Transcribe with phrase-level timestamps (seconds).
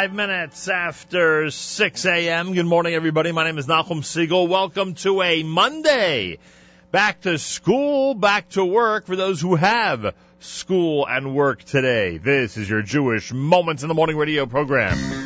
[0.00, 2.54] Five minutes after 6 a.m.
[2.54, 3.32] Good morning, everybody.
[3.32, 4.46] My name is Nachum Siegel.
[4.46, 6.38] Welcome to a Monday.
[6.90, 12.16] Back to school, back to work for those who have school and work today.
[12.16, 15.19] This is your Jewish Moments in the Morning radio program.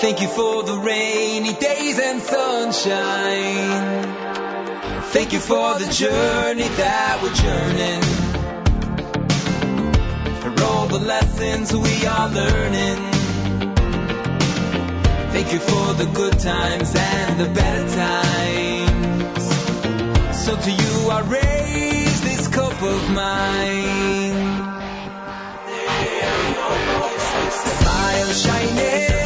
[0.00, 4.02] Thank you for the rainy days and sunshine.
[5.10, 8.02] Thank you for the journey that we're journeying.
[10.40, 13.10] For all the lessons we are learning.
[15.32, 19.42] Thank you for the good times and the better times.
[20.46, 24.46] So to you I raise this cup of mine.
[27.50, 29.17] Smile shining.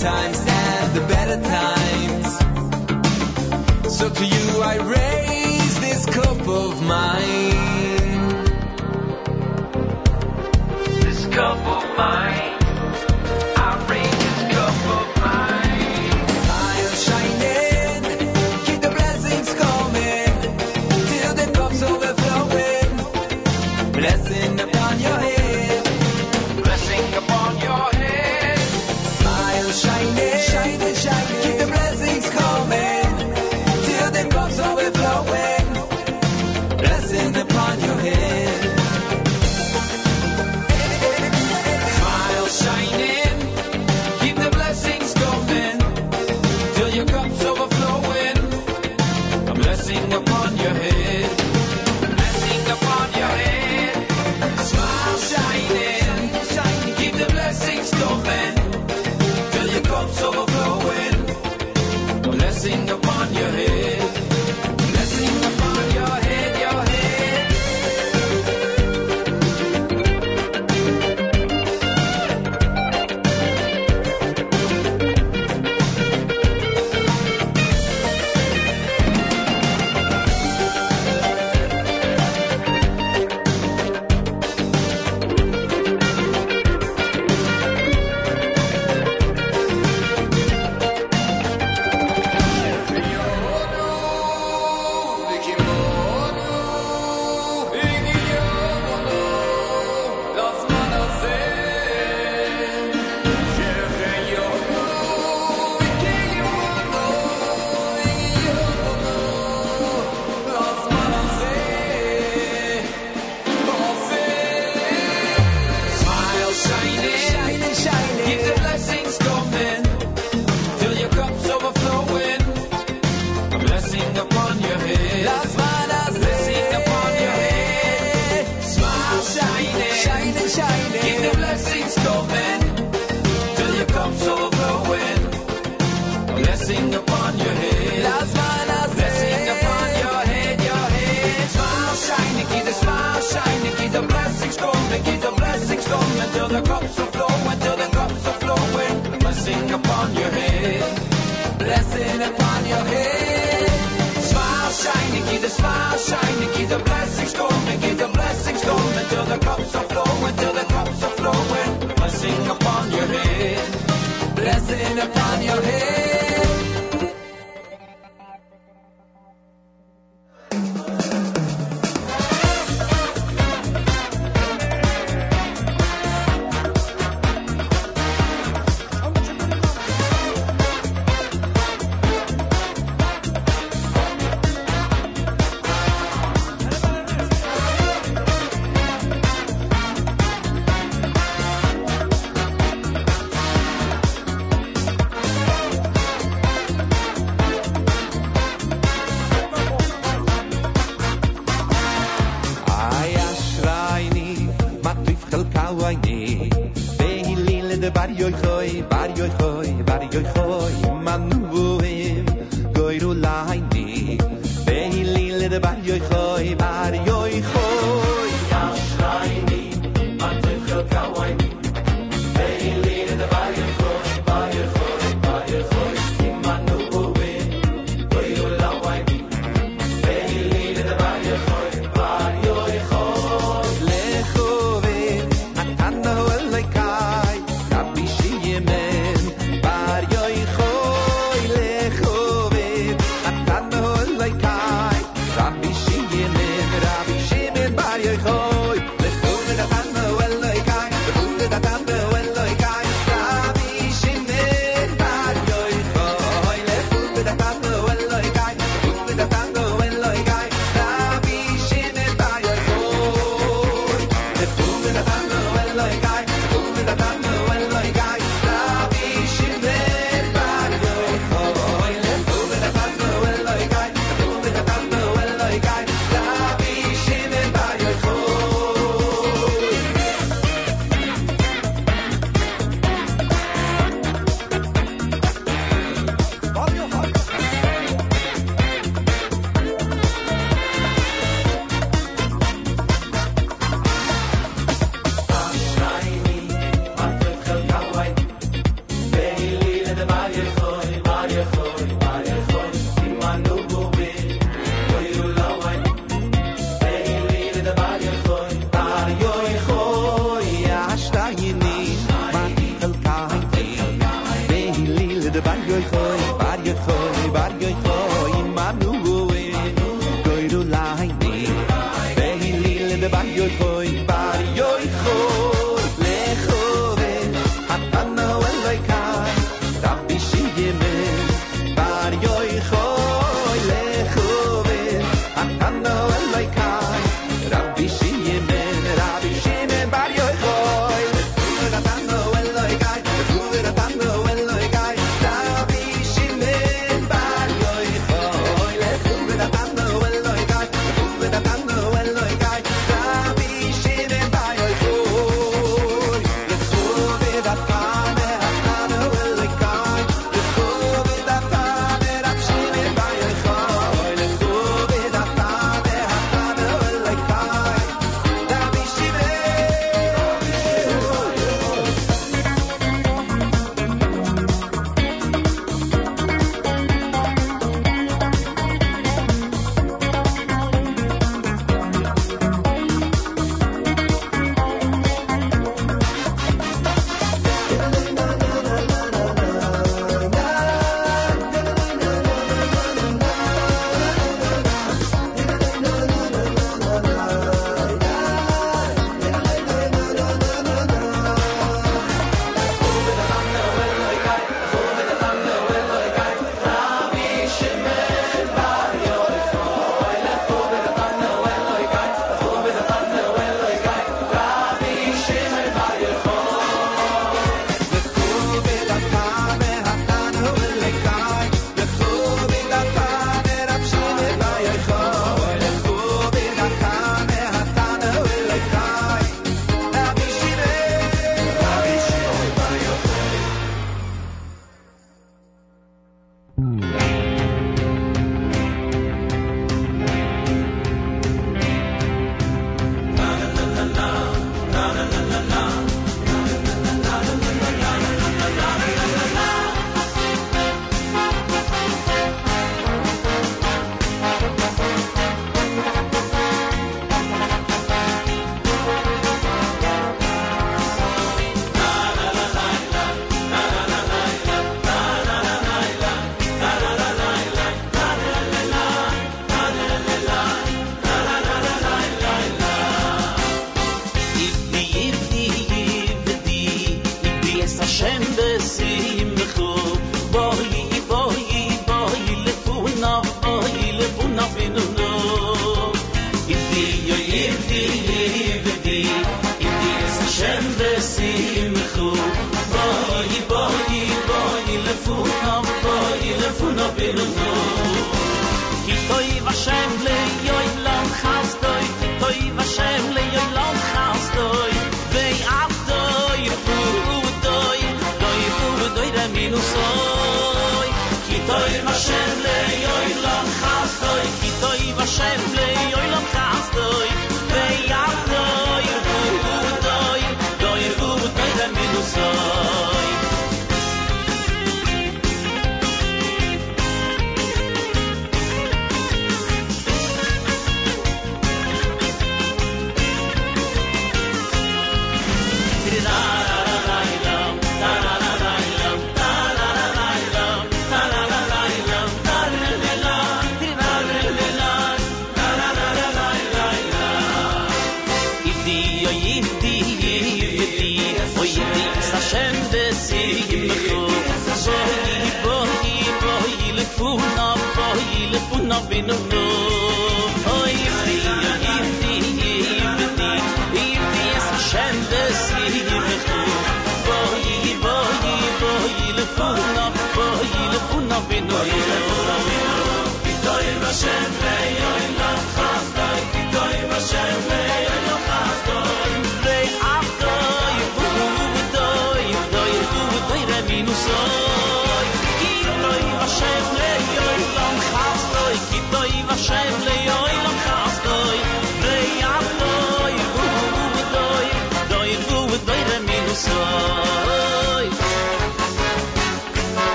[0.00, 2.38] times and the better times.
[3.94, 7.69] So to you I raise this cup of mine.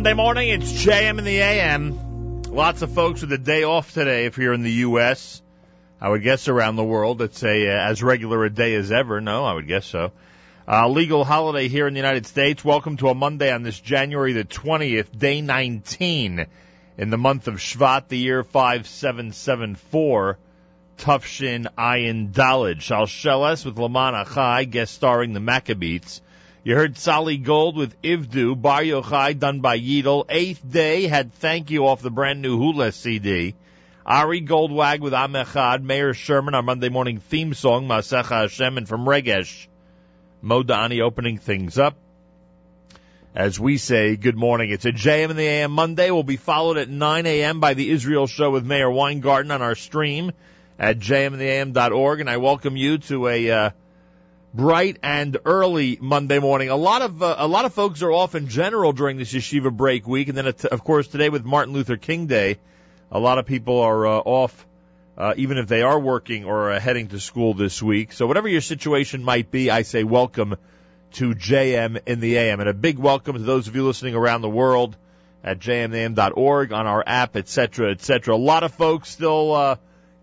[0.00, 2.42] Monday morning, it's JM in the AM.
[2.44, 5.42] Lots of folks with a day off today if you're in the U.S.
[6.00, 9.20] I would guess around the world it's a uh, as regular a day as ever.
[9.20, 10.12] No, I would guess so.
[10.66, 12.64] Uh, legal holiday here in the United States.
[12.64, 16.46] Welcome to a Monday on this January the 20th, day 19
[16.96, 20.38] in the month of Shvat, the year 5774.
[20.96, 22.78] Tufshin Ayin Dalid.
[22.78, 26.22] Shalsheles with Laman Achai, guest starring the Maccabees.
[26.62, 30.26] You heard Sally Gold with Ivdu, Bar Yochai, done by Yidel.
[30.28, 33.54] Eighth Day had Thank You off the brand new Hula CD.
[34.04, 39.06] Ari Goldwag with Amechad, Mayor Sherman, our Monday morning theme song, Masecha Hashem, and from
[39.06, 39.68] Regesh,
[40.44, 41.96] Modani opening things up.
[43.34, 44.68] As we say, good morning.
[44.68, 46.10] It's a JM in the AM Monday.
[46.10, 47.60] We'll be followed at 9 a.m.
[47.60, 50.32] by the Israel Show with Meir Weingarten on our stream
[50.78, 52.20] at jmintheam.org.
[52.20, 53.70] And I welcome you to a, uh,
[54.52, 56.70] bright and early Monday morning.
[56.70, 59.74] A lot of uh, a lot of folks are off in general during this yeshiva
[59.74, 62.58] break week, and then uh, of course today with Martin Luther King Day,
[63.10, 64.66] a lot of people are uh, off,
[65.16, 68.12] uh, even if they are working or uh, heading to school this week.
[68.12, 70.56] So whatever your situation might be, I say welcome
[71.12, 74.42] to JM in the AM, and a big welcome to those of you listening around
[74.42, 74.96] the world
[75.42, 78.34] at jmam.org on our app, etc., etc.
[78.34, 79.78] A lot of folks still.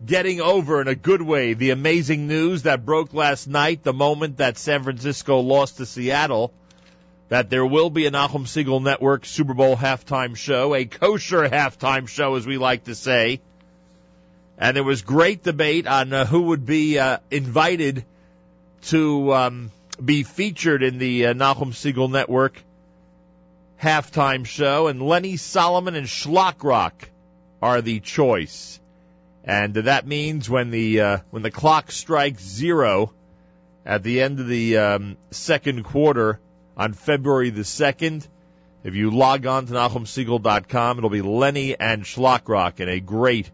[0.05, 4.37] Getting over in a good way the amazing news that broke last night, the moment
[4.37, 6.53] that San Francisco lost to Seattle,
[7.29, 12.07] that there will be a Nachum Segal Network Super Bowl halftime show, a kosher halftime
[12.07, 13.41] show, as we like to say.
[14.57, 18.05] And there was great debate on uh, who would be uh, invited
[18.83, 19.71] to um,
[20.03, 22.61] be featured in the uh, Nachum Segal Network
[23.81, 27.09] halftime show, and Lenny Solomon and Shlock Rock
[27.61, 28.79] are the choice.
[29.47, 33.13] And that means when the uh, when the clock strikes zero
[33.85, 36.41] at the end of the um, second quarter
[36.75, 38.27] on February the second,
[38.83, 43.49] if you log on to NachumSegal.com, it'll be Lenny and Shlock Rock in a great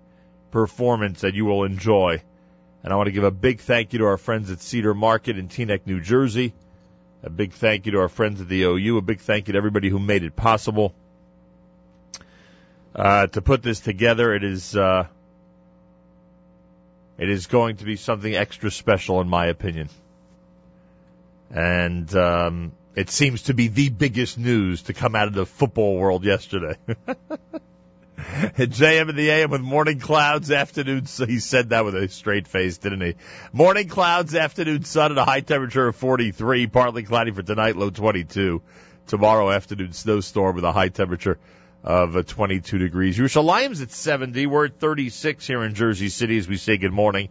[0.50, 2.24] performance that you will enjoy.
[2.84, 5.38] And I want to give a big thank you to our friends at Cedar Market
[5.38, 6.56] in Teaneck, New Jersey.
[7.22, 8.98] A big thank you to our friends at the OU.
[8.98, 10.94] A big thank you to everybody who made it possible.
[12.96, 15.06] Uh, to put this together, it is, uh,
[17.24, 19.88] it is going to be something extra special in my opinion.
[21.50, 25.96] And, um, it seems to be the biggest news to come out of the football
[25.96, 26.76] world yesterday.
[28.18, 31.06] JM in the AM with morning clouds, afternoon.
[31.06, 33.16] So he said that with a straight face, didn't he?
[33.54, 36.68] Morning clouds, afternoon sun, and a high temperature of 43.
[36.68, 38.62] Partly cloudy for tonight, low 22.
[39.08, 41.40] Tomorrow afternoon snowstorm with a high temperature
[41.84, 43.18] of uh, 22 degrees.
[43.18, 44.46] Yerushalayim's at 70.
[44.48, 47.30] We're at 36 here in Jersey City as we say good morning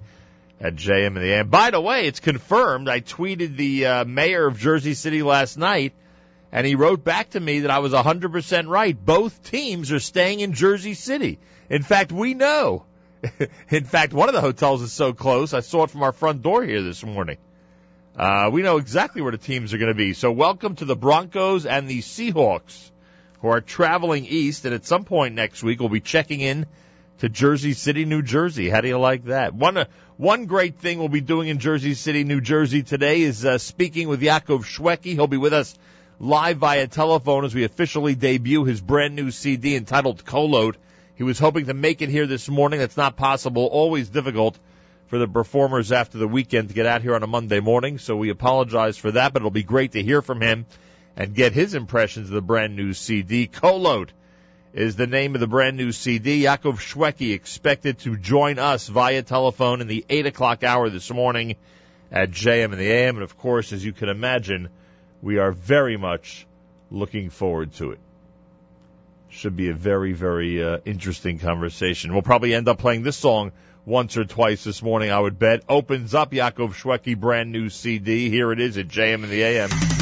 [0.61, 1.49] at JM in the AM.
[1.49, 2.89] By the way, it's confirmed.
[2.89, 5.95] I tweeted the uh, mayor of Jersey City last night
[6.53, 9.05] and he wrote back to me that I was 100% right.
[9.05, 11.39] Both teams are staying in Jersey City.
[11.71, 12.85] In fact, we know.
[13.71, 16.43] in fact, one of the hotels is so close, I saw it from our front
[16.43, 17.39] door here this morning.
[18.15, 20.13] Uh, we know exactly where the teams are going to be.
[20.13, 22.92] So welcome to the Broncos and the Seahawks
[23.43, 26.65] who are traveling east and at some point next week will be checking in
[27.19, 28.71] to Jersey City, New Jersey.
[28.71, 29.53] How do you like that?
[29.53, 29.85] One, uh,
[30.17, 34.09] one great thing we'll be doing in Jersey City, New Jersey today is uh, speaking
[34.09, 35.15] with Yaakov Shwekey.
[35.15, 35.77] He'll be with us
[36.21, 40.77] live via telephone as we officially debut his brand new CD entitled Kolot.
[41.17, 42.79] He was hoping to make it here this morning.
[42.79, 43.67] That's not possible.
[43.67, 44.57] Always difficult
[45.09, 47.99] for the performers after the weekend to get out here on a Monday morning.
[47.99, 50.65] So we apologize for that, but it'll be great to hear from him
[51.17, 53.47] and get his impressions of the brand new CD.
[53.47, 54.09] Kolot
[54.73, 56.43] is the name of the brand new CD.
[56.43, 61.57] Yaakov Shwekey expected to join us via telephone in the 8 o'clock hour this morning
[62.11, 63.17] at JM and the AM.
[63.17, 64.71] And of course, as you can imagine,
[65.21, 66.47] we are very much
[66.91, 68.01] looking forward to it.
[69.29, 72.13] Should be a very, very uh, interesting conversation.
[72.13, 73.53] We'll probably end up playing this song
[73.85, 75.65] once or twice this morning, I would bet.
[75.69, 78.31] Opens up Yaakov Shwekey brand new CD.
[78.31, 80.02] Here it is at JM in the AM.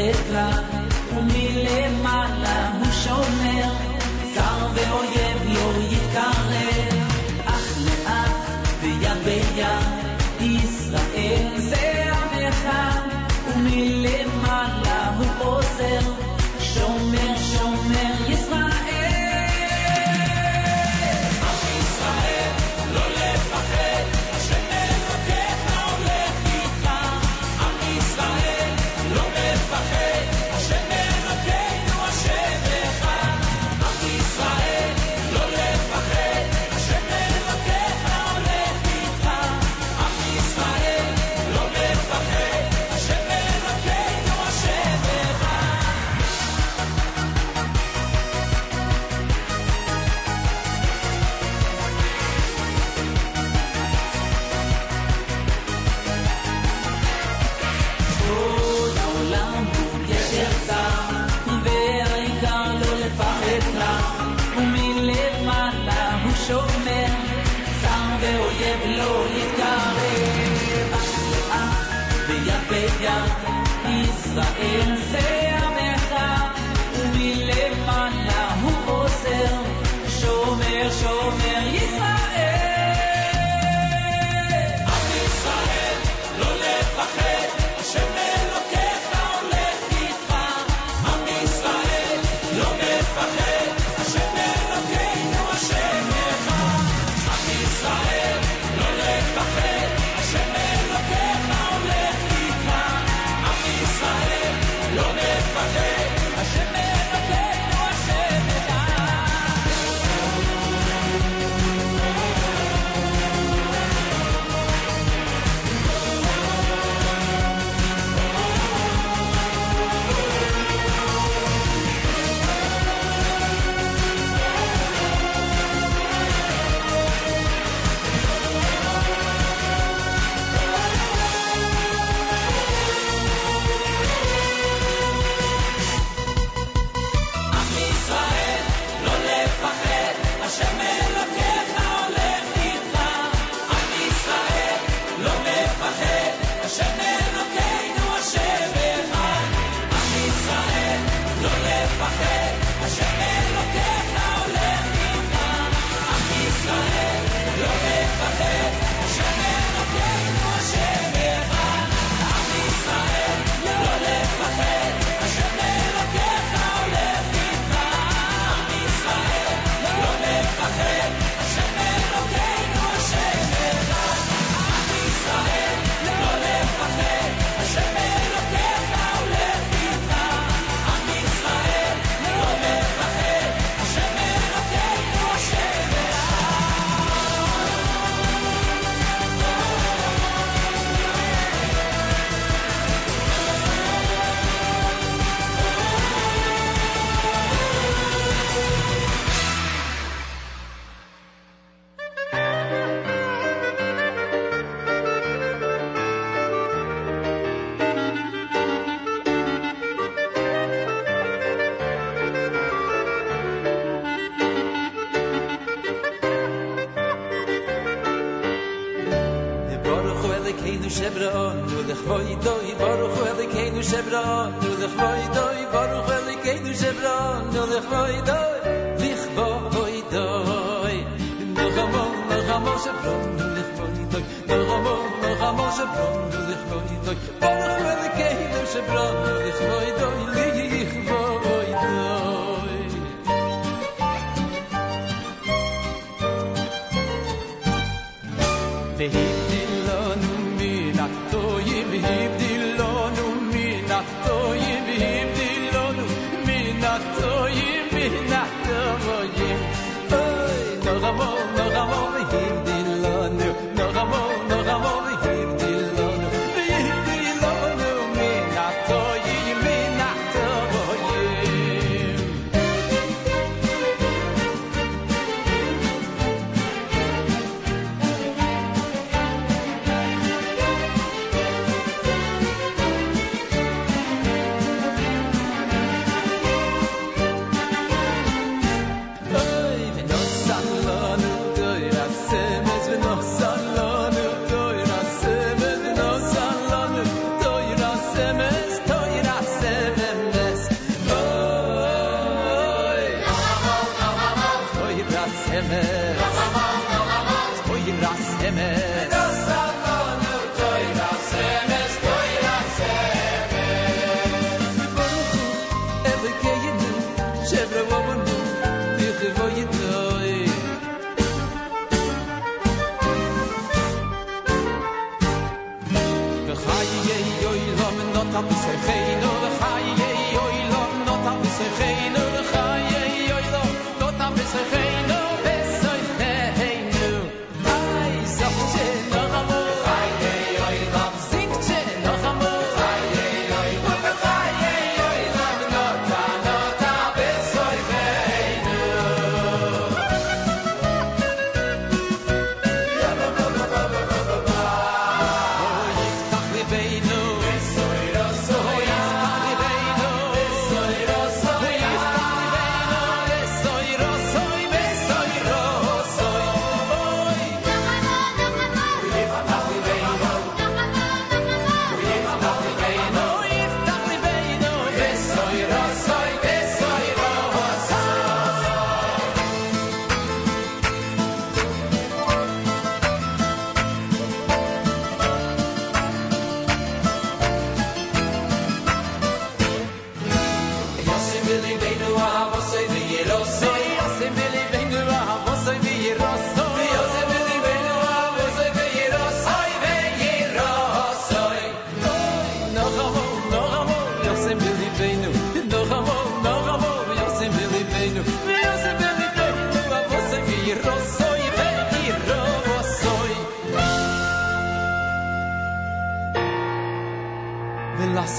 [0.00, 0.79] letras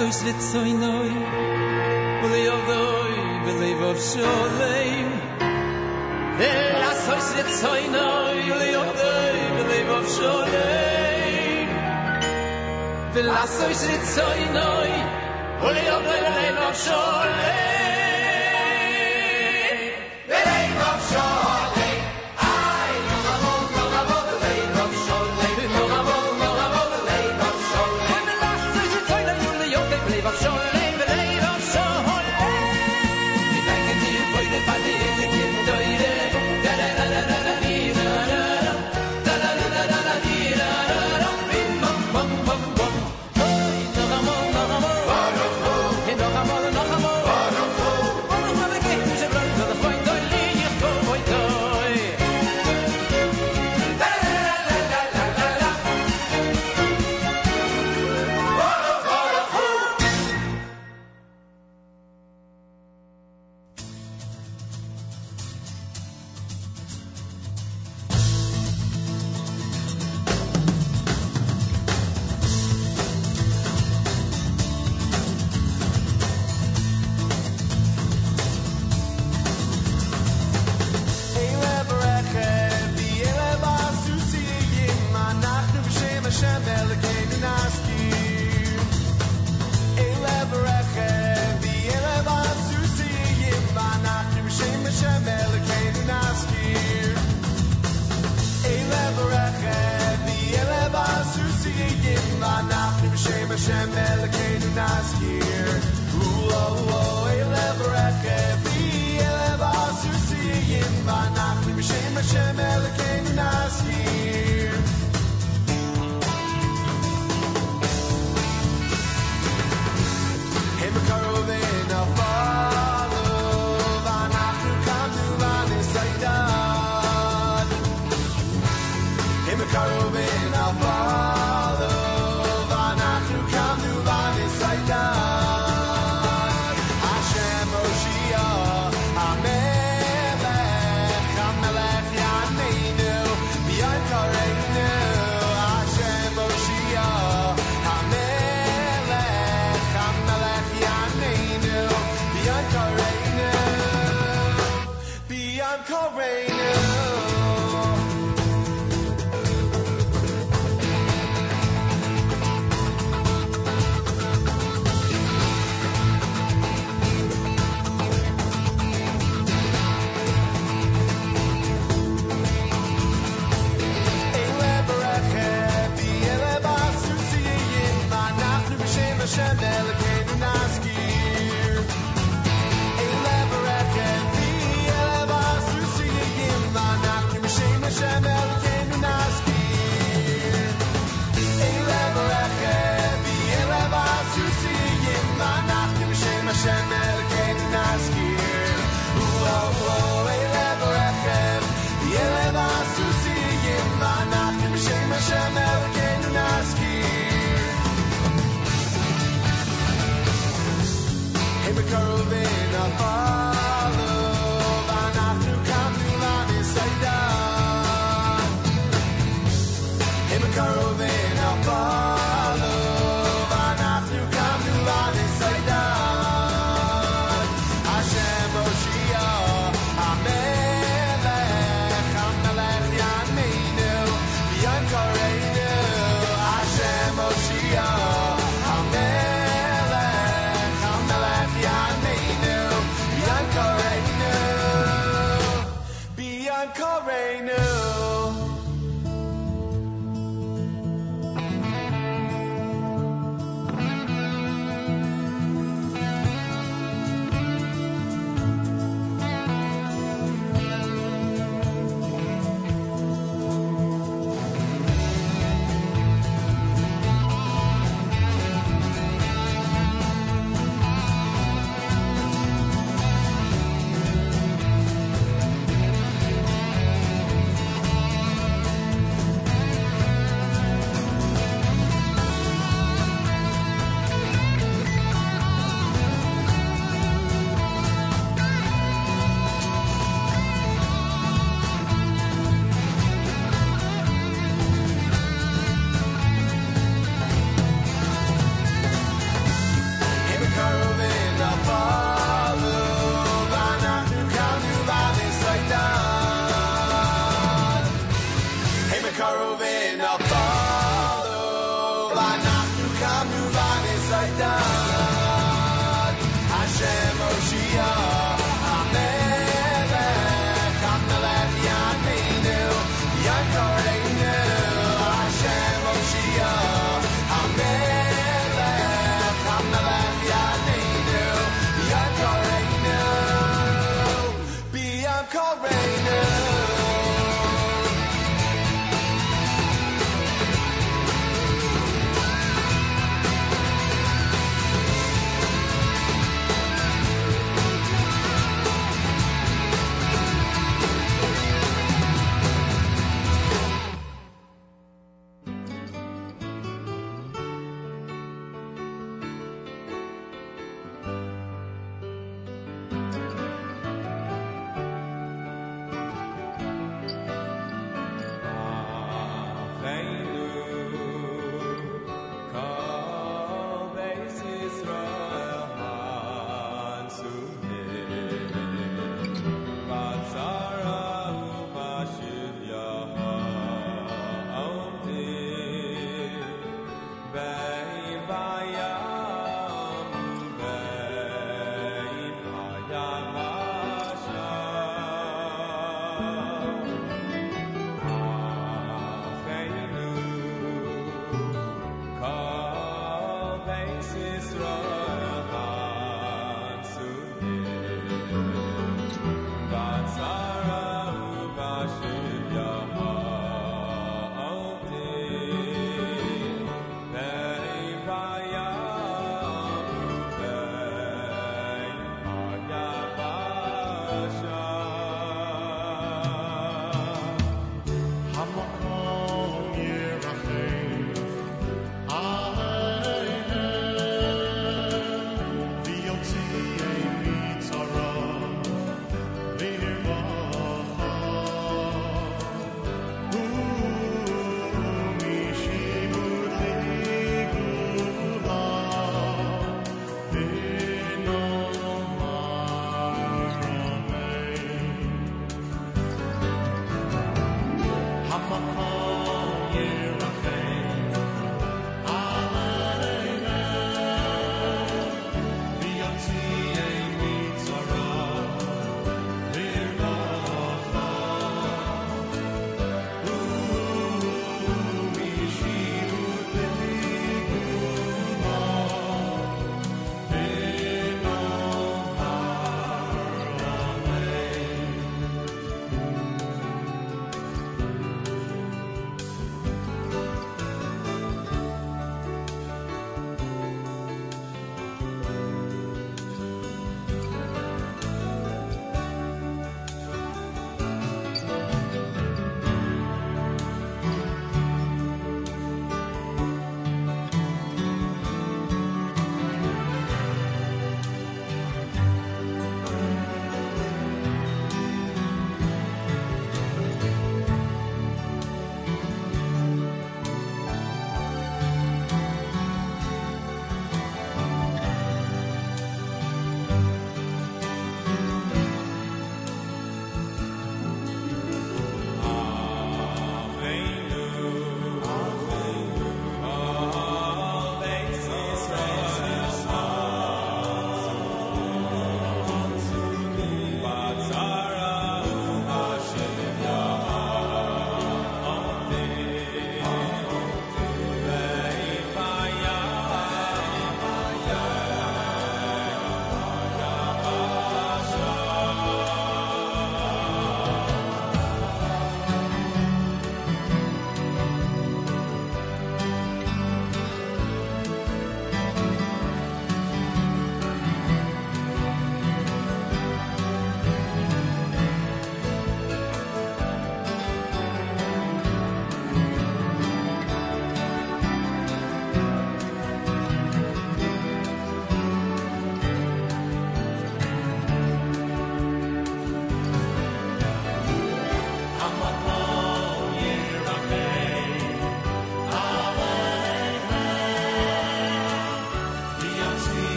[0.00, 1.10] so is soy so noy
[2.26, 5.08] ul yo doy believe of sholem
[6.46, 7.28] el so is
[7.60, 11.68] soy so noy ul yo doy believe of sholem
[13.16, 14.28] vel so is soy so
[14.60, 14.92] noy
[15.68, 17.69] ul yo doy believe of sholem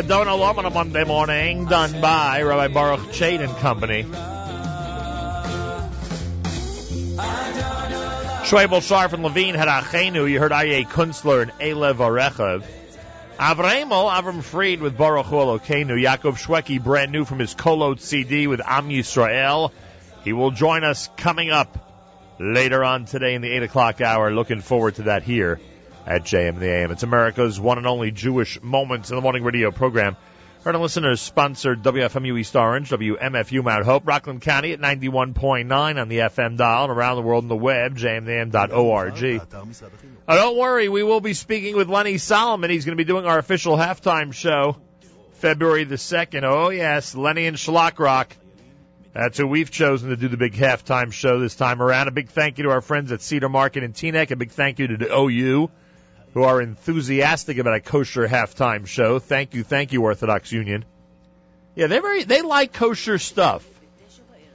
[0.00, 4.04] in the AM, Adona on a Monday morning, done by Rabbi Baruch Chait and Company.
[8.44, 10.28] Schwabel Sharf and Levine had Achenu.
[10.30, 12.64] You heard Aye Kunstler and Elev Arechev.
[13.38, 16.02] Avremel, Avram Fried with Baruch Hu Elokeinu.
[16.02, 19.70] Yaakov Shwekey, brand new from his Kolot CD with Am Yisrael.
[20.24, 21.78] He will join us coming up
[22.38, 24.30] later on today in the 8 o'clock hour.
[24.32, 25.60] Looking forward to that here
[26.06, 26.90] at JM the AM.
[26.90, 30.16] It's America's one and only Jewish Moments in the Morning radio program.
[30.64, 36.08] Heard and listeners sponsored WFMU East Orange, WMFU Mount Hope, Rockland County at 91.9 on
[36.08, 39.40] the FM dial and around the world on the web, jmnam.org.
[40.28, 42.68] Oh, don't worry, we will be speaking with Lenny Solomon.
[42.68, 44.76] He's going to be doing our official halftime show
[45.32, 46.42] February the 2nd.
[46.44, 48.36] Oh, yes, Lenny and Shlock Rock.
[49.14, 52.08] That's who we've chosen to do the big halftime show this time around.
[52.08, 54.30] A big thank you to our friends at Cedar Market and Teaneck.
[54.30, 55.70] A big thank you to the OU
[56.34, 59.18] who are enthusiastic about a kosher halftime show.
[59.18, 60.84] Thank you, thank you, Orthodox Union.
[61.74, 63.66] Yeah, they very they like kosher stuff.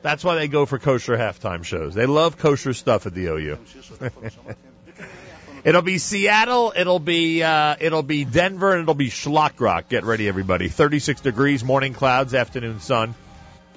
[0.01, 1.95] That's why they go for kosher halftime shows.
[1.95, 3.57] They love kosher stuff at the OU.
[5.63, 9.89] it'll be Seattle, it'll be uh, it'll be Denver, and it'll be Shlock Rock.
[9.89, 10.69] Get ready, everybody.
[10.69, 13.15] 36 degrees, morning clouds, afternoon sun,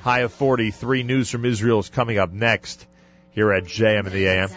[0.01, 1.03] high of 43.
[1.03, 2.87] News from Israel is coming up next
[3.31, 4.51] here at JM in the AM.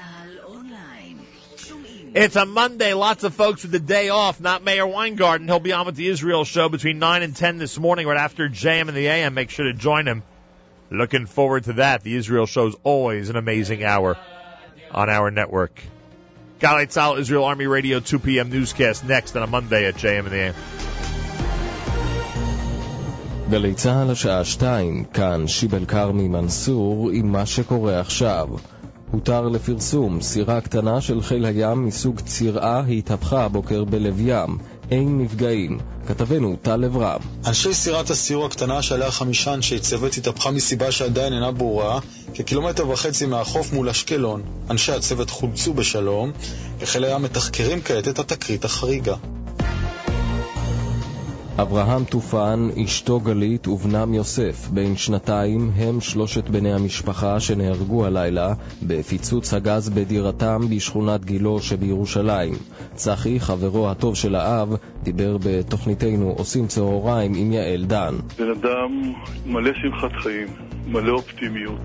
[2.14, 2.94] It's a Monday.
[2.94, 5.48] Lots of folks with the day off, not Meir Weingarten.
[5.48, 8.50] He'll be on with the Israel show between 9 and 10 this morning, right after
[8.50, 9.34] JM and the AM.
[9.34, 10.22] Make sure to join him.
[10.90, 12.04] Looking forward to that.
[12.04, 14.18] The Israel show is always an amazing hour
[14.92, 15.82] on our network.
[16.60, 18.50] Galay Tzal, Israel Army Radio, 2 p.m.
[18.50, 20.56] newscast next on a Monday at JM and the AM.
[23.50, 28.48] גלי צה"ל השעה 2, כאן שיבל כרמי מנסור עם מה שקורה עכשיו.
[29.12, 34.58] הותר לפרסום, סירה קטנה של חיל הים מסוג צירעה התהפכה הבוקר בלב ים.
[34.92, 35.80] אין נפגעים.
[36.08, 37.22] כתבנו טל אברהם.
[37.48, 42.00] אנשי סירת הסיור הקטנה שעליה חמישה אנשי צוות התהפכה מסיבה שעדיין אינה ברורה,
[42.34, 44.42] כקילומטר וחצי מהחוף מול אשקלון.
[44.70, 46.32] אנשי הצוות חולצו בשלום,
[46.80, 49.16] וחיל הים מתחקרים כעת את התקרית החריגה.
[51.60, 59.54] אברהם טופן, אשתו גלית ובנם יוסף, בן שנתיים, הם שלושת בני המשפחה שנהרגו הלילה בפיצוץ
[59.54, 62.54] הגז בדירתם בשכונת גילו שבירושלים.
[62.94, 68.16] צחי, חברו הטוב של האב, דיבר בתוכניתנו עושים צהריים עם יעל דן.
[68.38, 69.14] בן אדם
[69.46, 70.48] מלא שמחת חיים,
[70.88, 71.82] מלא אופטימיות.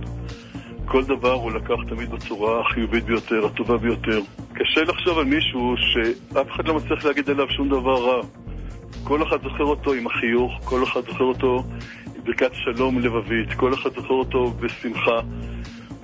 [0.84, 4.20] כל דבר הוא לקח תמיד בצורה החיובית ביותר, הטובה ביותר.
[4.54, 8.45] קשה לחשוב על מישהו שאף אחד לא מצליח להגיד עליו שום דבר רע.
[9.04, 11.64] כל אחד זוכר אותו עם החיוך, כל אחד זוכר אותו
[12.16, 15.20] עם ברכת שלום לבבית, כל אחד זוכר אותו בשמחה,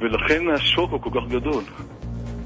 [0.00, 1.62] ולכן השוק הוא כל כך גדול.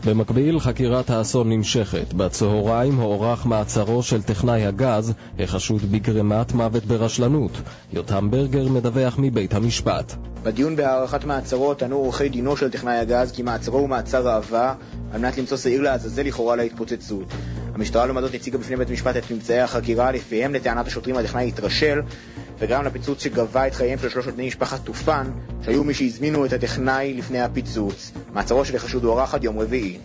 [0.07, 2.15] במקביל, חקירת האסון נמשכת.
[2.15, 7.61] בצהריים הוארך מעצרו של טכנאי הגז, החשוד בגרימת מוות ברשלנות.
[7.93, 10.17] יותם ברגר מדווח מבית המשפט.
[10.47, 14.75] בדיון בהארכת מעצרו טענו עורכי דינו של טכנאי הגז כי מעצרו הוא מעצר ראווה
[15.13, 17.25] על מנת למצוא שעיר לעזאזל לכאורה להתפוצצות.
[17.75, 22.01] המשטרה לעומת זאת הציגה בפני בית המשפט את ממצאי החקירה, לפיהם לטענת השוטרים הטכנאי התרשל
[22.59, 25.31] וגרם לפיצוץ שגבה את חייהם של שלושת בני משפחת טופן,
[25.63, 28.13] שהיו מי שהזמינו את הטכנאי לפני הפיצוץ.
[28.33, 29.99] מעצרו של החשוד הוארך עד יום רביעי.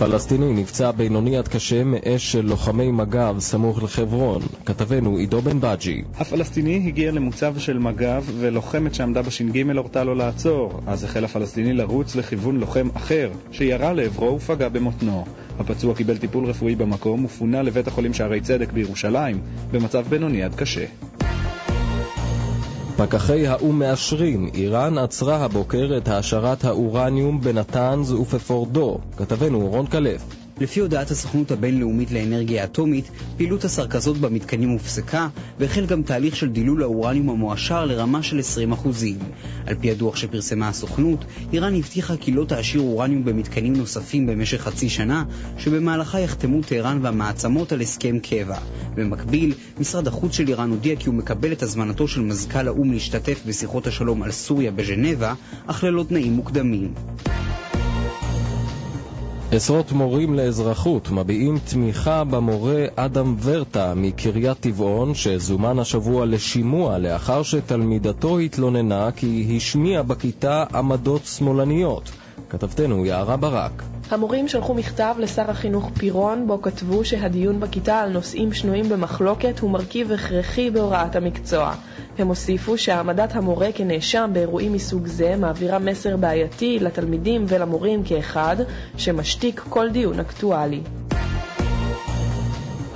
[0.00, 4.42] פלסטיני נפצע בינוני עד קשה מאש של לוחמי מג"ב סמוך לחברון.
[4.66, 6.02] כתבנו עידו בן בג'י.
[6.16, 10.80] הפלסטיני הגיע למוצב של מג"ב ולוחמת שעמדה בש"ג הורתה לו לעצור.
[10.86, 15.24] אז החל הפלסטיני לרוץ לכיוון לוחם אחר, שירה לעברו ופגע במותנו.
[15.58, 19.40] הפצוע קיבל טיפול רפואי במקום ופונה לבית החולים שערי צדק בירושלים,
[19.70, 20.84] במצב בינוני עד קשה.
[23.00, 28.98] פקחי האו"ם מאשרים, איראן עצרה הבוקר את העשרת האורניום בנתנז ובפורדו.
[29.16, 30.39] כתבנו רון כלף.
[30.60, 36.82] לפי הודעת הסוכנות הבינלאומית לאנרגיה אטומית, פעילות הסרקזות במתקנים הופסקה, והחל גם תהליך של דילול
[36.82, 38.88] האורניום המועשר לרמה של 20%.
[39.66, 44.88] על פי הדוח שפרסמה הסוכנות, איראן הבטיחה כי לא תעשיר אורניום במתקנים נוספים במשך חצי
[44.88, 45.24] שנה,
[45.58, 48.58] שבמהלכה יחתמו טהרן והמעצמות על הסכם קבע.
[48.94, 53.42] במקביל, משרד החוץ של איראן הודיע כי הוא מקבל את הזמנתו של מזכ"ל האו"ם להשתתף
[53.46, 55.34] בשיחות השלום על סוריה בז'נבה,
[55.66, 56.94] אך ללא תנאים מוקדמים.
[59.52, 68.38] עשרות מורים לאזרחות מביעים תמיכה במורה אדם ורטה מקריית טבעון שזומן השבוע לשימוע לאחר שתלמידתו
[68.38, 72.10] התלוננה כי השמיע בכיתה עמדות שמאלניות.
[72.50, 73.82] כתבתנו יערה ברק.
[74.10, 79.70] המורים שלחו מכתב לשר החינוך פירון, בו כתבו שהדיון בכיתה על נושאים שנויים במחלוקת הוא
[79.70, 81.74] מרכיב הכרחי בהוראת המקצוע.
[82.18, 88.56] הם הוסיפו שהעמדת המורה כנאשם באירועים מסוג זה מעבירה מסר בעייתי לתלמידים ולמורים כאחד,
[88.96, 90.80] שמשתיק כל דיון אקטואלי.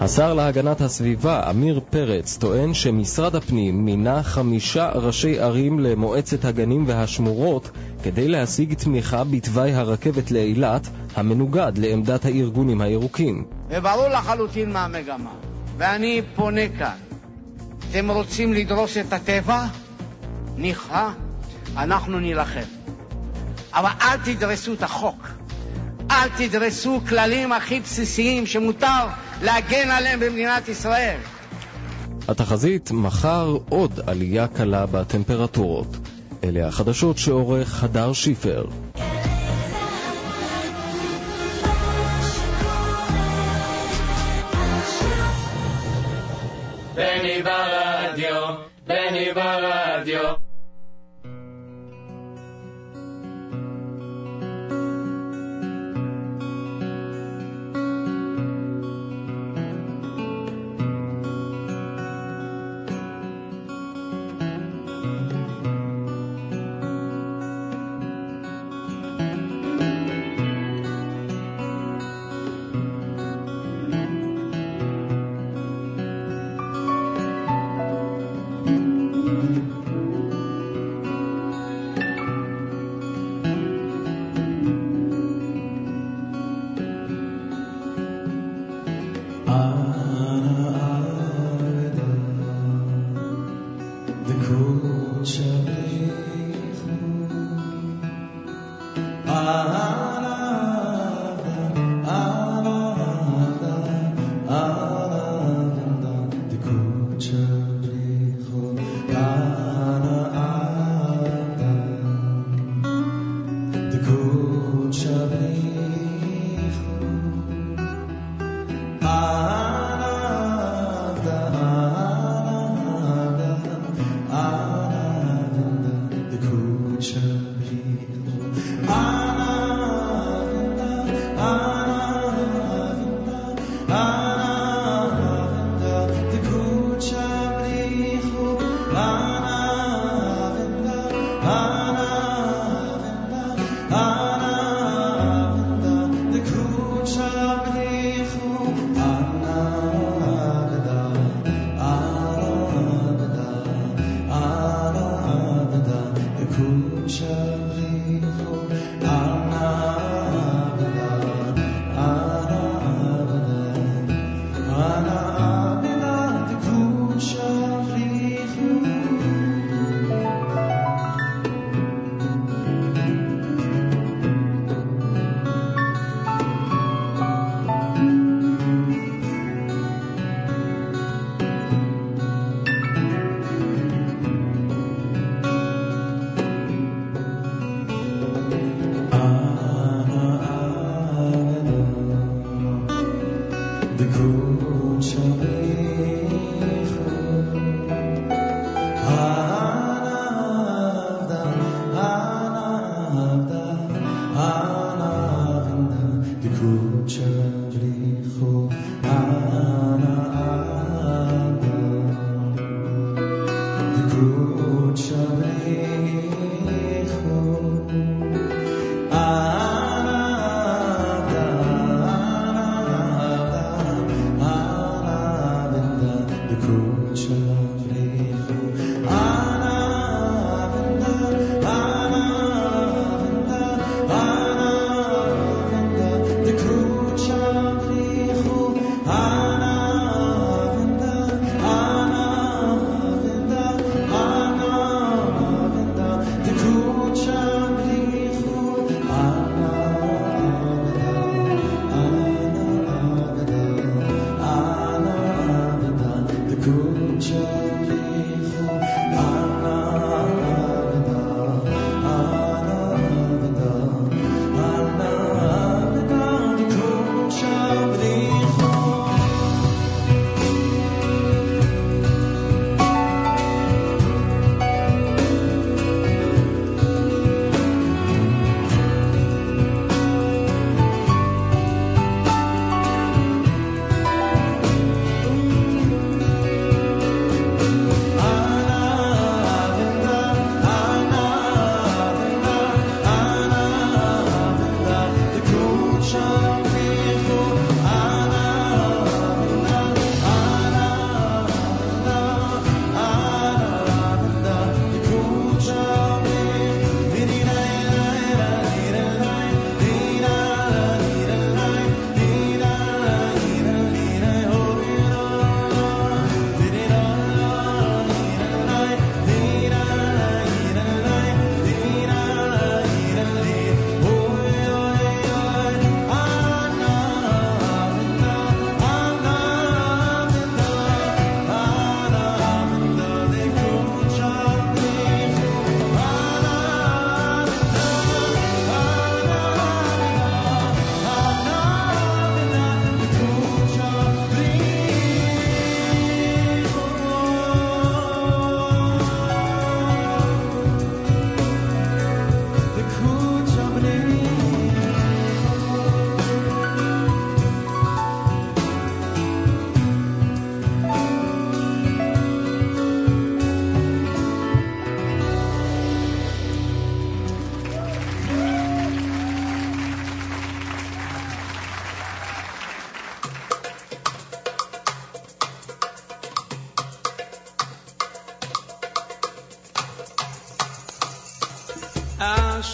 [0.01, 7.71] השר להגנת הסביבה, עמיר פרץ, טוען שמשרד הפנים מינה חמישה ראשי ערים למועצת הגנים והשמורות
[8.03, 13.45] כדי להשיג תמיכה בתוואי הרכבת לאילת, המנוגד לעמדת הארגונים הירוקים.
[13.69, 15.31] וברור לחלוטין מה המגמה.
[15.77, 16.97] ואני פונה כאן.
[17.91, 19.67] אתם רוצים לדרוס את הטבע?
[20.57, 21.09] ניחא,
[21.77, 22.61] אנחנו נילחם.
[23.73, 25.29] אבל אל תדרסו את החוק.
[26.23, 29.07] אל תדרסו כללים הכי בסיסיים שמותר
[29.43, 31.17] להגן עליהם במדינת ישראל.
[32.29, 35.97] התחזית מחר עוד עלייה קלה בטמפרטורות.
[36.45, 38.65] אלה החדשות שעורך הדר שיפר.
[46.95, 48.55] בני ברדיו,
[48.87, 50.44] בני ברדיו.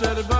[0.01, 0.40] شربت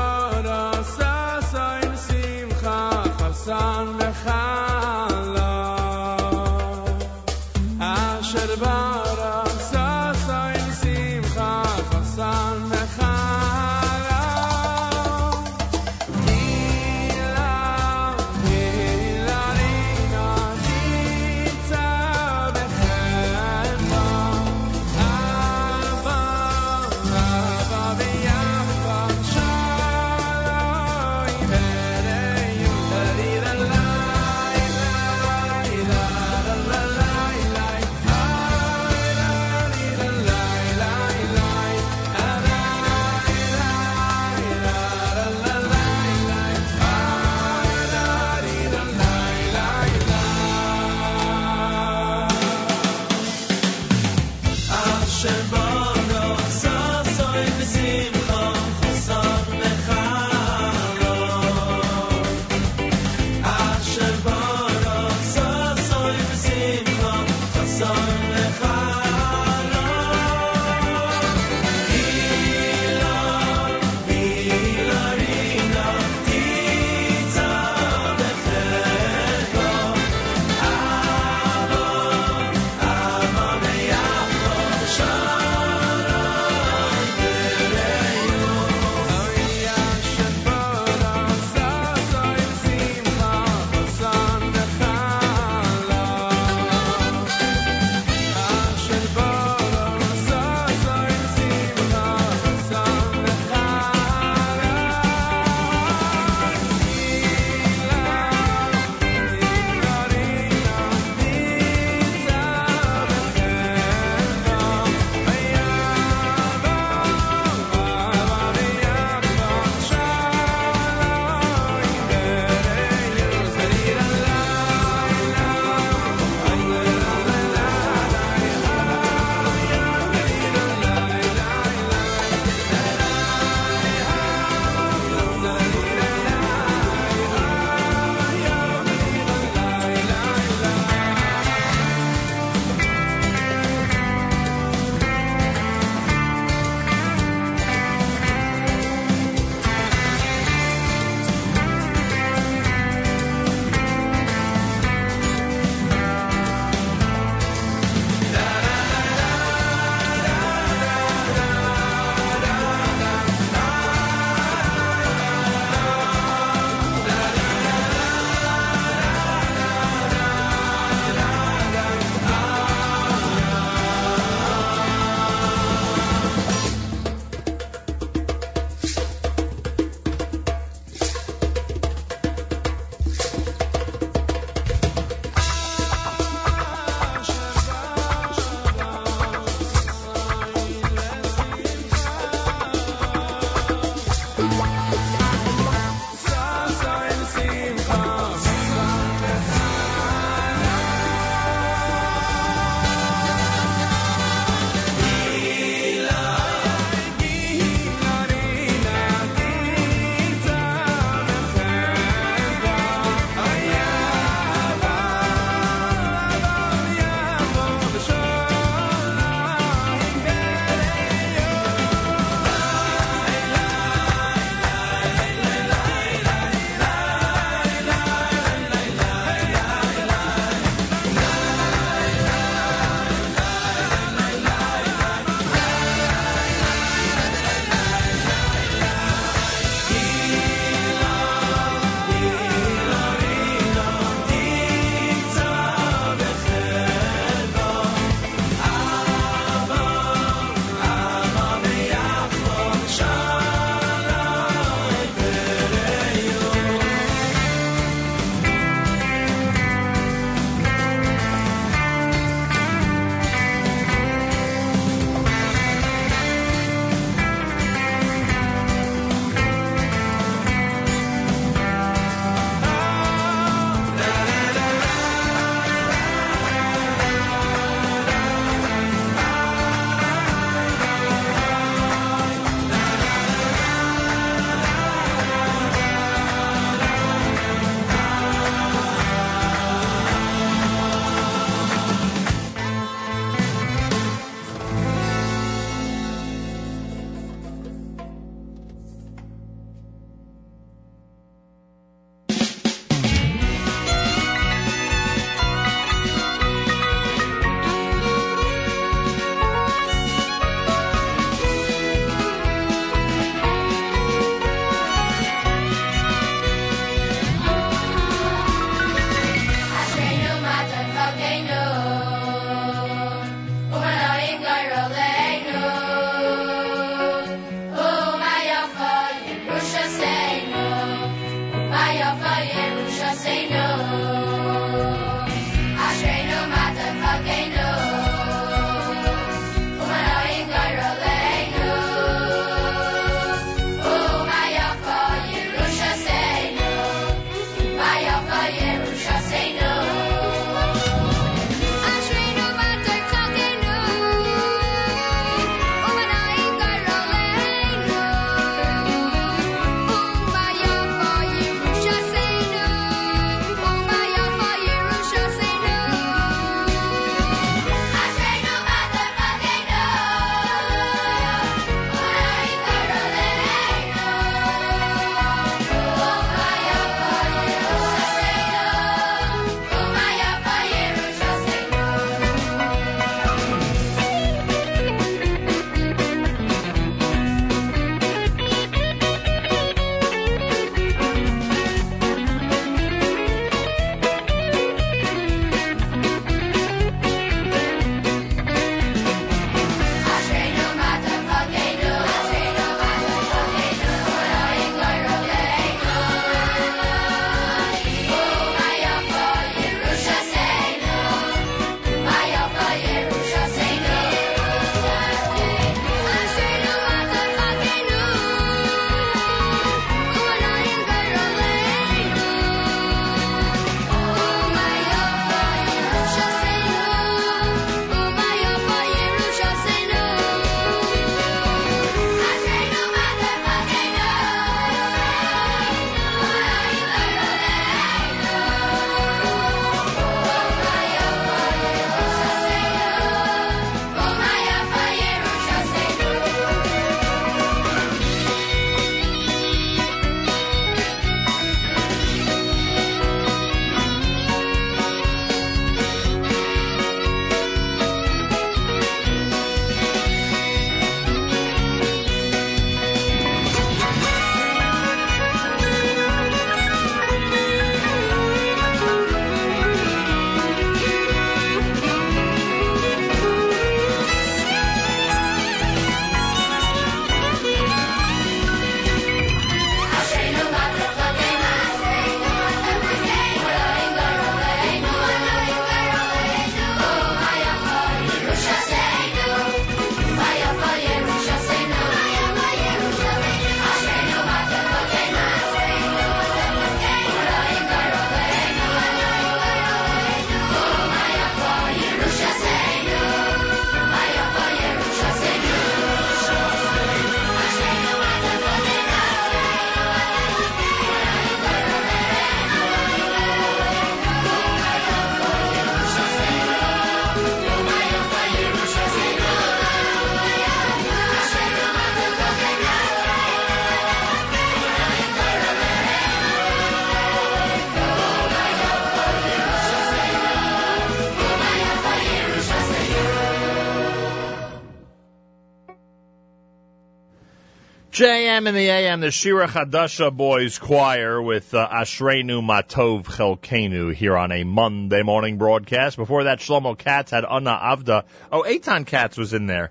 [538.47, 544.33] In the AM, the Shira Chadasha Boys Choir with uh, Ashreinu Matov Chelkenu here on
[544.33, 545.99] a Monday morning broadcast.
[545.99, 548.05] Before that, Shlomo Katz had Anna Avda.
[548.33, 549.71] Oh, Eitan Katz was in there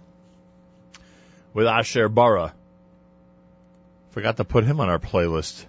[1.51, 2.53] with Asher Bara.
[4.11, 5.65] Forgot to put him on our playlist.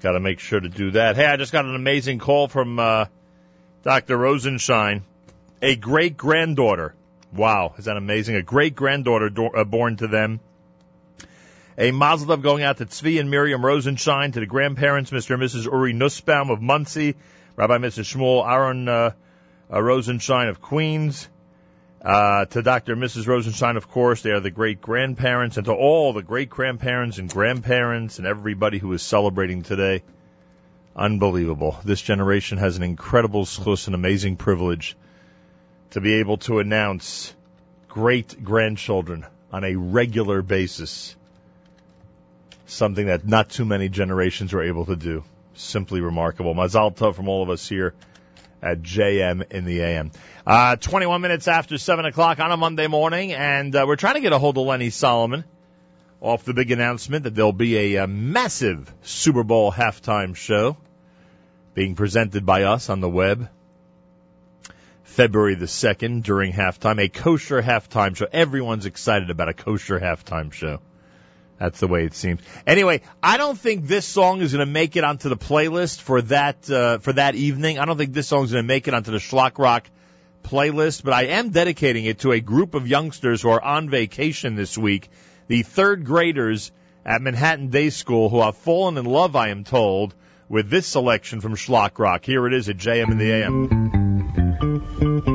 [0.00, 1.16] Got to make sure to do that.
[1.16, 3.06] Hey, I just got an amazing call from uh,
[3.82, 4.16] Dr.
[4.16, 5.02] Rosenshine,
[5.60, 6.94] a great granddaughter.
[7.32, 8.36] Wow, is that amazing?
[8.36, 10.38] A great granddaughter do- uh, born to them.
[11.76, 15.34] A mazel tov going out to Tzvi and Miriam Rosenshine, to the grandparents, Mr.
[15.34, 15.64] and Mrs.
[15.64, 17.16] Uri Nussbaum of Monsey,
[17.56, 18.14] Rabbi Mrs.
[18.14, 19.10] Shmuel Aaron uh,
[19.72, 21.28] uh, Rosenshine of Queens,
[22.00, 22.92] uh, to Dr.
[22.92, 23.26] and Mrs.
[23.26, 27.28] Rosenshine, of course, they are the great grandparents, and to all the great grandparents and
[27.28, 30.04] grandparents and everybody who is celebrating today.
[30.94, 31.76] Unbelievable.
[31.84, 34.96] This generation has an incredible schus, an amazing privilege
[35.90, 37.34] to be able to announce
[37.88, 41.16] great grandchildren on a regular basis.
[42.66, 45.24] Something that not too many generations were able to do.
[45.54, 46.54] Simply remarkable.
[46.54, 47.94] Mazal tov from all of us here
[48.62, 50.10] at JM in the AM.
[50.46, 54.20] Uh, 21 minutes after 7 o'clock on a Monday morning, and uh, we're trying to
[54.20, 55.44] get a hold of Lenny Solomon
[56.20, 60.76] off the big announcement that there'll be a, a massive Super Bowl halftime show
[61.74, 63.50] being presented by us on the web.
[65.02, 68.26] February the 2nd during halftime, a kosher halftime show.
[68.32, 70.80] Everyone's excited about a kosher halftime show.
[71.58, 72.40] That's the way it seems.
[72.66, 76.22] Anyway, I don't think this song is going to make it onto the playlist for
[76.22, 77.78] that uh, for that evening.
[77.78, 79.88] I don't think this song is going to make it onto the Shlock Rock
[80.42, 84.56] playlist, but I am dedicating it to a group of youngsters who are on vacation
[84.56, 85.08] this week,
[85.48, 86.72] the third graders
[87.04, 90.14] at Manhattan Day School who have fallen in love, I am told,
[90.48, 92.24] with this selection from Shlock Rock.
[92.24, 95.33] Here it is at JM in the AM.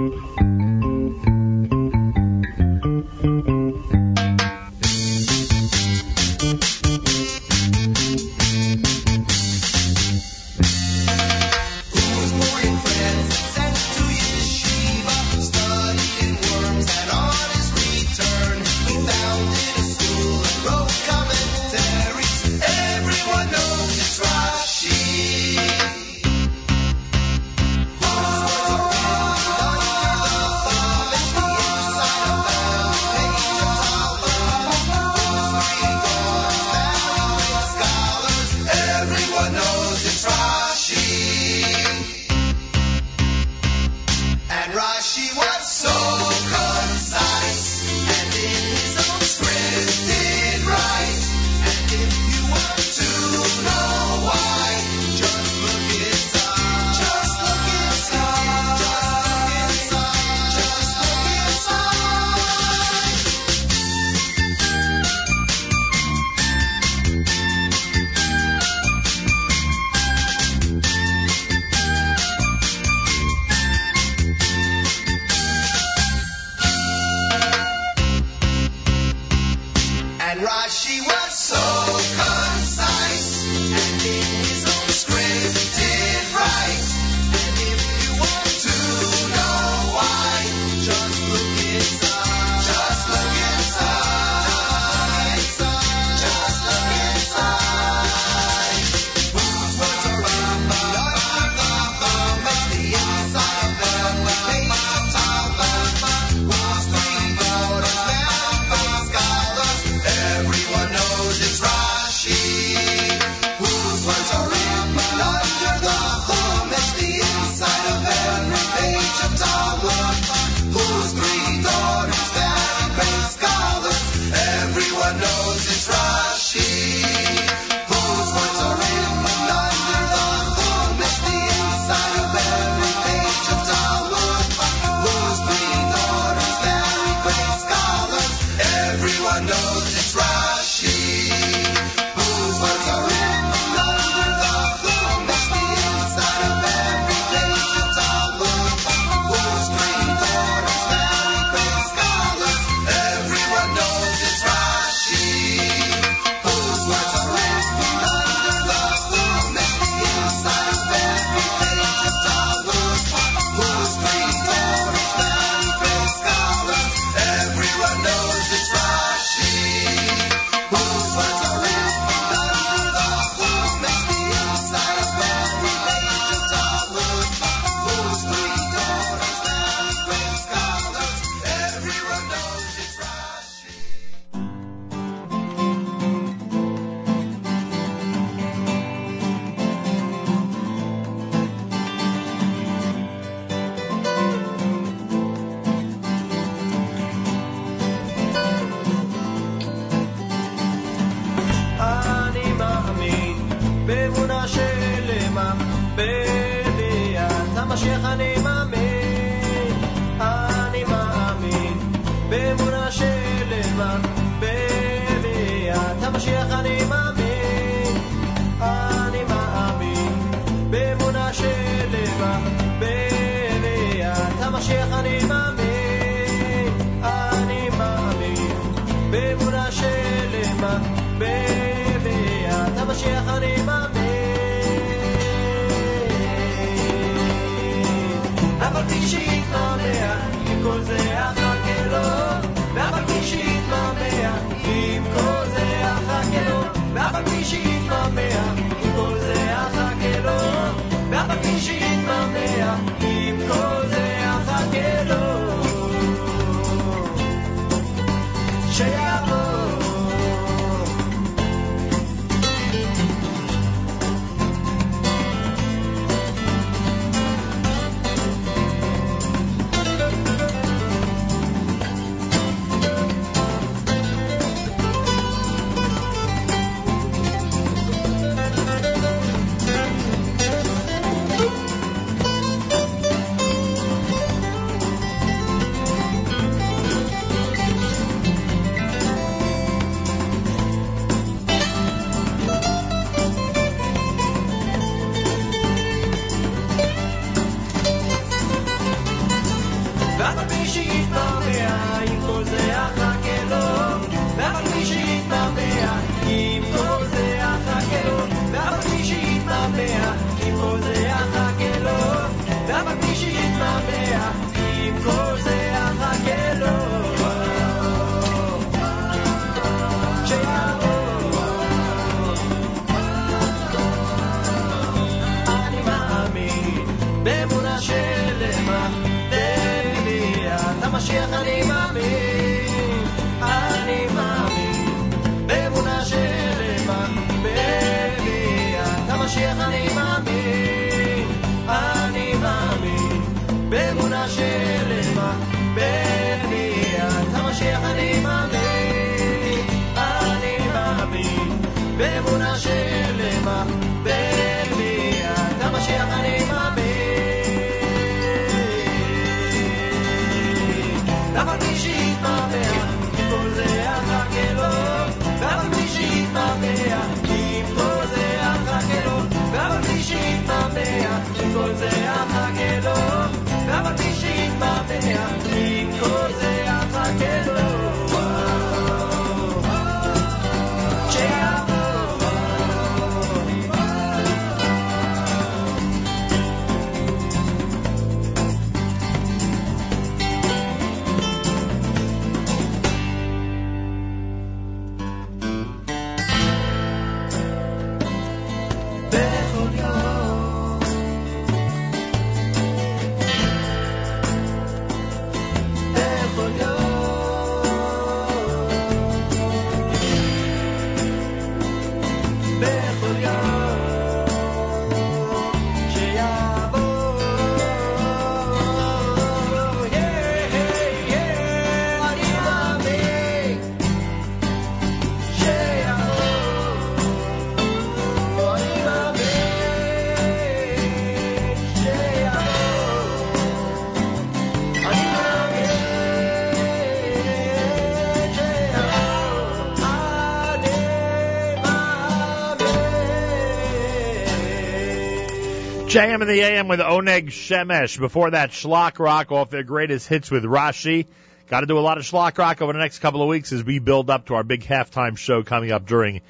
[445.99, 447.99] JM in the AM with Oneg Shemesh.
[447.99, 451.07] Before that, Shlock Rock off their greatest hits with Rashi.
[451.49, 453.65] Got to do a lot of Shlock Rock over the next couple of weeks as
[453.65, 456.21] we build up to our big halftime show coming up during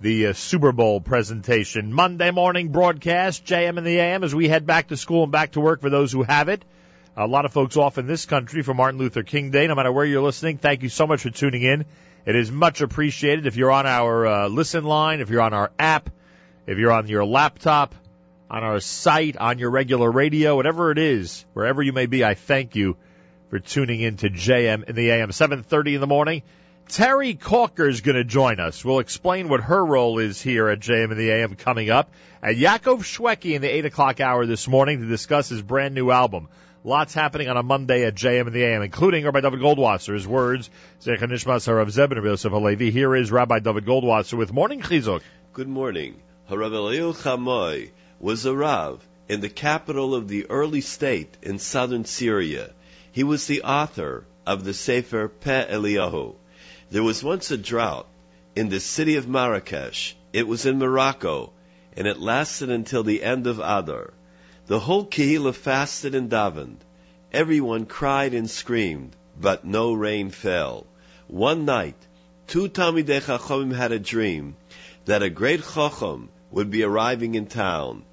[0.00, 1.92] the uh, Super Bowl presentation.
[1.92, 5.52] Monday morning broadcast, JM in the AM, as we head back to school and back
[5.52, 6.64] to work for those who have it.
[7.16, 9.68] A lot of folks off in this country for Martin Luther King Day.
[9.68, 11.84] No matter where you're listening, thank you so much for tuning in.
[12.26, 13.46] It is much appreciated.
[13.46, 16.10] If you're on our uh, listen line, if you're on our app,
[16.66, 17.94] if you're on your laptop,
[18.50, 22.34] on our site, on your regular radio, whatever it is, wherever you may be, I
[22.34, 22.96] thank you
[23.50, 25.30] for tuning in to JM in the AM.
[25.30, 26.42] 7.30 in the morning.
[26.88, 28.84] Terri Kalker is going to join us.
[28.84, 32.10] We'll explain what her role is here at JM in the AM coming up.
[32.42, 36.10] And Yaakov Shwekey in the 8 o'clock hour this morning to discuss his brand new
[36.10, 36.48] album.
[36.86, 40.12] Lots happening on a Monday at JM in the AM, including Rabbi Dovid Goldwasser.
[40.12, 40.68] His words,
[41.00, 42.90] Zecher Harav Zebin Yosef Halevi.
[42.90, 45.22] Here is Rabbi Dovid Goldwasser with Morning Chizuk.
[45.54, 46.20] Good morning.
[46.50, 47.14] Harav Eliel
[48.20, 52.70] was a Rav in the capital of the early state in southern Syria.
[53.10, 56.34] He was the author of the Sefer Peh Eliyahu.
[56.90, 58.06] There was once a drought
[58.54, 60.14] in the city of Marrakesh.
[60.32, 61.52] It was in Morocco,
[61.96, 64.12] and it lasted until the end of Adar.
[64.66, 66.78] The whole Kehillah fasted and davened.
[67.32, 70.86] Everyone cried and screamed, but no rain fell.
[71.26, 71.96] One night,
[72.46, 74.56] two Talmidei Chachamim had a dream
[75.06, 78.04] that a great Chacham would be arriving in town.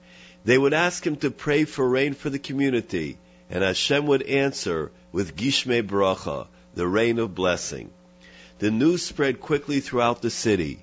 [0.43, 3.19] They would ask him to pray for rain for the community,
[3.51, 7.91] and Hashem would answer with Gishme Bracha, the rain of blessing.
[8.57, 10.79] The news spread quickly throughout the city.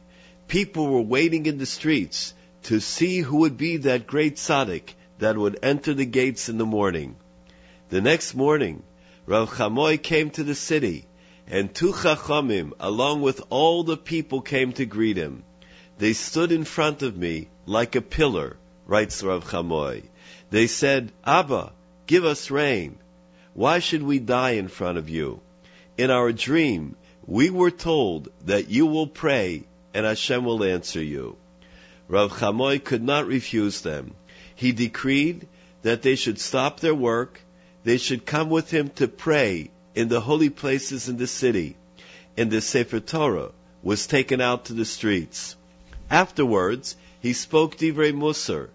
[0.46, 2.32] People were waiting in the streets
[2.64, 6.66] to see who would be that great tzaddik that would enter the gates in the
[6.66, 7.16] morning.
[7.88, 8.84] The next morning,
[9.26, 11.06] Rav Chamoy came to the city,
[11.48, 15.42] and two Chachamim, along with all the people, came to greet him.
[15.98, 18.56] They stood in front of me like a pillar,
[18.86, 20.04] writes Rav Chamoy.
[20.50, 21.72] They said, Abba,
[22.06, 22.98] give us rain.
[23.52, 25.40] Why should we die in front of you?
[25.96, 26.94] In our dream,
[27.26, 31.36] we were told that you will pray and Hashem will answer you.
[32.06, 34.14] Rav Chamoy could not refuse them.
[34.54, 35.48] He decreed
[35.82, 37.40] that they should stop their work,
[37.82, 41.76] they should come with him to pray in the holy places in the city,
[42.36, 43.50] and the Sefer Torah
[43.82, 45.56] was taken out to the streets.
[46.10, 48.70] Afterwards, he spoke Divrei Musar.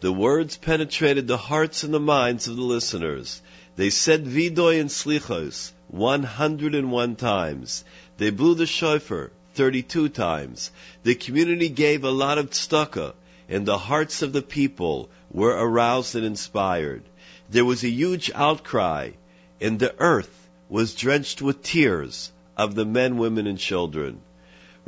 [0.00, 3.40] The words penetrated the hearts and the minds of the listeners.
[3.76, 7.84] They said Vidoy and Slichos 101 times.
[8.18, 10.70] They blew the shofar 32 times.
[11.04, 13.14] The community gave a lot of tzedakah,
[13.48, 17.02] and the hearts of the people were aroused and inspired.
[17.48, 19.12] There was a huge outcry,
[19.58, 24.20] and the earth was drenched with tears of the men, women, and children.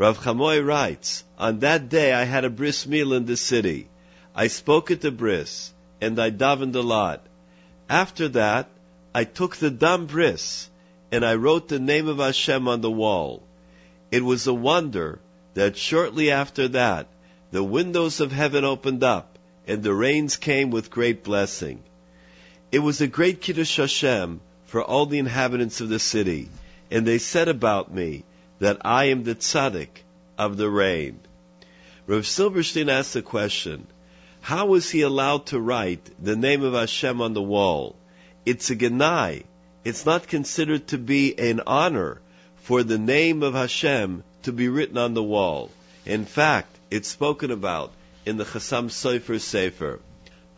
[0.00, 3.88] Rav Chamoy writes, On that day I had a bris meal in the city.
[4.34, 7.26] I spoke at the bris, and I davened a lot.
[7.86, 8.70] After that,
[9.14, 10.70] I took the dam bris,
[11.12, 13.42] and I wrote the name of Hashem on the wall.
[14.10, 15.18] It was a wonder
[15.52, 17.08] that shortly after that,
[17.50, 21.82] the windows of heaven opened up, and the rains came with great blessing.
[22.72, 26.48] It was a great Kiddush Hashem for all the inhabitants of the city,
[26.90, 28.24] and they said about me
[28.60, 30.04] that I am the tzaddik
[30.38, 31.20] of the rain.
[32.06, 33.86] Rav Zilberstein asked the question,
[34.42, 37.96] how was he allowed to write the name of Hashem on the wall?
[38.46, 39.44] It's a genai.
[39.84, 42.20] It's not considered to be an honor
[42.56, 45.70] for the name of Hashem to be written on the wall.
[46.06, 47.92] In fact, it's spoken about
[48.24, 50.00] in the Chassam Sofer Sefer.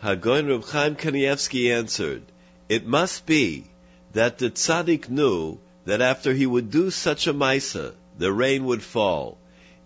[0.03, 2.23] Hagoin Reb Chaim Kanievsky answered,
[2.69, 3.65] It must be
[4.13, 8.83] that the tzaddik knew that after he would do such a maisa, the rain would
[8.83, 9.39] fall.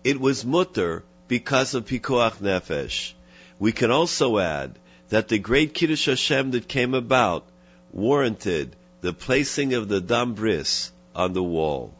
[0.03, 3.13] It was mutter because of pikuach nefesh.
[3.59, 4.77] We can also add
[5.09, 7.47] that the great Kiddush Hashem that came about
[7.91, 11.93] warranted the placing of the dam bris on the wall.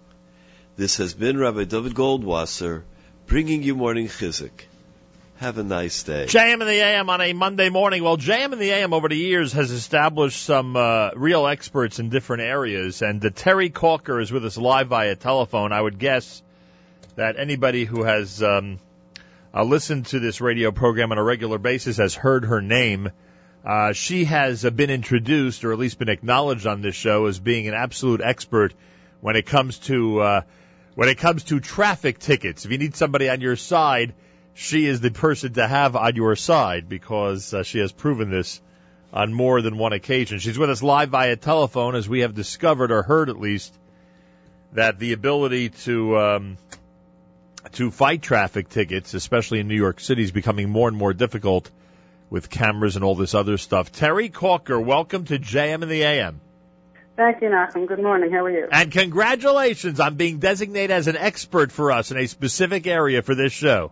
[0.75, 2.83] This has been Rabbi Dovid Goldwasser
[3.25, 4.51] bringing you morning chizuk.
[5.39, 6.25] Have a nice day.
[6.25, 8.03] JM in the AM on a Monday morning.
[8.03, 12.09] Well, JM in the AM over the years has established some uh, real experts in
[12.09, 15.73] different areas, and uh, Terri Kalker is with us live via telephone.
[15.73, 16.41] I would guess
[17.17, 18.79] that anybody who has um,
[19.53, 23.11] uh, listened to this radio program on a regular basis has heard her name.
[23.63, 27.37] Uh, she has uh, been introduced, or at least been acknowledged on this show, as
[27.37, 28.73] being an absolute expert
[29.21, 30.41] when it comes to uh,
[30.95, 32.65] when it comes to traffic tickets.
[32.65, 34.15] If you need somebody on your side
[34.57, 38.59] she is the person to have on your side because uh, she has proven this
[39.13, 40.39] on more than one occasion.
[40.39, 43.71] She's with us live via telephone as we have discovered or heard at least
[44.73, 46.57] that the ability to um,
[47.73, 51.69] to fight traffic tickets, especially in New York City, is becoming more and more difficult
[52.31, 53.91] with cameras and all this other stuff.
[53.91, 56.41] Terri Kalker, welcome to JM and the AM.
[57.15, 57.87] Thank you, Nachum.
[57.87, 58.31] Good morning.
[58.31, 58.67] How are you?
[58.71, 63.35] And congratulations on being designated as an expert for us in a specific area for
[63.35, 63.91] this show.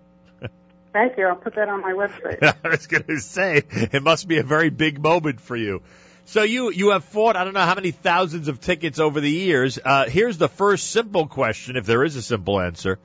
[0.96, 1.28] Thank you.
[1.28, 2.42] I'll put that on my website.
[2.64, 5.82] I was going to say it must be a very big moment for you.
[6.24, 9.30] So you you have fought I don't know how many thousands of tickets over the
[9.30, 9.78] years.
[9.84, 12.98] Uh, here's the first simple question, if there is a simple answer.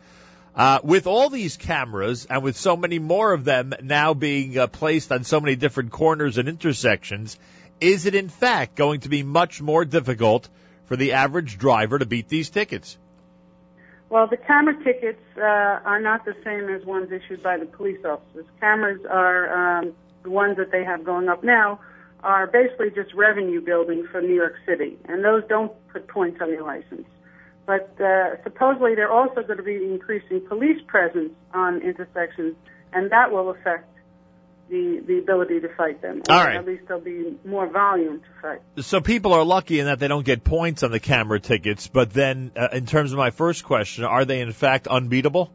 [0.54, 4.68] Uh, with all these cameras and with so many more of them now being uh,
[4.68, 7.36] placed on so many different corners and intersections,
[7.80, 10.48] is it in fact going to be much more difficult
[10.84, 12.98] for the average driver to beat these tickets?
[14.10, 18.04] Well, the camera tickets uh, are not the same as ones issued by the police
[18.04, 18.44] officers.
[18.58, 19.92] Cameras are um,
[20.24, 21.78] the ones that they have going up now
[22.24, 26.50] are basically just revenue building for New York City, and those don't put points on
[26.50, 27.06] your license.
[27.66, 32.56] But uh, supposedly they're also going to be increasing police presence on intersections,
[32.92, 33.89] and that will affect
[34.70, 36.22] the the ability to fight them.
[36.28, 36.56] Or All right.
[36.56, 38.60] At least there'll be more volume to fight.
[38.84, 42.12] So people are lucky in that they don't get points on the camera tickets, but
[42.12, 45.50] then uh, in terms of my first question, are they in fact unbeatable?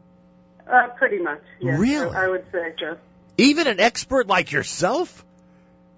[0.70, 1.42] Uh, pretty much.
[1.60, 2.14] Yes, Really?
[2.14, 2.98] I, I would say so.
[3.38, 5.24] Even an expert like yourself?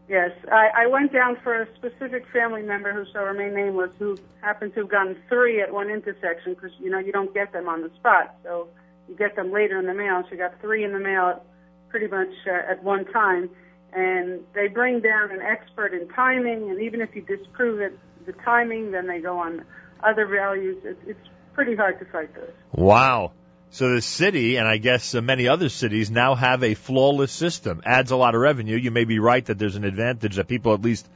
[0.09, 4.17] Yes, I, I went down for a specific family member who shall remain nameless, who
[4.41, 7.69] happened to have gotten three at one intersection because you know you don't get them
[7.69, 8.69] on the spot, so
[9.09, 10.23] you get them later in the mail.
[10.31, 11.45] She got three in the mail,
[11.89, 13.51] pretty much uh, at one time,
[13.93, 18.33] and they bring down an expert in timing, and even if you disprove it, the
[18.45, 19.65] timing, then they go on
[20.03, 20.77] other values.
[20.85, 22.51] It, it's pretty hard to fight this.
[22.73, 23.33] Wow.
[23.71, 27.83] So the city, and I guess uh, many other cities, now have a flawless system.
[27.85, 28.77] Adds a lot of revenue.
[28.77, 31.09] You may be right that there's an advantage that people at least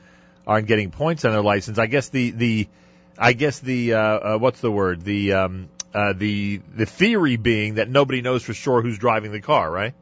[0.46, 1.78] aren't getting points on their license.
[1.78, 2.68] I guess the the,
[3.16, 5.02] I guess the uh, uh, what's the word?
[5.02, 9.40] The um, uh, the the theory being that nobody knows for sure who's driving the
[9.40, 9.94] car, right?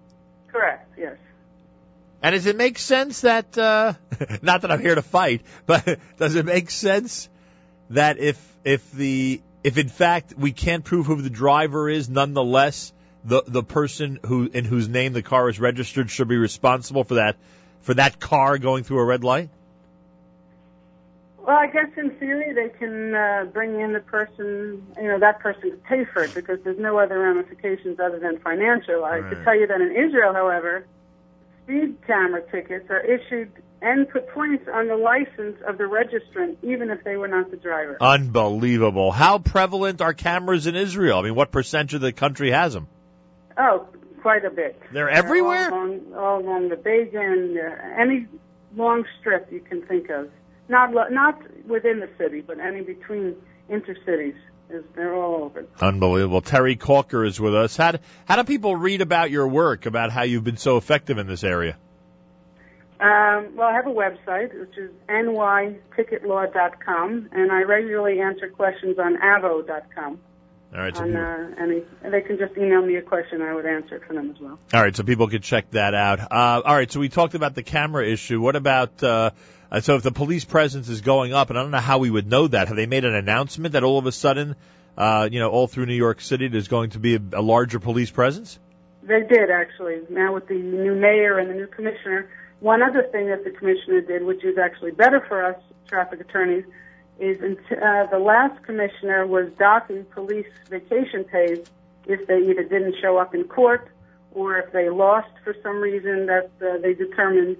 [2.22, 3.94] And does it make sense that, uh,
[4.42, 7.28] not that I'm here to fight, but does it make sense
[7.90, 12.92] that if, if the, if in fact we can't prove who the driver is, nonetheless,
[13.24, 17.14] the, the person who, in whose name the car is registered should be responsible for
[17.14, 17.36] that,
[17.82, 19.48] for that car going through a red light?
[21.38, 25.40] Well, I guess in theory they can uh, bring in the person, you know, that
[25.40, 29.04] person to pay for it because there's no other ramifications other than financial.
[29.04, 29.28] I Right.
[29.30, 30.84] could tell you that in Israel, however,
[31.70, 33.50] speed camera tickets are issued
[33.82, 37.56] and put points on the license of the registrant, even if they were not the
[37.56, 37.96] driver.
[38.00, 39.10] Unbelievable.
[39.10, 41.18] How prevalent are cameras in Israel?
[41.18, 42.88] I mean, what percentage of the country has them?
[43.56, 43.86] Oh,
[44.20, 44.80] quite a bit.
[44.92, 45.72] They're everywhere?
[45.72, 48.26] All along, all along the uh, any
[48.76, 50.30] long strip you can think of.
[50.68, 53.34] Not lo- not within the city, but any between
[53.70, 54.36] intercities.
[54.72, 55.66] Is they're all over.
[55.80, 56.42] Unbelievable.
[56.42, 57.76] Terri Kalker is with us.
[57.76, 61.18] How do, how do people read about your work, about how you've been so effective
[61.18, 61.76] in this area?
[63.00, 69.16] Um, well, I have a website, which is nyticketlaw.com, and I regularly answer questions on
[69.16, 70.20] avvo.com.
[70.72, 73.42] All right, so On, uh, any, they can just email me a question.
[73.42, 74.56] I would answer it for them as well.
[74.72, 76.20] all right, so people can check that out.
[76.20, 78.40] Uh, all right, so we talked about the camera issue.
[78.40, 79.30] What about uh,
[79.70, 82.10] uh, so if the police presence is going up, and I don't know how we
[82.10, 82.68] would know that.
[82.68, 84.56] Have they made an announcement that all of a sudden,
[84.96, 87.78] uh, you know, all through New York City, there's going to be a, a larger
[87.78, 88.58] police presence?
[89.02, 90.00] They did actually.
[90.10, 92.28] Now with the new mayor and the new commissioner,
[92.60, 95.56] one other thing that the commissioner did, which is actually better for us
[95.88, 96.64] traffic attorneys,
[97.18, 101.66] is uh, the last commissioner was docking police vacation pays
[102.06, 103.90] if they either didn't show up in court
[104.32, 107.56] or if they lost for some reason that uh, they determined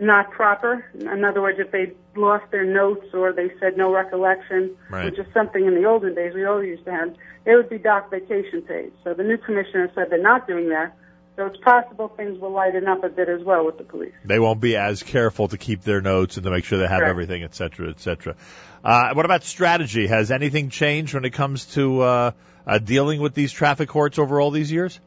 [0.00, 0.84] not proper.
[0.94, 5.06] In other words, if they lost their notes or they said no recollection, Right.
[5.06, 7.14] which is something in the olden days we all used to have,
[7.44, 8.90] they would be docked vacation pays.
[9.04, 10.94] So the new commissioner said they're not doing that.
[11.36, 14.12] So it's possible things will lighten up a bit as well with the police.
[14.24, 16.98] They won't be as careful to keep their notes and to make sure they have
[16.98, 17.10] Correct.
[17.10, 18.34] everything, et cetera, et cetera.
[18.82, 20.08] Uh, what about strategy?
[20.08, 22.30] Has anything changed when it comes to uh,
[22.66, 24.98] uh, dealing with these traffic courts over all these years?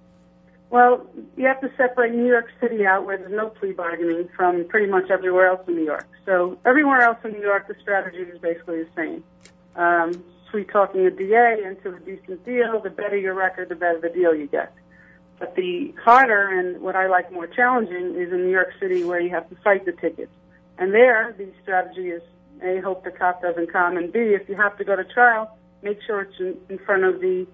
[0.72, 4.64] Well, you have to separate New York City out where there's no plea bargaining from
[4.70, 6.08] pretty much everywhere else in New York.
[6.26, 9.24] So everywhere else in New York, the strategy is basically the same.
[9.76, 14.00] Um, sweet talking a DA into a decent deal, the better your record, the better
[14.00, 14.74] the deal you get.
[15.40, 19.20] But the harder and what I like more challenging is in New York City where
[19.20, 20.32] you have to fight the tickets.
[20.78, 22.22] And there, the strategy is
[22.64, 25.58] A, hope the cop doesn't come, and B, if you have to go to trial,
[25.82, 27.46] make sure it's in, in front of the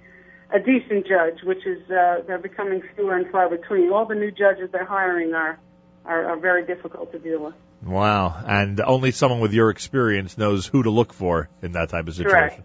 [0.51, 3.91] a decent judge, which is uh, they're becoming fewer and far between.
[3.91, 5.59] All the new judges they're hiring are,
[6.05, 7.55] are are very difficult to deal with.
[7.83, 8.43] Wow.
[8.45, 12.15] And only someone with your experience knows who to look for in that type of
[12.15, 12.35] situation.
[12.39, 12.61] Correct.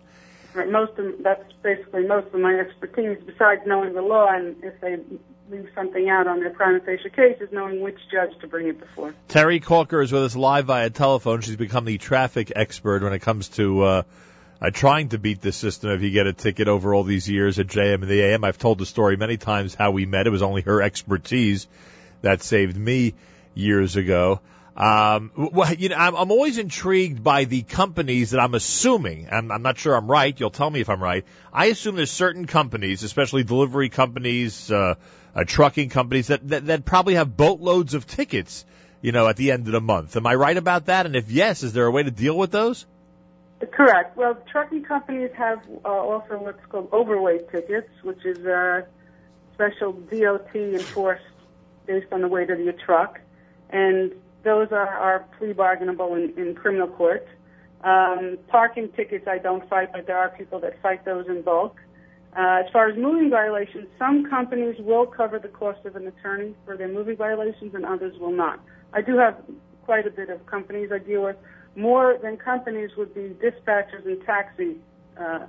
[0.55, 3.19] Right, Most of that's basically most of my expertise.
[3.25, 4.99] Besides knowing the law, and if they
[5.51, 8.79] leave something out on their prima facie case, is knowing which judge to bring it
[8.79, 9.15] before.
[9.29, 11.41] Terri Kalker is with us live via telephone.
[11.41, 14.03] She's become the traffic expert when it comes to uh,
[14.63, 17.59] uh, trying to beat the system if you get a ticket over all these years
[17.59, 18.45] at JM and the AM.
[18.45, 20.27] I've told the story many times how we met.
[20.29, 21.67] It was only her expertise
[22.21, 23.15] that saved me
[23.55, 24.41] years ago.
[24.77, 29.29] Um, well, you know, I'm, I'm always intrigued by the companies that I'm assuming.
[29.31, 30.39] I'm, I'm not sure I'm right.
[30.39, 31.25] You'll tell me if I'm right.
[31.53, 34.95] I assume there's certain companies, especially delivery companies, uh,
[35.35, 38.65] uh, trucking companies that, that that probably have boatloads of tickets.
[39.03, 40.17] You know, at the end of the month.
[40.17, 41.07] Am I right about that?
[41.07, 42.87] And if yes, is there a way to deal with those?
[43.71, 44.17] Correct.
[44.17, 48.83] Well, trucking companies have uh, also what's called overweight tickets, which is uh,
[49.55, 51.23] special DOT enforced
[51.87, 53.21] based on the weight of your truck,
[53.71, 54.13] and
[54.43, 57.27] those are, are plea bargainable in, in criminal court.
[57.85, 61.77] Um, parking tickets I don't fight, but there are people that fight those in bulk.
[62.37, 66.55] Uh, as far as moving violations, some companies will cover the cost of an attorney
[66.65, 68.59] for their moving violations, and others will not.
[68.93, 69.37] I do have
[69.85, 71.37] quite a bit of companies I deal with.
[71.75, 74.77] More than companies would be dispatchers and taxi
[75.19, 75.47] uh,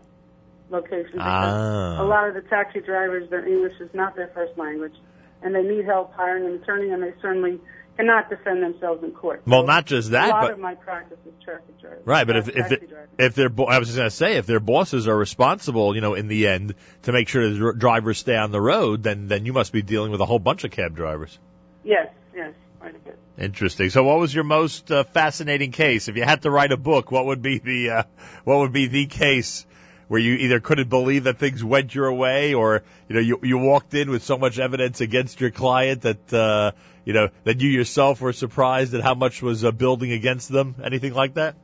[0.70, 1.12] locations.
[1.14, 2.02] because Ah.
[2.02, 4.96] A lot of the taxi drivers, their English is not their first language,
[5.42, 7.60] and they need help hiring an attorney, and they certainly
[7.98, 9.44] cannot defend themselves in court.
[9.46, 12.06] Well, not just that, a lot but of my practice is traffic drivers.
[12.06, 14.60] Right, but if if the, if their I was just going to say if their
[14.60, 16.74] bosses are responsible, you know, in the end
[17.04, 19.82] to make sure the dr- drivers stay on the road, then then you must be
[19.84, 21.38] dealing with a whole bunch of cab drivers.
[21.84, 23.20] yes, yes, quite a bit.
[23.38, 23.90] Interesting.
[23.90, 26.08] So, what was your most uh, fascinating case?
[26.08, 28.04] If you had to write a book, what would be the uh,
[28.44, 29.66] what would be the case
[30.08, 33.58] where you either couldn't believe that things went your way, or you know you you
[33.58, 36.72] walked in with so much evidence against your client that uh,
[37.06, 40.76] you know that you yourself were surprised at how much was uh, building against them?
[40.84, 41.56] Anything like that?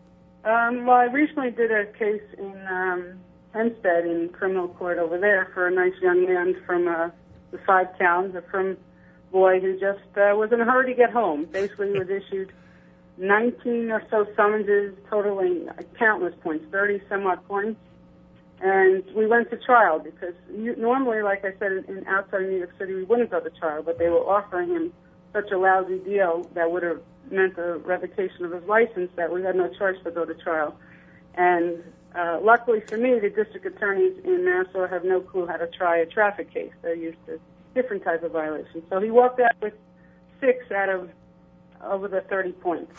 [0.44, 3.20] Um, well, I recently did a case in um,
[3.54, 7.10] Hempstead in criminal court over there for a nice young man from uh,
[7.52, 8.78] the five towns, from
[9.32, 11.46] boy who just uh, was in a hurry to get home.
[11.46, 12.52] Basically, he was issued
[13.18, 17.80] 19 or so summonses, totaling countless points, 30 some odd points.
[18.62, 22.72] And we went to trial because normally, like I said, in, in outside New York
[22.78, 24.94] City, we wouldn't go to trial, but they were offering him
[25.32, 27.02] such a lousy deal that would have
[27.32, 30.76] meant a revocation of his license that we had no choice but go to trial.
[31.36, 31.84] And
[32.16, 35.98] uh, luckily for me, the district attorneys in Nassau have no clue how to try
[35.98, 36.72] a traffic case.
[36.82, 37.40] They're used to
[37.74, 38.84] different type of violation.
[38.90, 39.74] So he walked out with
[40.40, 41.10] six out of
[41.84, 42.92] over the 30 points.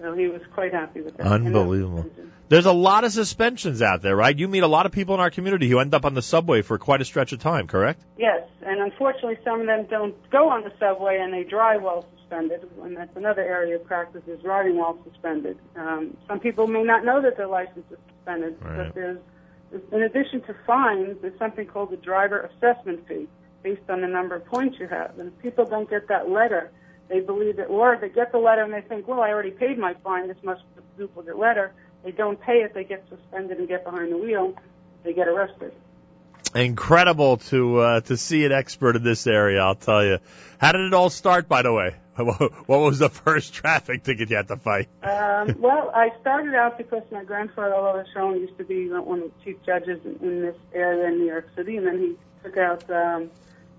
[0.00, 1.26] So he was quite happy with that.
[1.26, 2.06] Unbelievable.
[2.48, 4.36] There's a lot of suspensions out there, right?
[4.36, 6.62] You meet a lot of people in our community who end up on the subway
[6.62, 8.02] for quite a stretch of time, correct?
[8.16, 12.06] Yes, and unfortunately, some of them don't go on the subway and they drive while
[12.18, 15.58] suspended, and that's another area of practice is driving while suspended.
[15.76, 18.78] Um, some people may not know that their license is suspended, Right.
[18.86, 19.18] but there's,
[19.92, 23.28] in addition to fines, there's something called the driver assessment fee
[23.62, 25.18] based on the number of points you have.
[25.18, 26.70] And if people don't get that letter,
[27.08, 29.78] they believe it, or they get the letter and they think, well, I already paid
[29.78, 31.72] my fine, this must be a duplicate letter.
[32.04, 34.54] They don't pay it, they get suspended and get behind the wheel,
[35.02, 35.72] they get arrested.
[36.54, 39.60] Incredible to uh, to see an expert in this area.
[39.60, 40.18] I'll tell you.
[40.58, 41.94] How did it all start, by the way?
[42.16, 44.88] What was the first traffic ticket you had to fight?
[45.02, 49.30] Um, well, I started out because my grandfather, Oliver Schoen, used to be one of
[49.32, 52.58] the chief judges in, in this area in New York City, and then he took
[52.58, 53.30] out, um,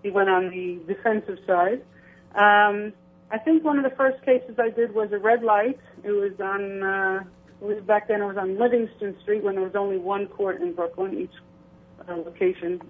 [0.03, 1.81] he went on the defensive side.
[2.35, 2.93] Um,
[3.31, 5.79] I think one of the first cases I did was a red light.
[6.03, 7.23] It was on, uh,
[7.61, 10.61] it was back then it was on Livingston Street when there was only one court
[10.61, 11.33] in Brooklyn, each
[12.09, 12.81] uh, location,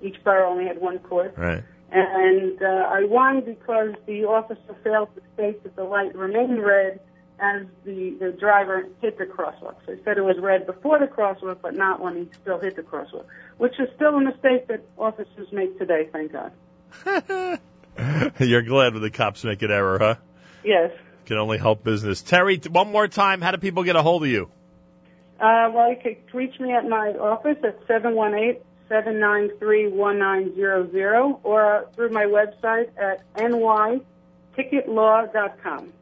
[0.00, 1.34] each borough only had one court.
[1.36, 1.62] Right.
[1.90, 7.00] And uh, I won because the officer failed to state that the light remained red
[7.40, 9.74] as the, the driver hit the crosswalk.
[9.86, 12.76] So he said it was red before the crosswalk, but not when he still hit
[12.76, 13.24] the crosswalk,
[13.58, 16.52] which is still a mistake that officers make today, thank God.
[18.38, 20.14] You're glad when the cops make an error, huh?
[20.64, 20.90] Yes.
[21.26, 22.22] Can only help business.
[22.22, 23.40] Terri, one more time.
[23.40, 24.50] How do people get a hold of you?
[25.40, 27.84] Uh, well, you can reach me at my office at
[28.90, 35.92] 718-793-1900 or through my website at nyticketlaw.com.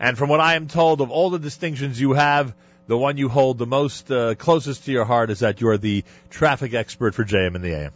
[0.00, 2.54] And from what I am told, of all the distinctions you have,
[2.86, 6.04] the one you hold the most uh, closest to your heart is that you're the
[6.30, 7.92] traffic expert for JM in the AM.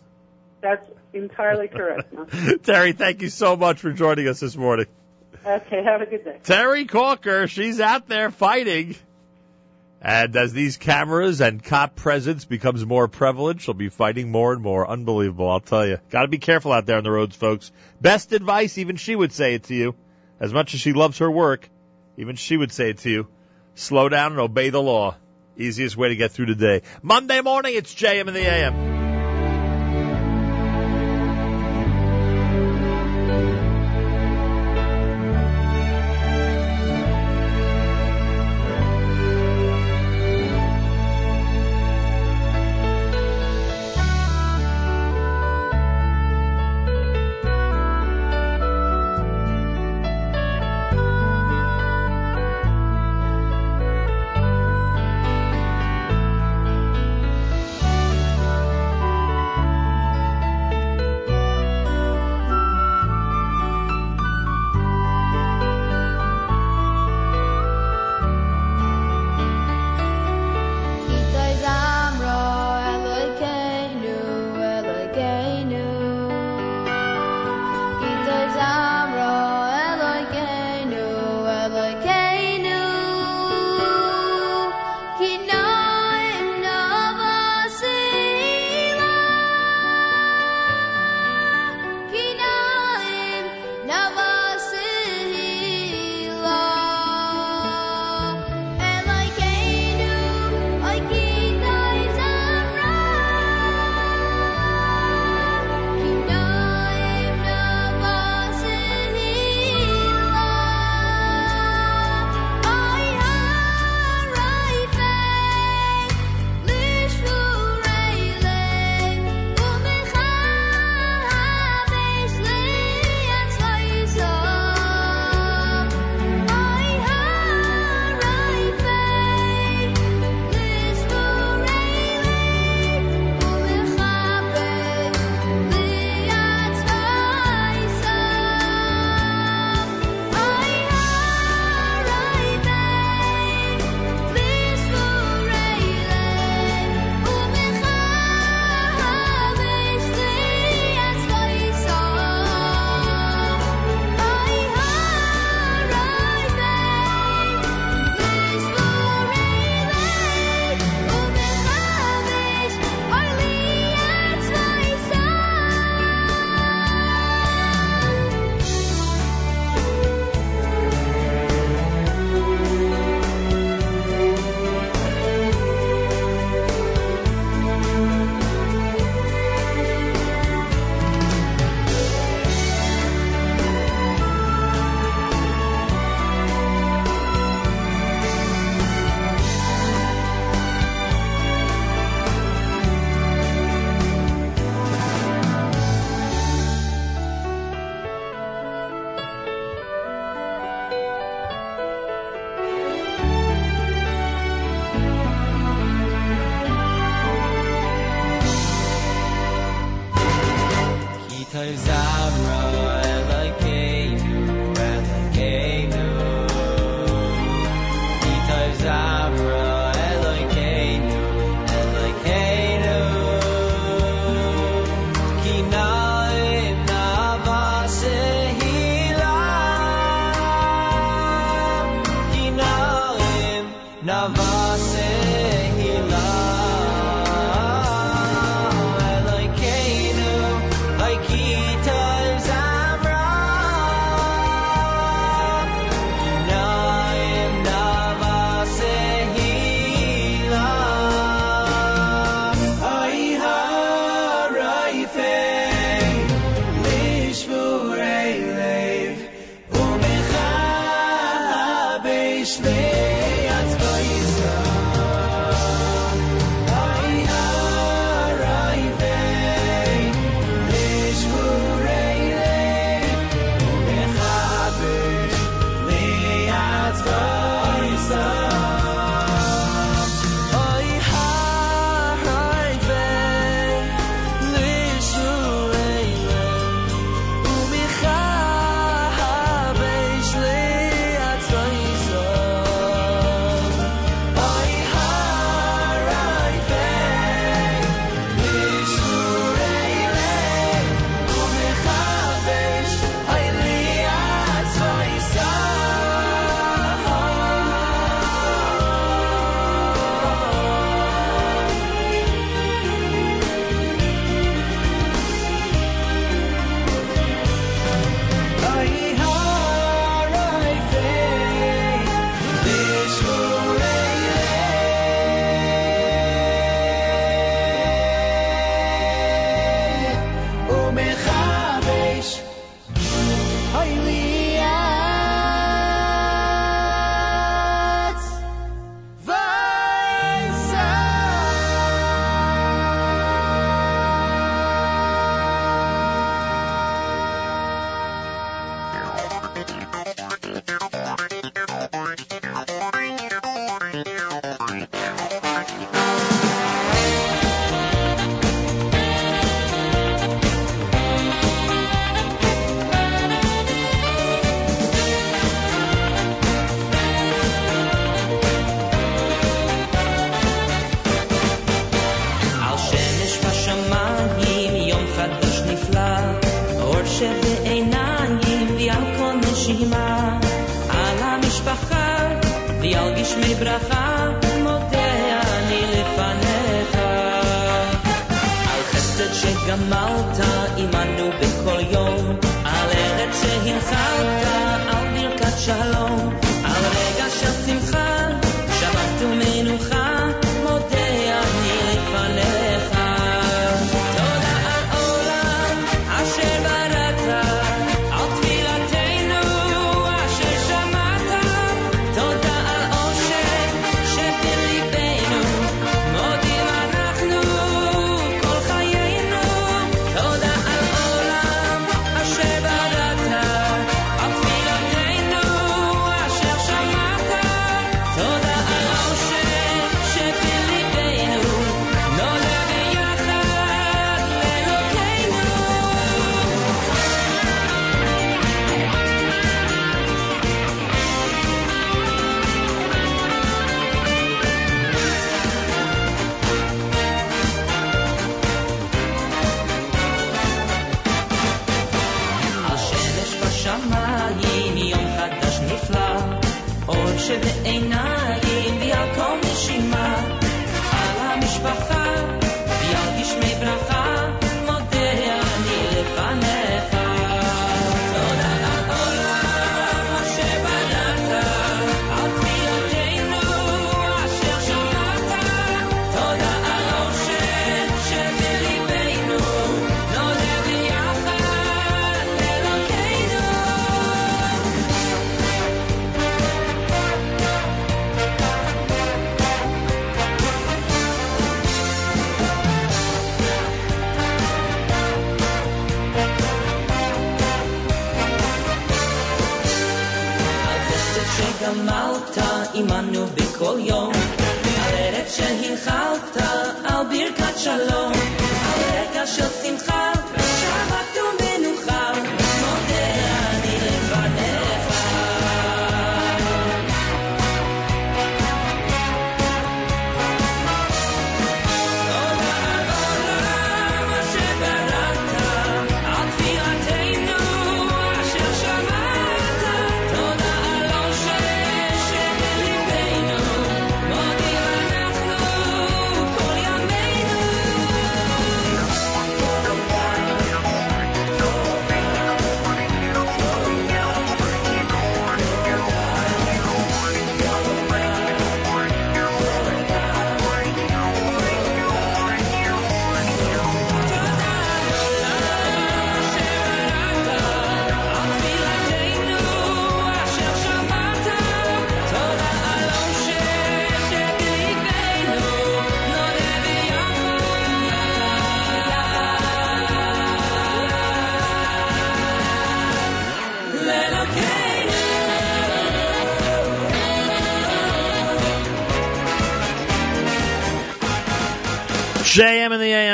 [0.61, 2.13] That's entirely correct.
[2.15, 4.87] Terri, thank you so much for joining us this morning.
[5.45, 6.39] Okay, have a good day.
[6.45, 8.95] Terri Kalker, she's out there fighting.
[10.05, 14.61] And as these cameras and cop presence becomes more prevalent, she'll be fighting more and
[14.61, 14.89] more.
[14.89, 15.99] Unbelievable, I'll tell you.
[16.11, 17.71] Gotta be careful out there on the roads, folks.
[18.01, 19.95] Best advice, even she would say it to you.
[20.41, 21.69] As much as she loves her work,
[22.17, 23.29] even she would say it to you.
[23.75, 25.17] Slow down and obey the law.
[25.57, 26.83] Easiest way to get through the day.
[27.03, 28.92] Monday morning, it's JM in the AM.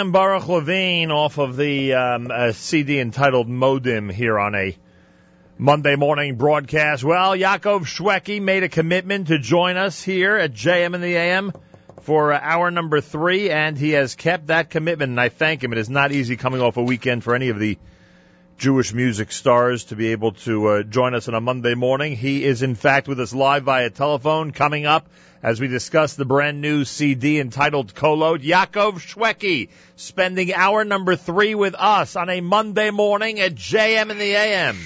[0.08, 4.74] AM, Baruch Levine off of the um, uh, CD entitled Modim here on a
[5.58, 7.04] Monday morning broadcast.
[7.04, 11.52] Well, Yaakov Shwekey made a commitment to join us here at JM in the AM
[12.00, 15.72] for uh, hour number three, and he has kept that commitment, and I thank him.
[15.72, 17.76] It is not easy coming off a weekend for any of the
[18.56, 22.16] Jewish music stars to be able to uh, join us on a Monday morning.
[22.16, 25.10] He is, in fact, with us live via telephone coming up
[25.42, 28.42] as we discuss the brand new CD entitled Kolot.
[28.42, 34.18] Yaakov Shwekey spending hour number three with us on a Monday morning at JM in
[34.18, 34.76] the AM.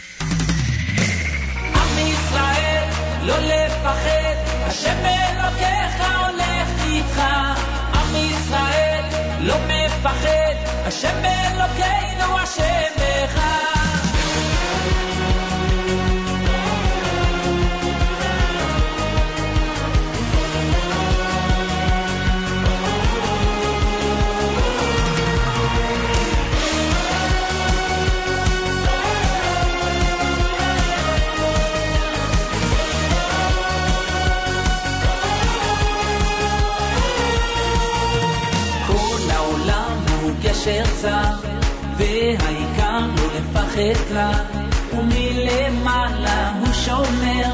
[40.64, 41.48] הוא גשר צר,
[41.96, 44.44] והעיקר לא לפחד כלל,
[44.92, 47.50] ומלמעלה הוא שומר,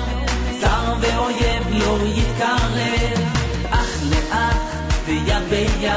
[0.60, 3.24] צר ואויב לא יתקרב,
[3.70, 4.56] אך לאט
[5.06, 5.90] ויד ביד,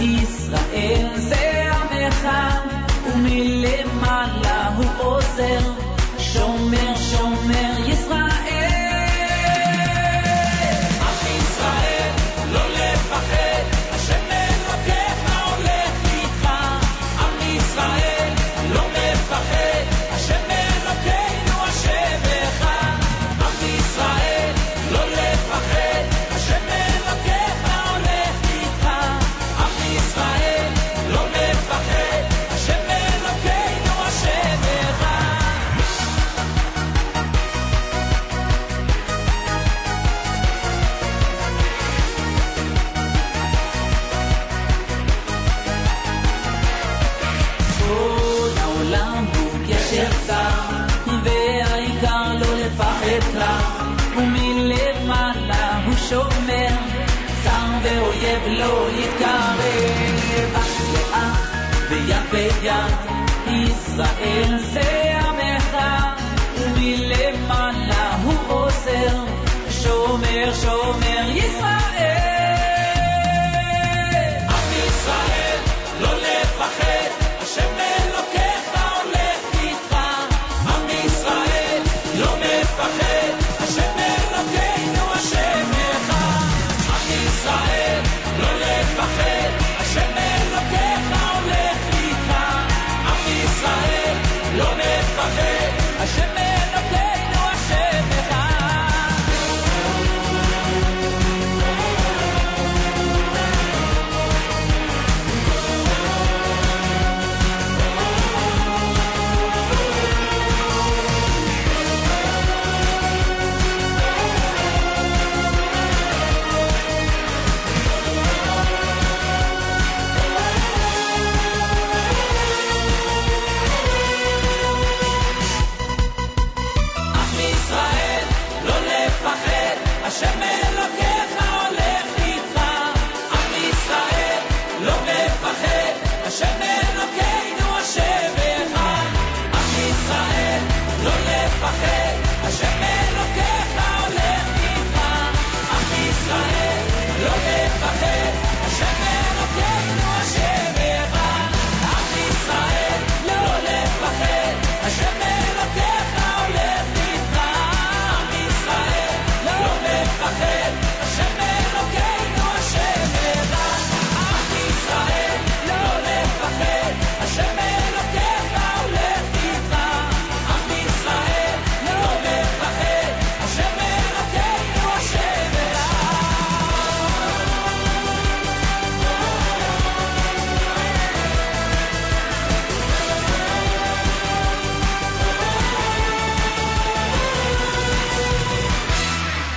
[0.00, 2.28] ישראל זה עמך,
[3.06, 5.70] ומלמעלה הוא עוזר,
[6.18, 6.91] שומר
[58.22, 60.54] ואויב לא יתקרב.
[60.54, 61.52] אח לאח
[61.90, 62.94] ויד ביד,
[63.46, 65.76] ישראל זה עמך,
[66.56, 69.24] ומלמעלה הוא עוזר,
[69.70, 71.11] שומר שומר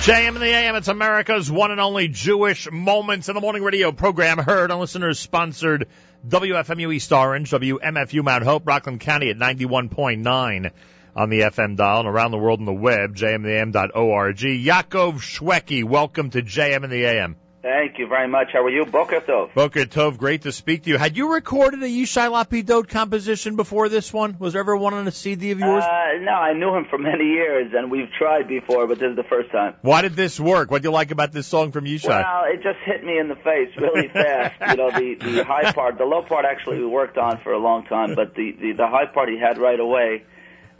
[0.06, 3.90] JM in the AM, it's America's one and only Jewish Moments in the Morning radio
[3.90, 5.88] program heard on listeners sponsored
[6.28, 10.70] WFMU East Orange, WMFU Mount Hope, Rockland County at 91.9
[11.16, 14.36] on the FM dial and around the world on the web, jmintheam.org.
[14.36, 17.34] Yaakov Shwekey, welcome to JM in the AM.
[17.66, 18.50] Thank you very much.
[18.52, 18.86] How are you?
[18.86, 19.52] Boker Tov.
[19.52, 20.98] Boker Tov, great to speak to you.
[20.98, 24.36] Had you recorded a Yishai Lapidot composition before this one?
[24.38, 25.82] Was there ever one on a CD of yours?
[25.82, 29.16] Uh, no, I knew him for many years, and we've tried before, but this is
[29.16, 29.74] the first time.
[29.82, 30.70] Why did this work?
[30.70, 32.22] What do you like about this song from Yishai?
[32.22, 34.54] Well, it just hit me in the face really fast.
[34.70, 37.58] you know, the the high part, the low part actually we worked on for a
[37.58, 40.22] long time, but the the, the high part he had right away.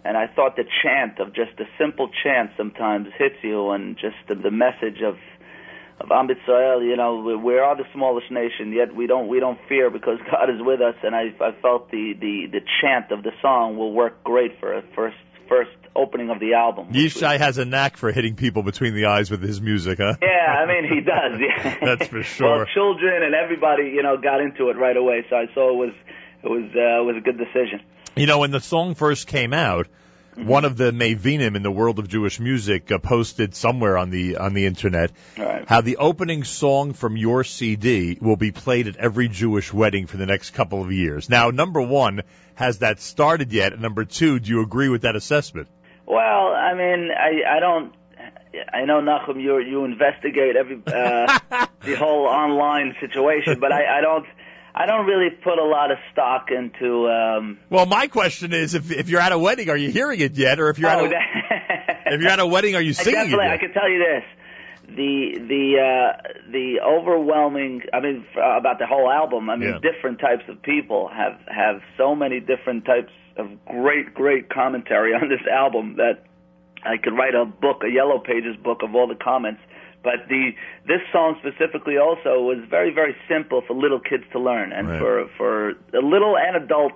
[0.04, 4.14] And I thought the chant of just a simple chant sometimes hits you, and just
[4.28, 5.16] the, the message of
[5.98, 9.40] of Am Israel, you know, we, we are the smallest nation, yet we don't we
[9.40, 10.94] don't fear because God is with us.
[11.02, 14.74] And I I felt the the the chant of the song will work great for
[14.74, 15.16] a first
[15.48, 16.92] first opening of the album.
[16.92, 20.14] Yishai has a knack for hitting people between the eyes with his music, huh?
[20.20, 21.40] Yeah, I mean he does.
[21.40, 21.76] Yeah.
[21.80, 22.56] That's for sure.
[22.58, 25.24] well, children and everybody, you know, got into it right away.
[25.30, 25.94] So I saw it was
[26.42, 27.80] it was uh, it was a good decision.
[28.16, 29.88] You know, when the song first came out,
[30.36, 34.36] one of the Mavinim in the world of Jewish music uh, posted somewhere on the
[34.36, 35.64] on the internet Right.
[35.68, 40.16] how the opening song from your CD will be played at every Jewish wedding for
[40.16, 41.28] the next couple of years.
[41.30, 42.22] Now, number one,
[42.54, 43.72] has that started yet?
[43.72, 45.68] And number two, do you agree with that assessment?
[46.06, 47.92] Well, I mean, I I don't.
[48.72, 51.38] I know Nachum, you you investigate every uh,
[51.82, 54.26] the whole online situation, but I I don't
[54.78, 57.08] I don't really put a lot of stock into.
[57.08, 60.36] Um, Well, my question is, if if you're at a wedding, are you hearing it
[60.36, 61.16] yet, or if you're oh, at a,
[62.14, 63.22] if you're at a wedding, are you I singing it?
[63.24, 63.60] definitely, I Yet?
[63.60, 64.24] can tell you this:
[64.88, 67.82] the the uh, the overwhelming.
[67.94, 69.48] I mean, f- about the whole album.
[69.48, 69.78] I mean, Yeah.
[69.92, 75.28] different types of people have have so many different types of great great commentary on
[75.30, 76.24] this album that
[76.84, 79.60] I could write a book, a yellow pages book of all the comments.
[80.02, 80.52] But the
[80.86, 85.00] this song specifically also was very very simple for little kids to learn and Right.
[85.00, 86.92] for for a little and adult.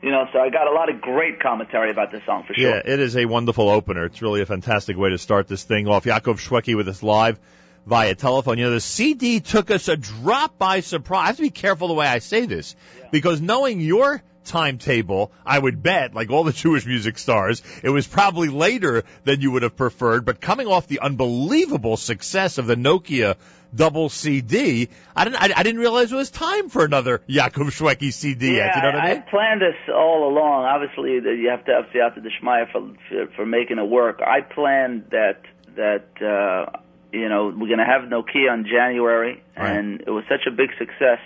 [0.00, 2.70] You know, so I got a lot of great commentary about this song for sure.
[2.70, 4.04] Yeah, it is a wonderful opener.
[4.04, 6.04] It's really a fantastic way to start this thing off.
[6.04, 7.40] Yaakov Shwekey with us live
[7.84, 8.58] via telephone.
[8.58, 11.24] You know, the CD took us a drop by surprise.
[11.24, 12.76] I have to be careful the way I say this
[13.10, 18.06] because knowing your timetable, I would bet, like all the Jewish music stars, it was
[18.06, 20.24] probably later than you would have preferred.
[20.24, 23.36] But coming off the unbelievable success of the Nokia
[23.74, 28.12] double CD, I didn't, I, I didn't realize it was time for another Yaakov Shwekey
[28.12, 28.76] CD yeah, yet.
[28.76, 29.24] You know what I mean?
[29.30, 30.64] planned this all along.
[30.64, 34.20] Obviously, you have to have Siyata Deshmaya for, for for making it work.
[34.20, 35.42] I planned that
[35.76, 36.78] that uh,
[37.12, 40.70] you know we're going to have Nokia in January, and it was such a big
[40.78, 41.20] success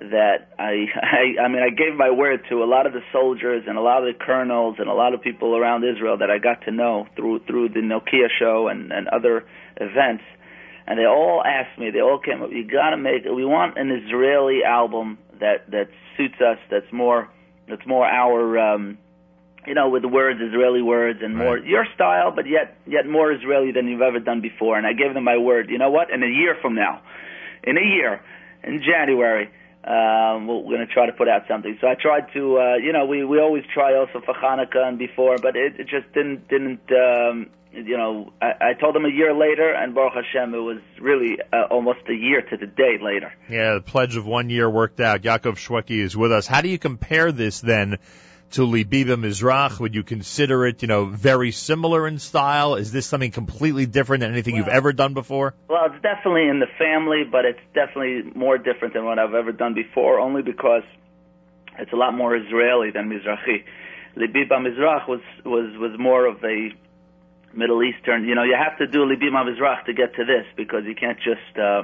[0.00, 3.64] that I, I I mean I gave my word to a lot of the soldiers
[3.66, 6.38] and a lot of the colonels and a lot of people around Israel that I
[6.38, 9.44] got to know through through the Nokia show and and other
[9.76, 10.24] events.
[10.86, 13.78] And they all asked me they all came up you got to make we want
[13.78, 17.30] an Israeli album that that suits us that's more
[17.68, 18.98] that's more our um
[19.66, 23.32] you know with the words Israeli words and more your style but yet yet more
[23.32, 24.76] Israeli than you've ever done before.
[24.76, 26.10] And I gave them my word you know what?
[26.10, 27.00] In a year from now
[27.62, 28.20] in a year
[28.62, 29.50] in January
[29.86, 31.76] um, we're going to try to put out something.
[31.80, 34.98] So I tried to, uh, you know, we we always try also for Hanukkah and
[34.98, 36.80] before, but it, it just didn't didn't.
[36.90, 40.78] Um, you know, I, I told them a year later, and Baruch Hashem, it was
[41.00, 43.32] really uh, almost a year to the day later.
[43.48, 45.22] Yeah, the pledge of one year worked out.
[45.22, 46.46] Yaakov Shwekey is with us.
[46.46, 47.98] How do you compare this then
[48.54, 49.80] to Libi BaMizrach?
[49.80, 52.76] Would you consider it, you know, very similar in style?
[52.76, 55.54] Is this something completely different than anything you've ever done before?
[55.68, 59.52] Well, it's definitely in the family, but it's definitely more different than what I've ever
[59.52, 60.84] done before, only because
[61.78, 63.64] it's a lot more Israeli than Mizrahi.
[64.16, 66.70] Libi BaMizrach was was was more of a
[67.52, 68.24] Middle Eastern.
[68.24, 71.18] You know, you have to do Libi BaMizrach to get to this because you can't
[71.18, 71.58] just.
[71.58, 71.82] Uh,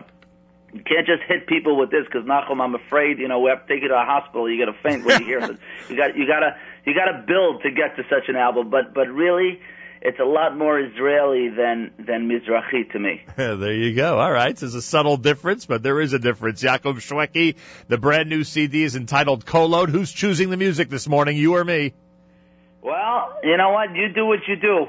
[0.72, 3.66] you can't just hit people with this because Nachum, I'm afraid, you know, we have
[3.66, 4.48] to take you to a hospital.
[4.48, 5.58] You're gonna faint when you hear it.
[5.88, 6.56] You got, you gotta,
[6.86, 8.70] you gotta build to get to such an album.
[8.70, 9.60] But, but really,
[10.02, 13.22] it's a lot more Israeli than than Mizrahi to me.
[13.36, 14.18] there you go.
[14.18, 14.56] All right.
[14.56, 16.62] There's a subtle difference, but there is a difference.
[16.62, 17.56] Yaakov Shwekey,
[17.88, 19.90] the brand new CD is entitled Kolot.
[19.90, 21.92] Who's choosing the music this morning, you or me?
[22.82, 23.94] Well, you know what?
[23.94, 24.86] You do what you do.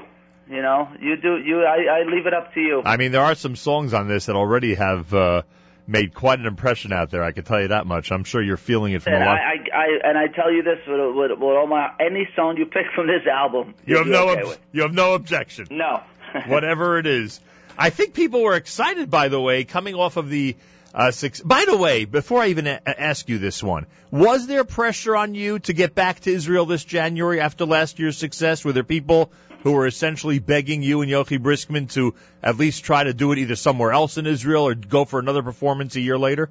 [0.48, 1.36] You know, you do.
[1.38, 2.82] You, I, I leave it up to you.
[2.84, 5.42] I mean, there are some songs on this that already have uh,
[5.86, 7.22] made quite an impression out there.
[7.24, 8.12] I can tell you that much.
[8.12, 9.38] I'm sure you're feeling it from a And lot.
[9.38, 12.56] I, I, I, and I tell you this with, with, with all my any song
[12.56, 15.66] you pick from this album, You have no, okay ob- you have no objection.
[15.70, 16.02] No.
[16.46, 17.40] Whatever it is.
[17.76, 20.56] I think people were excited, by the way, coming off of the
[20.94, 21.40] uh, six.
[21.40, 25.34] By the way, before I even a- ask you this one, was there pressure on
[25.34, 28.64] you to get back to Israel this January after last year's success?
[28.64, 29.32] Were there people
[29.62, 33.38] who were essentially begging you and Yochi Briskman to at least try to do it
[33.38, 36.50] either somewhere else in Israel or go for another performance a year later?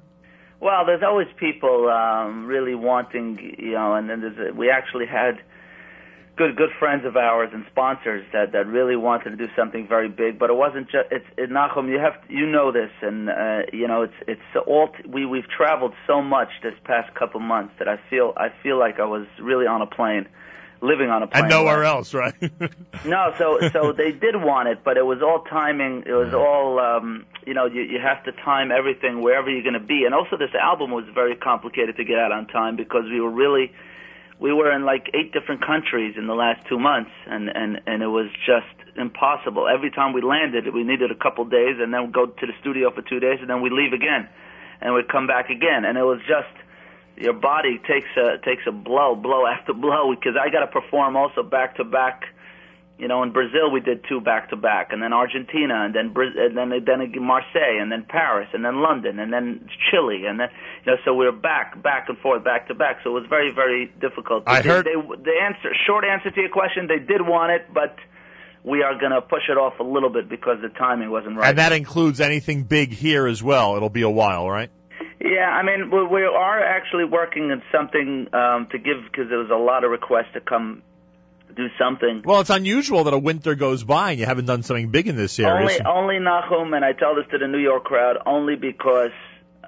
[0.60, 5.06] Well, there's always people um, really wanting, you know, and then there's a, we actually
[5.06, 5.40] had
[6.36, 10.08] good good friends of ours and sponsors that that really wanted to do something very
[10.08, 11.90] big, but it wasn't just it's it, Nachum.
[11.90, 15.48] You have you know this, and uh, you know it's it's all t- we we've
[15.48, 19.26] traveled so much this past couple months that I feel I feel like I was
[19.40, 20.28] really on a plane,
[20.82, 21.44] living on a plane.
[21.44, 22.34] And nowhere else, right?
[23.04, 26.04] No, so so they did want it, but it was all timing.
[26.06, 27.66] It was all um, you know.
[27.66, 30.92] You you have to time everything wherever you're going to be, and also this album
[30.92, 33.72] was very complicated to get out on time because we were really
[34.38, 38.02] we were in like eight different countries in the last two months, and and and
[38.04, 39.66] it was just impossible.
[39.66, 42.52] Every time we landed, we needed a couple days, and then we'd go to the
[42.60, 44.28] studio for two days, and then we'd leave again,
[44.80, 46.54] and we'd come back again, and it was just
[47.22, 51.16] your body takes a takes a blow, blow after blow, because I got to perform
[51.16, 52.24] also back to back.
[52.98, 56.14] You know, in Brazil we did two back to back, and then Argentina, and then
[56.16, 60.38] and then then again Marseille, and then Paris, and then London, and then Chile, and
[60.38, 60.48] then
[60.84, 62.98] you know, so we were back, back and forth, back to back.
[63.02, 64.44] So it was very, very difficult.
[64.46, 67.66] I They- heard- they, the answer, short answer to your question, they did want it,
[67.74, 67.96] but
[68.62, 71.48] we are going to push it off a little bit because the timing wasn't right.
[71.48, 73.74] And that includes anything big here as well.
[73.76, 74.70] It'll be a while, right?
[75.24, 79.38] Yeah, I mean, we, we are actually working on something um, to give because there
[79.38, 80.82] was a lot of requests to come
[81.54, 82.22] do something.
[82.24, 85.16] Well, it's unusual that a winter goes by and you haven't done something big in
[85.16, 85.60] this area.
[85.60, 89.10] Only, only Nachum, and I tell this to the New York crowd, only because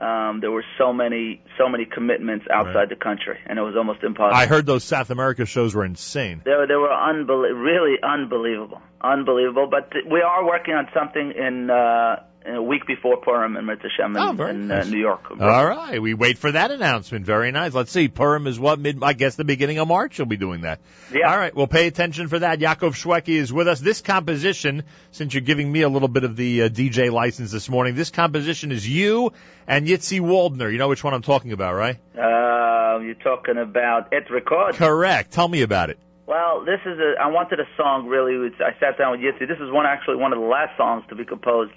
[0.00, 4.02] um, there were so many, so many commitments outside the country, and it was almost
[4.02, 4.34] impossible.
[4.36, 6.42] I heard those South America shows were insane.
[6.44, 9.68] They were, they were unbelie- really unbelievable, unbelievable.
[9.70, 13.66] But th- we are working on something in, uh, in a week before Purim and
[13.66, 14.86] Mitzvah Shem in, Oh, in nice.
[14.86, 15.30] uh, New York.
[15.40, 17.24] All right, we wait for that announcement.
[17.24, 17.72] Very nice.
[17.72, 18.08] Let's see.
[18.08, 19.02] Purim is what mid?
[19.02, 20.18] I guess the beginning of March.
[20.18, 20.80] You'll be doing that.
[21.12, 21.30] Yeah.
[21.30, 22.58] All right, we'll pay attention for that.
[22.58, 23.80] Yaakov Shwekey is with us.
[23.80, 27.68] This composition, since you're giving me a little bit of the uh, DJ license this
[27.68, 29.32] morning, this composition is you
[29.66, 30.70] and Yitzi Waldner.
[30.70, 31.96] You know which one I'm talking about, right?
[32.16, 34.74] Uh, you're talking about Et Rekod.
[34.74, 35.32] Correct.
[35.32, 35.98] Tell me about it.
[36.26, 37.14] Well, this is a.
[37.20, 38.50] I wanted a song really.
[38.60, 39.46] I sat down with Yitzi.
[39.46, 41.72] This is one actually one of the last songs to be composed,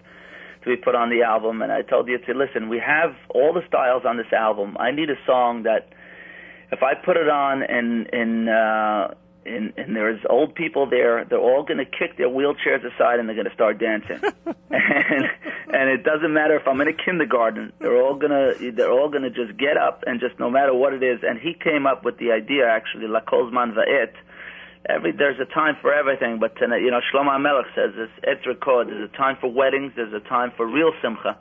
[0.68, 1.61] be put on the album.
[1.61, 4.77] And I told Yitzi, listen, we have all the styles on this album.
[4.80, 5.89] I need a song that
[6.72, 9.07] if I put it on and and uh,
[9.45, 13.30] and, and there's old people there, they're all going to kick their wheelchairs aside and
[13.30, 14.19] they're going to start dancing.
[14.69, 15.23] and
[15.73, 19.10] and it doesn't matter if I'm in a kindergarten, they're all going to they're all
[19.10, 21.19] to just get up and just no matter what it is.
[21.23, 24.14] And he came up with the idea actually, la kozman va'et.
[24.89, 28.43] Every there's a time for everything, but tonight, you know Shlomo Melech says this et
[28.45, 28.88] rekod.
[28.88, 29.91] There's a time for weddings.
[29.95, 31.38] There's a time for real simcha.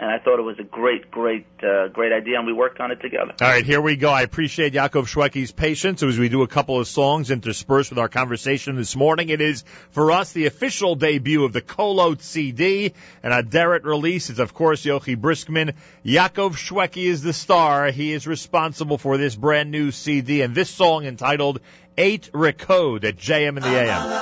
[0.00, 2.92] And I thought it was a great, great, uh, great idea, and we worked on
[2.92, 3.32] it together.
[3.40, 4.10] All right, here we go.
[4.10, 8.08] I appreciate Yaakov Shwekey's patience as we do a couple of songs interspersed with our
[8.08, 9.28] conversation this morning.
[9.28, 12.94] It is, for us, the official debut of the Kolot CD,
[13.24, 15.74] and a Derek release is, of course, Yochi Briskman.
[16.04, 17.90] Yaakov Shwekey is the star.
[17.90, 21.58] He is responsible for this brand new CD, and this song entitled
[21.98, 24.18] Et Rekod at JM in the AM.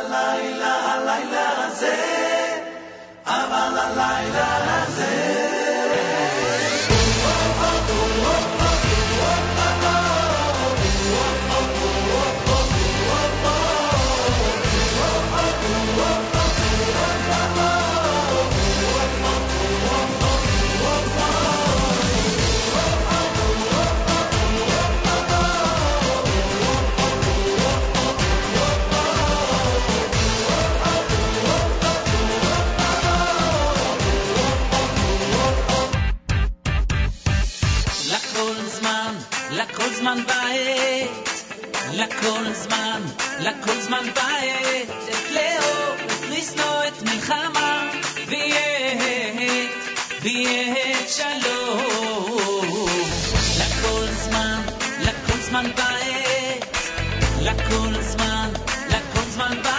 [40.05, 41.43] זמן בעת,
[41.93, 43.01] לכל זמן,
[43.39, 47.89] לכל זמן בעת, את לאהוב, את לשנוא, את מלחמה,
[48.27, 48.95] ויהיה,
[50.21, 52.87] ויהיה שלום.
[53.59, 54.61] לכל זמן,
[54.99, 56.77] לכל זמן בעת,
[57.41, 58.49] לכל זמן,
[58.89, 59.74] לכל זמן בעת,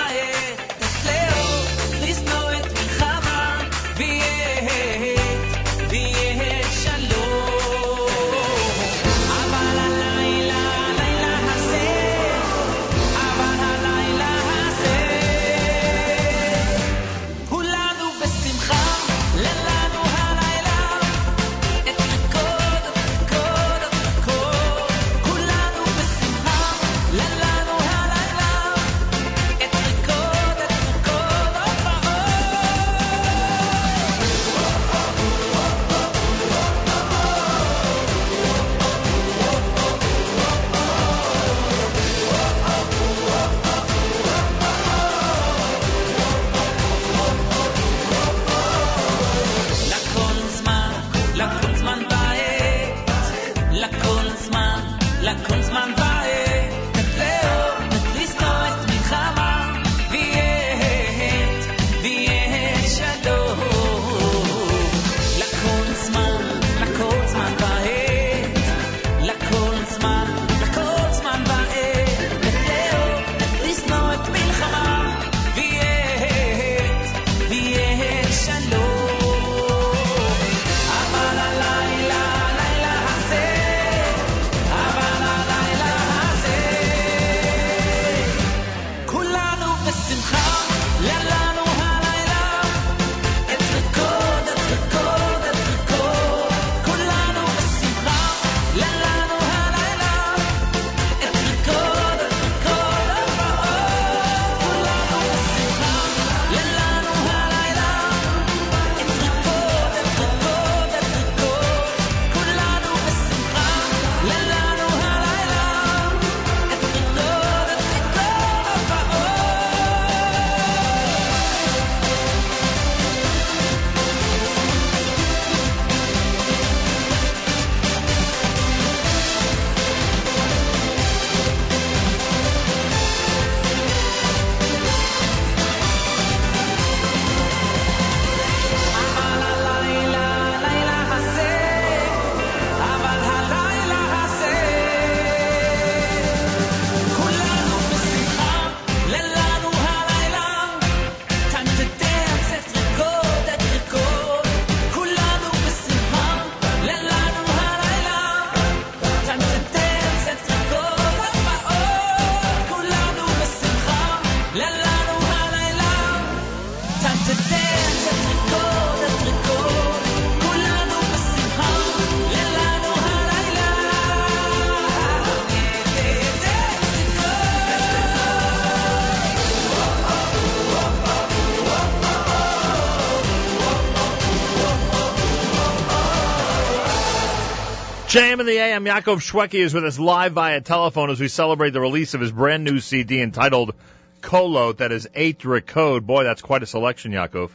[188.47, 192.13] The AM, Yaakov Shwekey is with us live via telephone as we celebrate the release
[192.13, 193.75] of his brand new CD entitled
[194.21, 196.05] Kolot, that is Et Rekod.
[196.05, 197.49] Boy, that's quite a selection, Yaakov.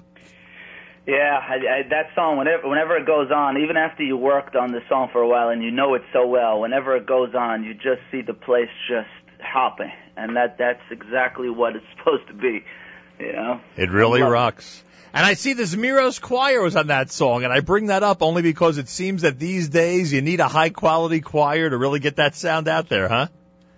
[1.06, 2.36] Yeah, I, I, that song.
[2.36, 5.48] Whenever whenever it goes on, even after you worked on the song for a while
[5.48, 8.68] and you know it so well, whenever it goes on, you just see the place
[8.86, 9.08] just
[9.40, 12.66] hopping, and that that's exactly what it's supposed to be.
[13.18, 13.60] You know.
[13.78, 14.84] It really rocks.
[14.86, 14.91] it.
[15.14, 18.22] And I see the Zmiros choir was on that song, and I bring that up
[18.22, 22.00] only because it seems that these days you need a high quality choir to really
[22.00, 23.26] get that sound out there, huh?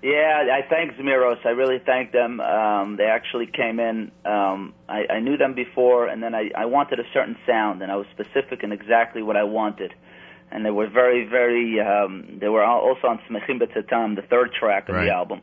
[0.01, 1.45] Yeah, I thank Zmiros.
[1.47, 2.39] I really thank them.
[2.39, 4.13] Um, they actually came in.
[4.25, 7.91] Um, I, I knew them before, and then I, I wanted a certain sound, and
[7.91, 9.95] I was specific in exactly what I wanted.
[10.53, 11.81] And they were very, very.
[11.81, 15.07] Um, they were also on Smechim Betzatam, the third track of Right.
[15.07, 15.41] the album,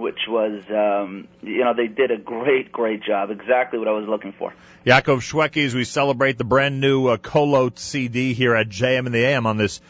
[0.00, 3.30] which was, um, you know, they did a great, great job.
[3.30, 4.54] Exactly what I was looking for.
[4.86, 9.14] Yaakov Shwekey as we celebrate the brand new uh, Kolot CD here at JM and
[9.14, 9.80] the AM on this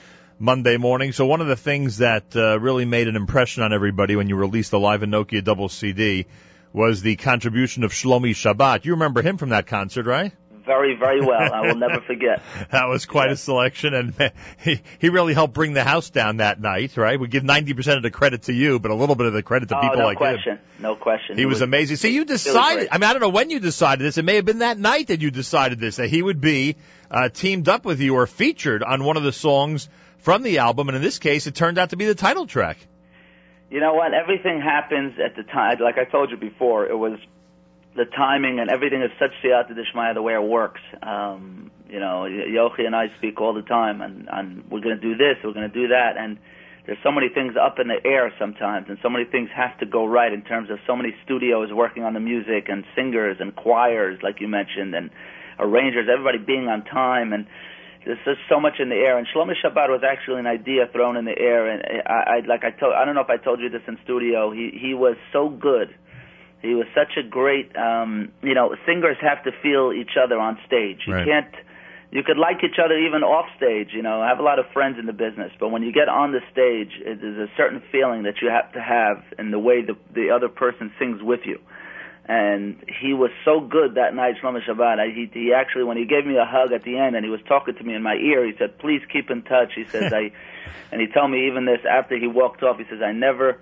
[0.41, 1.13] Monday morning.
[1.13, 4.35] So one of the things that uh, really made an impression on everybody when you
[4.35, 6.27] released the Live in Nokia double CD
[6.73, 8.85] was the contribution of Shlomi Shabbat.
[8.85, 10.33] You remember him from that concert, right?
[10.65, 11.53] Very, very well.
[11.53, 12.43] I will never forget.
[12.71, 16.61] That was quite a selection, and he he really helped bring the house down that
[16.61, 17.19] night, right?
[17.19, 19.43] We give ninety percent of the credit to you, but a little bit of the
[19.43, 20.57] credit to oh, people no like question.
[20.57, 20.65] him.
[20.81, 21.37] No question.
[21.37, 21.97] He It was, amazing.
[21.97, 22.89] See, you decided.
[22.91, 24.19] I mean, I don't know when you decided this.
[24.19, 26.77] It may have been that night that you decided this that he would be
[27.11, 29.89] uh, teamed up with you or featured on one of the songs
[30.19, 32.79] from the album, and in this case, it turned out to be the title track.
[33.71, 34.13] You know what?
[34.13, 35.79] Everything happens at the time.
[35.81, 37.19] Like I told you before, it was
[37.97, 40.81] the timing and everything is such siyata dishmaya the way it works.
[41.03, 45.03] Um, you know, Yochi and I speak all the time, and, and we're going to
[45.03, 46.39] do this, we're going to do that, and
[46.87, 49.87] there's so many things up in the air sometimes, and so many things have to
[49.87, 53.55] go right in terms of so many studios working on the music and singers and
[53.57, 55.11] choirs, like you mentioned, and
[55.59, 57.47] arrangers, everybody being on time, and
[58.05, 59.19] there's just so much in the air.
[59.19, 62.65] And Shlomo Shabbat was actually an idea thrown in the air, and I, I like
[62.65, 64.53] I told, I don't know if I told you this in studio.
[64.53, 65.95] He he was so good.
[66.63, 70.59] He was such a great, um, you know, singers have to feel each other on
[70.67, 71.01] stage.
[71.07, 71.27] You Right.
[71.27, 71.55] can't,
[72.11, 73.91] you could like each other even off stage.
[73.93, 76.09] You know, I have a lot of friends in the business, but when you get
[76.09, 79.59] on the stage, it, there's a certain feeling that you have to have in the
[79.59, 81.59] way the the other person sings with you.
[82.27, 85.01] And he was so good that night, Shlomo Shabbat.
[85.01, 87.31] I, he, he actually, when he gave me a hug at the end and he
[87.31, 90.13] was talking to me in my ear, he said, "Please keep in touch." He says,
[90.13, 90.31] "I,"
[90.93, 92.79] and he told me even this after he walked off.
[92.79, 93.59] He says, "I never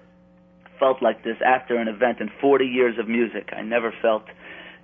[0.79, 3.51] felt like this after an event in 40 years of music.
[3.53, 4.25] I never felt,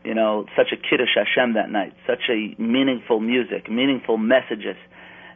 [0.04, 4.76] you know, such a kiddush Hashem that night, such a meaningful music, meaningful messages."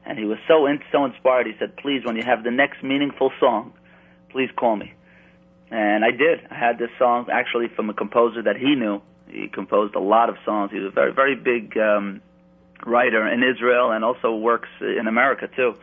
[0.04, 1.46] And he was so in, so inspired.
[1.46, 3.72] He said, "Please, when you have the next meaningful song,
[4.30, 4.92] please call me."
[5.70, 6.46] And I did.
[6.50, 9.02] I had this song actually from a composer that he knew.
[9.28, 10.70] He composed a lot of songs.
[10.72, 12.22] He was a very, very big um,
[12.86, 15.74] writer in Israel and also works in America too.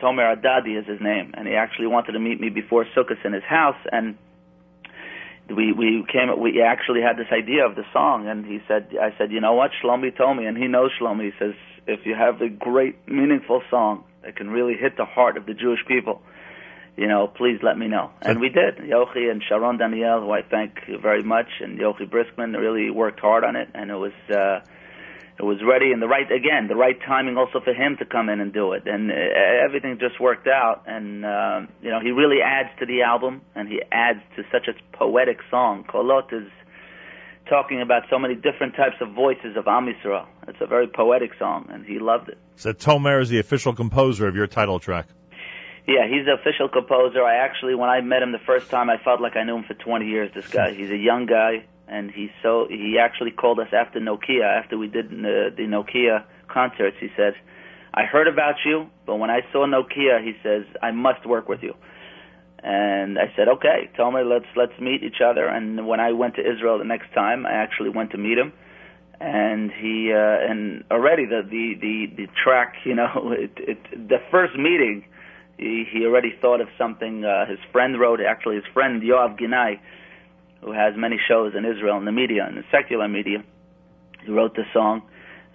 [0.00, 3.32] Tomer Adadi is his name, and he actually wanted to meet me before Sukkot in
[3.32, 3.76] his house.
[3.90, 4.16] And
[5.48, 6.28] we we came.
[6.40, 9.54] We actually had this idea of the song, and he said, "I said, you know
[9.54, 9.70] what?
[9.82, 11.32] Shlomi told me, and he knows Shlomi.
[11.32, 11.54] He says,
[11.86, 15.54] if you have a great, meaningful song that can really hit the heart of the
[15.54, 16.22] Jewish people."
[16.96, 18.10] you know, please let me know.
[18.22, 18.78] And we did.
[18.78, 23.44] Yochi and Sharon Daniel, who I thank very much, and Yochi Briskman really worked hard
[23.44, 24.60] on it, and it was uh,
[25.38, 28.28] it was ready and the right again, the right timing also for him to come
[28.28, 29.14] in and do it, and uh,
[29.64, 30.84] everything just worked out.
[30.86, 34.66] And uh, you know, he really adds to the album, and he adds to such
[34.68, 35.84] a poetic song.
[35.84, 36.48] Kolot is
[37.48, 40.26] talking about so many different types of voices of Am Yisrael.
[40.48, 42.38] It's a very poetic song, and he loved it.
[42.56, 45.06] So Tomer is the official composer of your title track.
[45.86, 47.22] Yeah, he's the official composer.
[47.22, 49.64] I actually, when I met him the first time, I felt like I knew him
[49.64, 50.32] for 20 years.
[50.34, 52.66] This guy, he's a young guy, and he so.
[52.68, 56.96] He actually called us after Nokia, after we did the, the Nokia concerts.
[57.00, 57.34] He said,
[57.94, 61.62] "I heard about you, but when I saw Nokia, he says I must work with
[61.62, 61.74] you."
[62.62, 66.34] And I said, "Okay, tell me, let's let's meet each other." And when I went
[66.36, 68.52] to Israel the next time, I actually went to meet him
[69.20, 74.18] and he uh, and already the the the the track you know it, it the
[74.30, 75.04] first meeting
[75.58, 79.78] he, he already thought of something uh, his friend wrote actually his friend Yoav Ginai
[80.66, 83.38] who has many shows in Israel in the media in the secular media
[84.24, 85.00] he wrote the song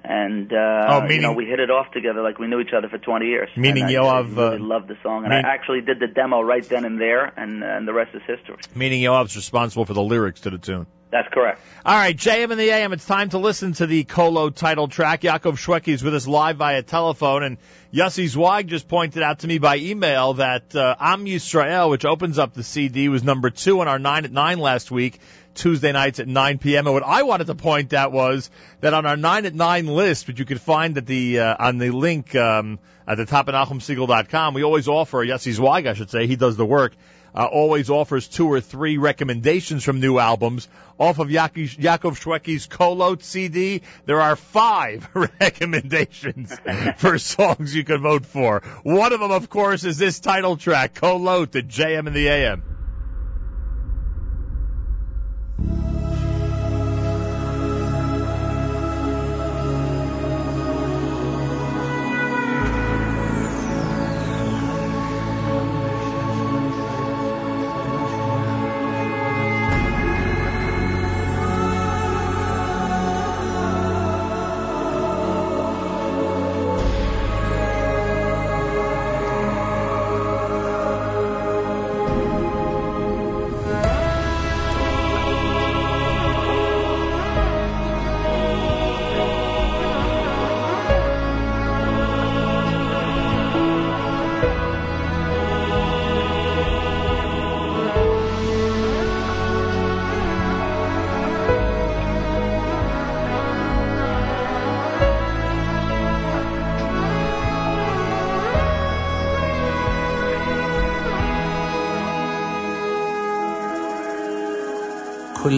[0.04, 2.90] and uh Oh, you know we hit it off together like we knew each other
[2.90, 5.54] for 20 years Meaning and Yoav, I really uh, loved the song and mean- I
[5.54, 8.58] actually did the demo right then and there and uh, and the rest is history
[8.76, 10.88] Meaning Yoav's responsible for the lyrics to the tune.
[11.12, 11.60] That's correct.
[11.86, 15.24] All right, JM and the AM, it's time to listen to the Kolot title track.
[15.24, 17.58] Yaakov Shwekey is with us live via telephone, and
[17.94, 22.40] Yossi Zweig just pointed out to me by email that uh, Am Yisrael, which opens
[22.40, 25.20] up the CD, was number two on our 9 at 9 last week,
[25.56, 26.88] Tuesday nights at 9 p.m.
[26.88, 28.50] And what I wanted to point out was
[28.80, 31.78] that on our 9 at 9 list, which you can find at the, uh, on
[31.78, 36.10] the link um, at the top of NachumSegal.com, we always offer, Yossi Zweig, I should
[36.10, 36.94] say, he does the work,
[37.34, 40.68] uh, always offers two or three recommendations from new albums.
[41.00, 46.56] Off of Yaakov Shwekey's Kolot CD, there are five recommendations
[46.98, 48.62] for songs you can vote for.
[48.84, 52.71] One of them, of course, is this title track, Kolot, the JM and the AM.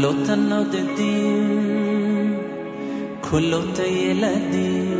[0.04, 2.38] קולות הנודדים,
[3.22, 4.94] קולות הילדים,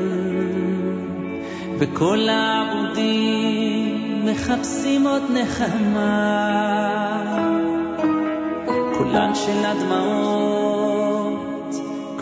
[1.80, 6.44] וכל העבודים מחפשים עוד נחמה.
[8.98, 11.76] קולן של הדמעות,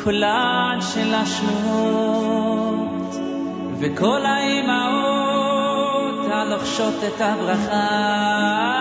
[0.03, 3.15] קולן של השמועות,
[3.79, 8.80] וכל האימהות הלוחשות את הברכה.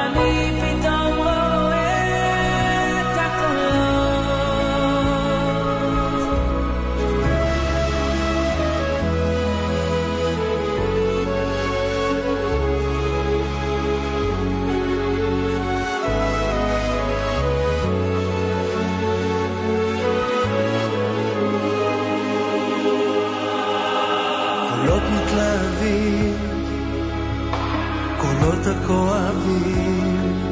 [28.91, 30.43] הכואבים,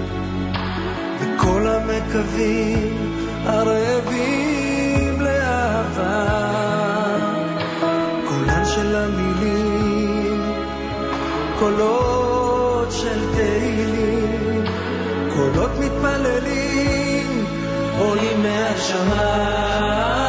[1.20, 3.14] וכל המקווים
[3.46, 6.26] הרעבים לאהבה.
[8.30, 10.42] קולן של המילים,
[11.60, 14.64] קולות של תהילים,
[15.36, 17.46] קולות מתפללים,
[18.00, 20.29] עולים מהשמיים.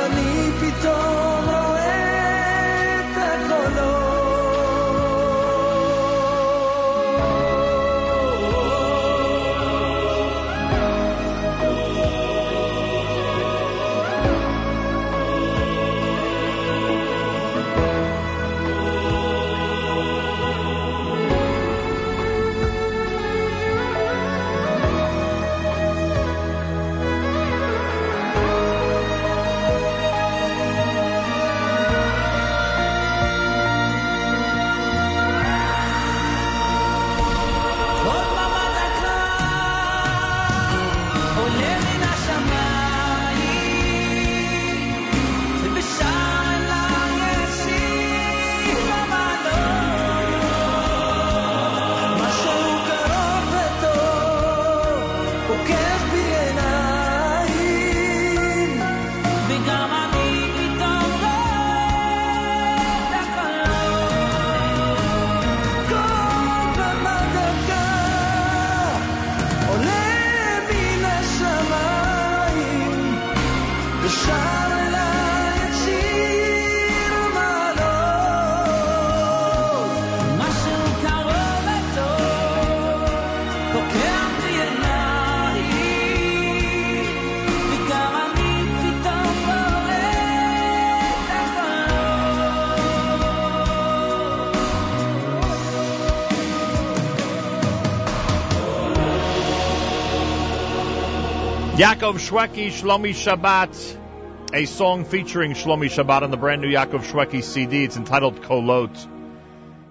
[102.01, 107.43] Yaakov Shwekey, Shlomi Shabbat, a song featuring Shlomi Shabbat on the brand new Yaakov Shwekey
[107.43, 107.83] CD.
[107.83, 109.07] It's entitled Kolot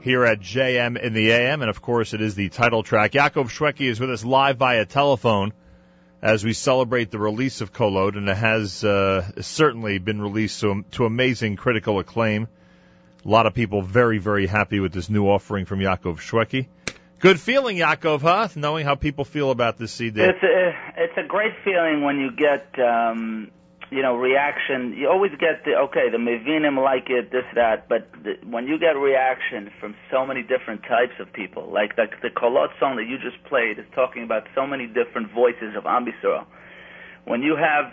[0.01, 3.13] here at JM in the AM, and of course it is the title track.
[3.13, 5.53] Yaakov Shwekey is with us live via telephone
[6.21, 10.85] as we celebrate the release of Kolot, and it has uh, certainly been released to,
[10.91, 12.49] to amazing critical acclaim.
[13.25, 16.67] A lot of people very, very happy with this new offering from Yaakov Shwekey.
[17.21, 18.49] Good feeling, Yaakov, huh?
[18.57, 20.23] Knowing how people feel about this CD.
[20.23, 23.51] It's a it's a great feeling when you get um,
[23.91, 24.95] you know reaction.
[24.97, 28.79] You always get the okay, the Mevinim like it, this that, but the, when you
[28.79, 33.07] get reaction from so many different types of people, like the, the Kolot song that
[33.07, 36.47] you just played is talking about so many different voices of Am Yisrael.
[37.27, 37.93] When you have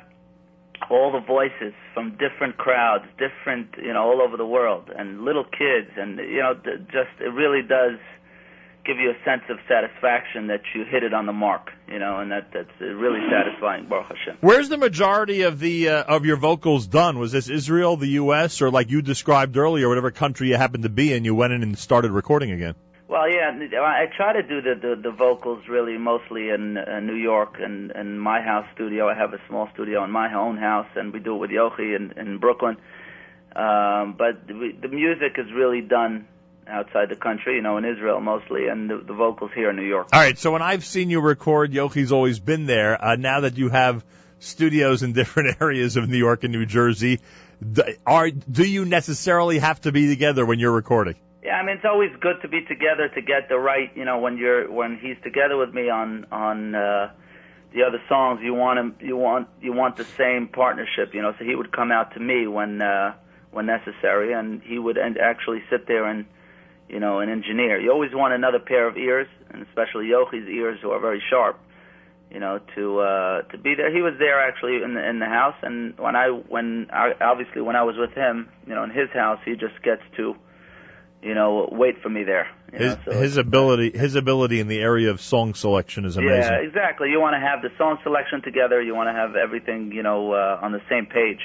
[0.89, 5.43] all the voices from different crowds, different you know all over the world, and little
[5.43, 6.53] kids, and you know
[6.87, 7.99] just it really does
[8.87, 12.19] give you a sense of satisfaction that you hit it on the mark, you know,
[12.19, 14.37] and that that's really satisfying, Baruch Hashem.
[14.41, 17.19] Where's the majority of the uh, of your vocals done?
[17.19, 20.89] Was this Israel, the U.S., or like you described earlier, whatever country you happened to
[20.89, 22.75] be in, you went in and started recording again?
[23.09, 23.51] Well, yeah,
[23.81, 27.91] I try to do the the, the vocals really mostly in uh, New York and
[27.91, 29.09] in my house studio.
[29.09, 31.95] I have a small studio in my own house, and we do it with Yochi
[31.95, 32.77] in, in Brooklyn.
[33.55, 36.27] Um, but the, the music is really done
[36.67, 39.87] outside the country, you know, in Israel mostly, and the, the vocals here in New
[39.87, 40.09] York.
[40.13, 43.03] All right, so when I've seen you record, Yochi's always been there.
[43.03, 44.03] Uh, now that you have
[44.39, 47.19] studios in different areas of New York and New Jersey,
[48.05, 51.15] are do you necessarily have to be together when you're recording?
[51.43, 54.19] Yeah, I mean it's always good to be together to get the right, you know,
[54.19, 57.11] when you're when he's together with me on on uh
[57.73, 61.33] the other songs, you want him you want you want the same partnership, you know,
[61.39, 63.15] so he would come out to me when uh
[63.51, 66.25] when necessary and he would and actually sit there and
[66.89, 67.79] you know, an engineer.
[67.79, 71.59] You always want another pair of ears, and especially Yochi's ears who are very sharp,
[72.31, 73.93] you know, to uh to be there.
[73.93, 77.61] He was there actually in the in the house and when I when I obviously
[77.61, 80.35] when I was with him, you know, in his house, he just gets to
[81.21, 82.47] you know, wait for me there.
[82.71, 86.51] His, know, so his ability, his ability in the area of song selection is amazing.
[86.51, 87.09] Yeah, exactly.
[87.09, 88.81] You want to have the song selection together.
[88.81, 91.39] You want to have everything, you know, uh, on the same page.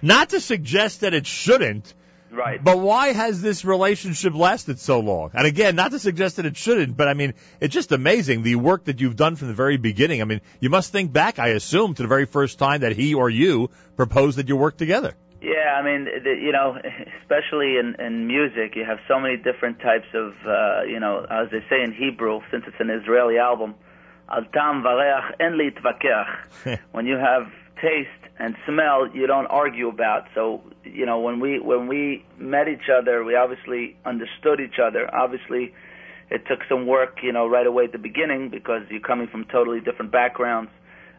[0.00, 1.92] Not to suggest that it shouldn't,
[2.32, 2.62] Right.
[2.62, 5.30] but why has this relationship lasted so long?
[5.34, 8.56] And again, not to suggest that it shouldn't, but I mean, it's just amazing the
[8.56, 10.22] work that you've done from the very beginning.
[10.22, 13.14] I mean, you must think back, I assume, to the very first time that he
[13.14, 15.14] or you proposed that you work together.
[15.42, 16.76] Yeah, I mean, the, you know,
[17.22, 21.50] especially in in music, you have so many different types of, uh, you know, as
[21.50, 23.74] they say in Hebrew, since it's an Israeli album,
[24.28, 26.78] al tam vareach en litvakeach.
[26.92, 27.46] when you have
[27.80, 30.24] taste and smell, you don't argue about.
[30.34, 35.14] So, you know, when we when we met each other, we obviously understood each other.
[35.14, 35.74] Obviously,
[36.30, 39.44] it took some work, you know, right away at the beginning because you're coming from
[39.52, 40.70] totally different backgrounds.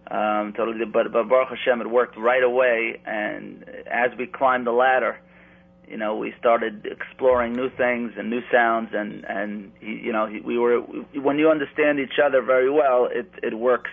[0.10, 3.00] Um, totally, but, but Baruch Hashem, it worked right away.
[3.06, 5.18] And as we climbed the ladder,
[5.88, 10.58] you know, we started exploring new things and new sounds, and and you know, we
[10.58, 13.92] were when you understand each other very well, it it works.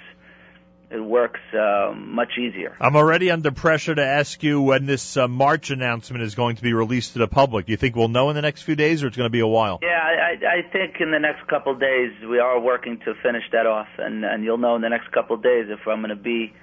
[0.90, 2.74] It works um, much easier.
[2.80, 6.62] I'm already under pressure to ask you when this uh, March announcement is going to
[6.62, 7.66] be released to the public.
[7.66, 9.40] Do You think we'll know in the next few days, or it's going to be
[9.40, 9.80] a while?
[9.82, 13.42] Yeah, I, I think in the next couple of days we are working to finish
[13.52, 16.08] that off, and and you'll know in the next couple of days if I'm going
[16.08, 16.54] to be,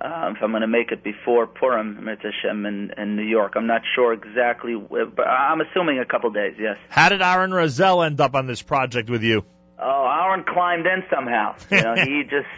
[0.00, 3.52] um, if I'm going to make it before Purim, Mitzvah Hashem, in, in New York.
[3.54, 6.54] I'm not sure exactly, but I'm assuming a couple of days.
[6.58, 6.78] Yes.
[6.88, 9.44] How did Aaron Razel end up on this project with you?
[9.78, 11.56] Oh, Aaron climbed in somehow.
[11.70, 12.48] You know, he just.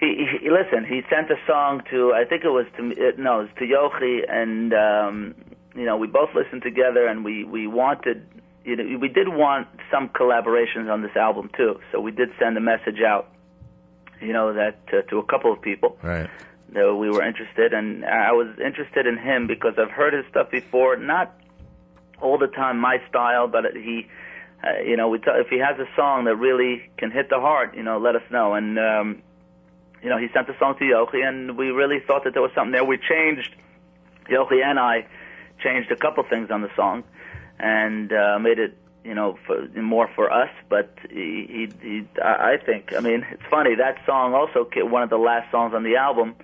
[0.00, 0.84] He, he listen.
[0.84, 3.64] He sent a song to I think it was to it, no, it was to
[3.64, 5.34] Yochi, and um,
[5.74, 8.26] you know we both listened together, and we we wanted
[8.64, 11.80] you know we did want some collaborations on this album too.
[11.90, 13.28] So we did send a message out,
[14.20, 16.30] you know that to, to a couple of people Right.
[16.74, 20.50] that we were interested, and I was interested in him because I've heard his stuff
[20.50, 21.34] before, not
[22.20, 24.06] all the time my style, but he,
[24.62, 27.40] uh, you know, we t- if he has a song that really can hit the
[27.40, 28.54] heart, you know, let us know.
[28.54, 29.22] And um,
[30.02, 32.52] you know, he sent the song to Yochi, and we really thought that there was
[32.54, 32.84] something there.
[32.84, 33.54] We changed,
[34.30, 35.06] Yochi and I
[35.62, 37.04] changed a couple things on the song,
[37.58, 38.76] and uh, made it.
[39.04, 43.42] You know, for, more for us, but he, he, he, I think, I mean, it's
[43.48, 46.34] funny that song also one of the last songs on the album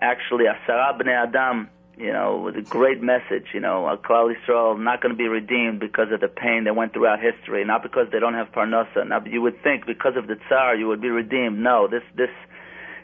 [0.00, 5.02] actually Asara Bnei Adam, you know, with a great message, you know, Klal Yisrael not
[5.02, 8.20] going to be redeemed because of the pain they went throughout history, not because they
[8.20, 9.06] don't have parnasa.
[9.06, 11.58] Now, you would think because of the Tsar you would be redeemed.
[11.58, 12.30] No, this this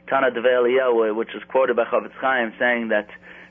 [0.09, 3.09] Tana Devei Eliyahu, which is quoted by Chofetz Chaim, saying that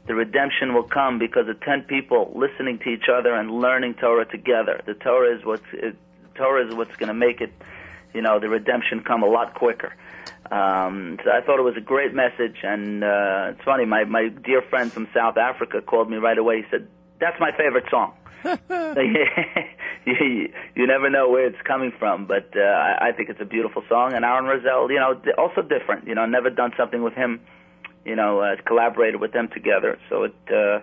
[0.08, 4.26] the redemption will come because of ten people listening to each other and learning Torah
[4.26, 4.82] together.
[4.86, 5.96] The Torah is what's it,
[6.36, 7.54] Torah is what's going to make it
[8.14, 9.94] you know, the redemption come a lot quicker.
[10.52, 13.86] Um, so I thought it was a great message, and uh, it's funny.
[13.86, 16.62] My my dear friend from South Africa called me right away.
[16.62, 16.88] He said,
[17.20, 18.14] "That's my favorite song."
[20.20, 23.46] you, you never know where it's coming from, but uh, I, I think it's a
[23.46, 24.14] beautiful song.
[24.14, 26.08] And Aaron Razel, you know, also different.
[26.08, 27.40] You know, never done something with him.
[28.06, 29.98] You know, uh, collaborated with them together.
[30.10, 30.80] So it, uh,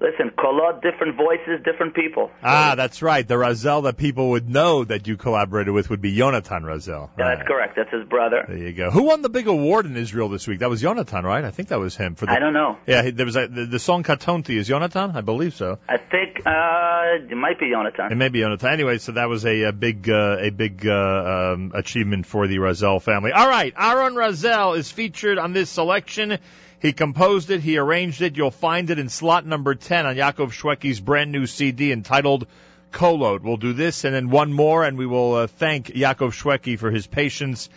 [0.00, 2.30] listen, kolot, different voices, different people.
[2.42, 3.26] Ah, that's right.
[3.26, 7.10] The Razel that people would know that you collaborated with would be Yonatan Razel.
[7.18, 7.76] Yeah, that's correct.
[7.76, 8.44] That's his brother.
[8.46, 8.90] There you go.
[8.90, 10.60] Who won the big award in Israel this week?
[10.60, 11.44] That was Yonatan, right?
[11.44, 12.14] I think that was him.
[12.14, 12.78] For the, I don't know.
[12.86, 15.78] Yeah, there was a, the, the song Katonti is Yonatan, I believe so.
[15.88, 18.12] I think uh, it might be Jonathan.
[18.12, 18.72] It may be Yonatan.
[18.72, 22.56] Anyway, so that was a, a big uh, a big uh, um, achievement for the
[22.56, 23.32] Razel family.
[23.32, 26.38] All right, Aaron Razel is featured on this selection.
[26.80, 28.36] He composed it, he arranged it.
[28.36, 32.46] You'll find it in slot number 10 on Yaakov Shwekey's brand new CD entitled
[32.92, 33.42] Kolot.
[33.42, 36.90] We'll do this and then one more, and we will uh, thank Yaakov Shwekey for
[36.90, 37.68] his patience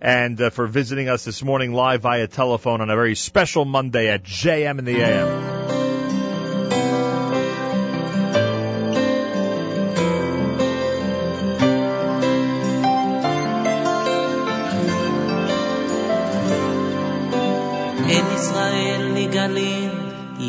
[0.00, 4.08] and uh, for visiting us this morning live via telephone on a very special Monday
[4.08, 5.57] at JM in the AM.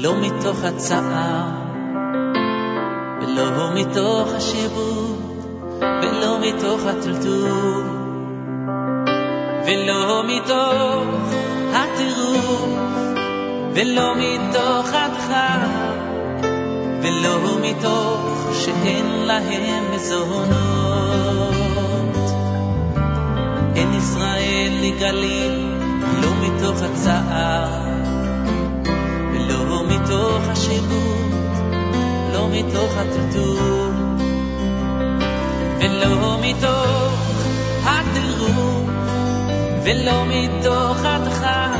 [0.01, 1.49] לא מתוך הצער
[3.21, 5.19] ולא מתוך השיבוט
[5.81, 7.83] ולא מתוך הטלטול
[9.65, 11.13] ולא מתוך
[11.73, 12.69] הטירוף
[13.73, 15.67] ולא מתוך הדחק
[17.01, 21.49] ולא מתוך שאין להם מזונות.
[23.75, 25.79] אין ישראל נגאלים
[26.21, 27.98] לא מתוך הצער
[30.03, 31.33] מתוך השיבוט,
[32.33, 33.93] לא מתוך הטלטול
[35.79, 37.13] ולא מתוך
[37.83, 38.89] הטירוף
[39.83, 41.79] ולא מתוך הדחק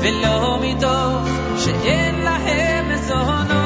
[0.00, 3.65] ולא מתוך שאין להם מזונות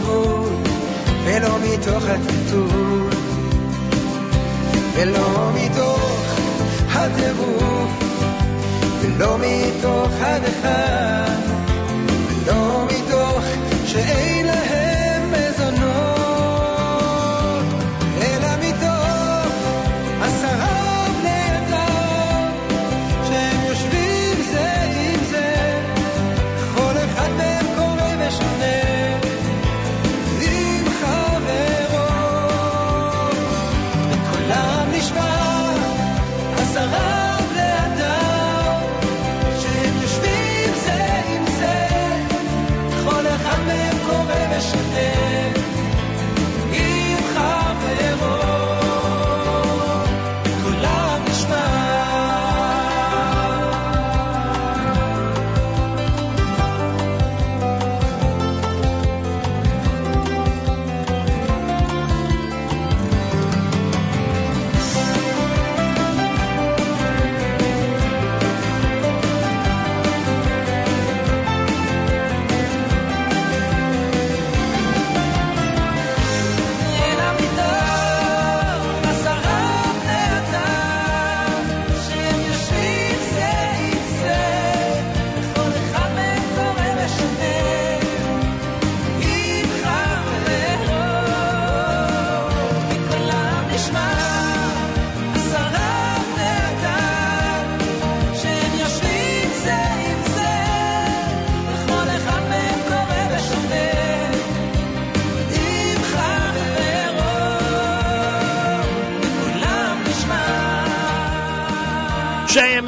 [0.00, 0.68] نبود.
[1.26, 2.64] ولو میتاخت تو
[4.96, 5.94] ولو تو
[6.88, 7.90] حد بود
[9.02, 11.42] ولو میتاخت حد خد
[12.46, 13.40] ولو تو
[13.86, 14.39] شعی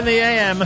[0.03, 0.59] in the AM.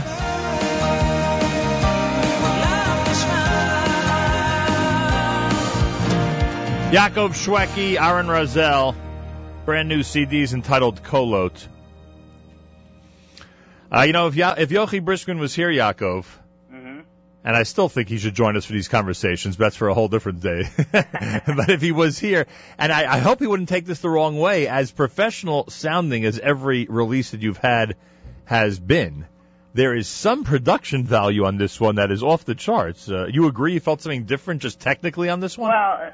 [6.91, 8.95] Yaakov Shwekey, Aaron Razel,
[9.65, 11.67] brand new CDs entitled Kolot.
[13.95, 16.25] Uh, you know, if, ya- if Yochi Briskman was here, Yaakov,
[16.73, 17.01] mm-hmm.
[17.43, 19.93] and I still think he should join us for these conversations, but that's for a
[19.93, 20.63] whole different day.
[20.91, 22.47] but if he was here,
[22.79, 26.39] and I, I hope he wouldn't take this the wrong way, as professional sounding as
[26.39, 27.97] every release that you've had
[28.47, 29.27] has been,
[29.73, 33.09] there is some production value on this one that is off the charts.
[33.09, 35.69] Uh, you agree you felt something different just technically on this one?
[35.69, 36.11] Well,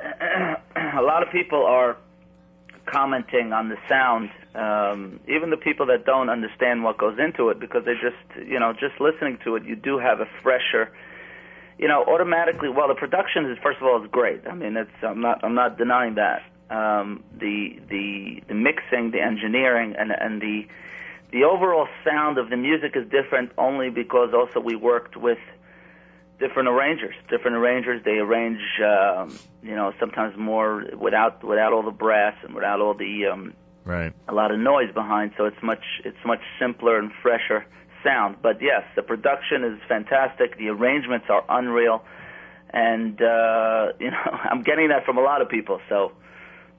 [0.97, 1.95] a lot of people are
[2.87, 7.59] commenting on the sound, um, even the people that don't understand what goes into it,
[7.59, 10.91] because they just, you know, just listening to it, you do have a fresher,
[11.77, 12.69] you know, automatically.
[12.69, 14.41] Well, the production is first of all is great.
[14.47, 16.43] I mean, it's I'm not I'm not denying that.
[16.69, 20.67] Um, the the the mixing, the engineering, and and the
[21.33, 25.39] the overall sound of the music is different only because also we worked with
[26.39, 27.15] different arrangers.
[27.27, 32.53] Different arrangers, they arrange, um, you know, sometimes more without without all the brass and
[32.53, 33.53] without all the um,
[33.85, 34.13] Right.
[34.29, 35.31] a lot of noise behind.
[35.35, 37.65] So it's much it's much simpler and fresher
[38.03, 38.37] sound.
[38.41, 40.57] But yes, the production is fantastic.
[40.57, 42.03] The arrangements are unreal,
[42.69, 45.81] and uh, you know, I'm getting that from a lot of people.
[45.89, 46.11] So,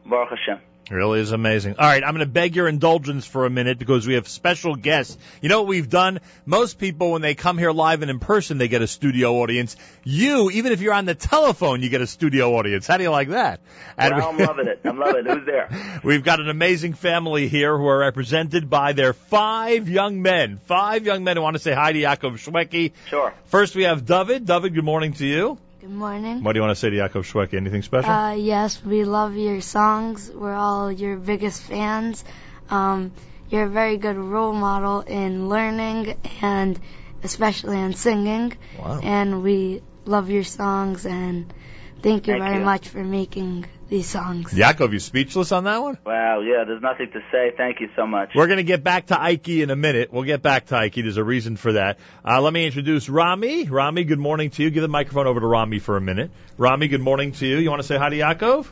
[0.07, 0.61] Baruch Hashem.
[0.91, 1.77] It really is amazing.
[1.79, 4.75] All right, I'm going to beg your indulgence for a minute because we have special
[4.75, 5.17] guests.
[5.41, 6.21] You know what we've done?
[6.45, 9.77] Most people, when they come here live and in person, they get a studio audience.
[10.03, 12.87] You, even if you're on the telephone, you get a studio audience.
[12.87, 13.61] How do you like that?
[13.97, 14.81] And Well, I'm loving it.
[14.85, 15.33] I'm loving it.
[15.33, 16.01] Who's there?
[16.05, 20.61] We've got an amazing family here who are represented by their five young men.
[20.67, 22.93] Five young men who want to say hi to Yaakov Shwekey.
[23.09, 23.33] Sure.
[23.47, 24.45] First, we have David.
[24.45, 25.57] David, good morning to you.
[25.85, 26.43] Good morning.
[26.43, 27.59] What do you want to say to Yaakov Shwekey?
[27.59, 28.11] Anything special?
[28.11, 30.31] Uh, yes, we love your songs.
[30.31, 32.25] We're all your biggest fans.
[32.71, 33.13] Um,
[33.51, 36.81] you're a very good role model in learning and
[37.23, 38.57] especially in singing.
[38.79, 39.01] Wow.
[39.03, 41.53] And we love your songs and
[42.01, 42.65] thank you Thank very you.
[42.65, 44.53] much for making these songs.
[44.53, 45.99] Yaakov, you speechless on that one?
[46.05, 46.41] Wow.
[46.41, 46.65] Yeah.
[46.65, 47.53] There's nothing to say.
[47.57, 48.31] Thank you so much.
[48.35, 50.13] We're going to get back to Ike in a minute.
[50.13, 50.95] We'll get back to Ike.
[50.95, 51.99] There's a reason for that.
[52.25, 53.65] Uh, let me introduce Rami.
[53.65, 54.71] Rami, good morning to you.
[54.71, 56.31] Give the microphone over to Rami for a minute.
[56.57, 57.59] Rami, good morning to you.
[57.59, 58.67] You want to say hi to Yaakov?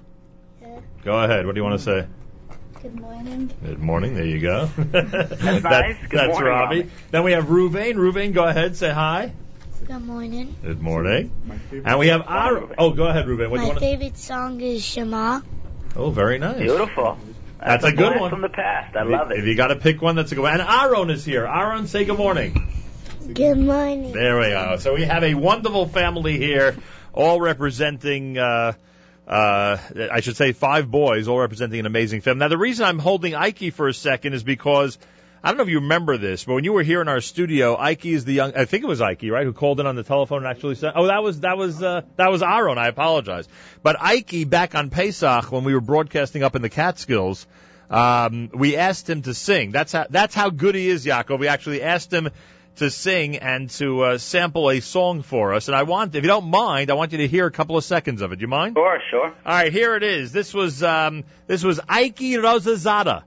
[1.05, 1.47] Go ahead.
[1.47, 2.07] What do you want to say?
[2.81, 3.51] Good morning.
[3.65, 4.15] Good morning.
[4.15, 4.67] There you go.
[4.67, 5.03] that's
[5.63, 5.97] nice.
[6.09, 6.77] Good that's morning, Rami.
[6.81, 6.91] Rami.
[7.11, 7.95] Then we have Ruvain.
[7.95, 8.77] Ruvain, go ahead.
[8.77, 9.33] Say hi.
[9.87, 10.57] Good morning.
[10.63, 11.31] Good morning.
[11.85, 12.75] And we have our.
[12.79, 13.51] Oh, go ahead, Ruben.
[13.51, 13.85] What do you My want to?
[13.85, 15.41] favorite song is Shema.
[15.97, 16.59] Oh, very nice.
[16.59, 17.19] Beautiful.
[17.59, 18.31] That's a good blast one.
[18.31, 18.97] from the past.
[18.97, 19.49] I If love you- If it.
[19.49, 20.53] you got to pick one, that's a good one.
[20.61, 21.47] And Aaron is here.
[21.47, 22.69] Aaron, say good morning.
[23.33, 24.13] Good morning.
[24.13, 24.77] There we go.
[24.79, 26.77] So we have a wonderful family here,
[27.13, 28.73] all representing, uh,
[29.29, 29.77] uh,
[30.11, 32.41] I should say five boys, all representing an amazing family.
[32.41, 34.99] Now the reason I'm holding Ike for a second is because
[35.45, 37.77] I don't know if you remember this, but when you were here in our studio,
[37.77, 40.05] Ike is the young, I think it was Ike, right, who called in on the
[40.05, 43.49] telephone and actually said, oh, that was, that was, uh, that was Aaron, I apologize.
[43.83, 47.47] But Ike, back on Pesach, when we were broadcasting up in the Catskills,
[47.91, 49.73] um, we asked him to sing.
[49.73, 51.41] That's how, that's how good he is, Yaakov.
[51.41, 52.31] We actually asked him
[52.77, 55.67] to sing and to uh, sample a song for us.
[55.67, 57.85] And I want, if you don't mind, I want you to hear a couple of
[57.85, 58.37] seconds of it.
[58.37, 58.77] Do you mind?
[58.77, 59.27] Sure, sure.
[59.27, 60.33] All right, here it is.
[60.33, 63.25] This was um, this was Ike Rosazada,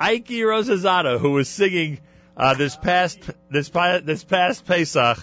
[0.00, 1.98] Ike Rosazada, who was singing
[2.36, 3.18] uh, this past
[3.50, 5.18] this pa- this past Pesach,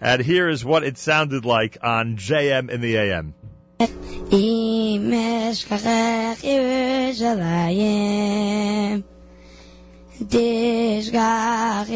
[0.00, 3.34] and here is what it sounded like on JM in the AM.
[4.32, 5.12] אם
[5.50, 7.82] אשכחך ירושלים,
[10.28, 11.88] תשכח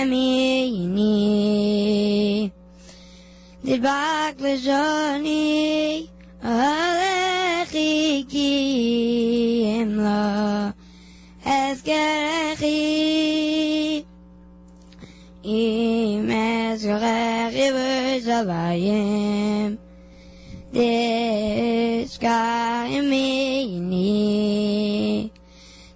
[0.00, 1.20] ימיני,
[3.64, 6.06] תדבק לשוני,
[6.42, 10.68] הלכי כי אם לא
[11.45, 12.73] Eskerri
[15.43, 19.77] Imez gerri bezabaiem
[20.73, 22.41] Deska
[22.89, 24.09] emini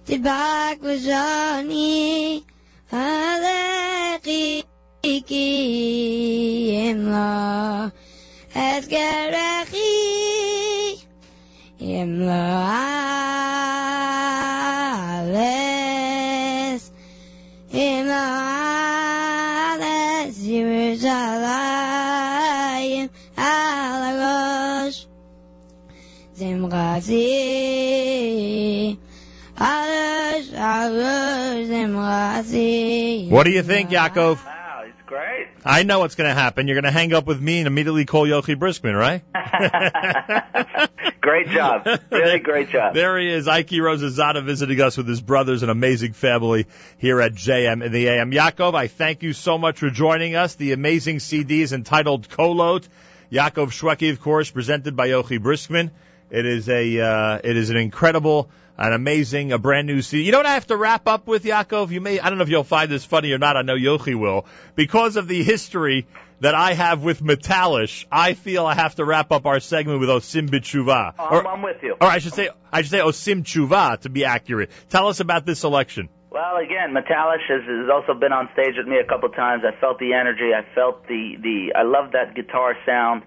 [0.06, 2.44] Tibak bezani
[2.92, 4.62] Adekri
[5.02, 5.48] Iki
[6.90, 7.90] emla
[8.54, 9.40] Eskerri
[11.80, 13.69] Emla Eskerri
[33.30, 34.44] What do you think, Yaakov?
[34.44, 35.48] Wow, it's great.
[35.64, 36.66] I know what's going to happen.
[36.66, 39.22] You're going to hang up with me and immediately call Yochi Briskman, right?
[41.20, 41.86] Great job.
[42.10, 42.94] Really great job.
[42.94, 47.34] There he is, Ike Rosazada visiting us with his brothers, an amazing family here at
[47.34, 48.30] JM in the AM.
[48.32, 50.54] Yaakov, I thank you so much for joining us.
[50.54, 52.88] The amazing CD is entitled Kolot.
[53.30, 55.90] Yaakov Shwekey, of course, presented by Yochi Briskman.
[56.30, 60.24] It is a uh, it is an incredible, an amazing, a brand new CD.
[60.24, 61.90] You know what I have to wrap up with, Yaakov?
[61.90, 63.56] You may I don't know if you'll find this funny or not.
[63.56, 66.06] I know Yochi will because of the history
[66.40, 68.06] that I have with Metalish.
[68.10, 71.14] I feel I have to wrap up our segment with Osim B'Tshuva.
[71.18, 71.96] Oh, Or, I'm, I'm with you.
[72.00, 74.70] or I should say I should say Osim Tshuva to be accurate.
[74.88, 76.08] Tell us about this selection.
[76.30, 79.64] Well, again, Metalish has, has also been on stage with me a couple times.
[79.66, 80.52] I felt the energy.
[80.54, 81.72] I felt the the.
[81.76, 83.24] I love that guitar sound,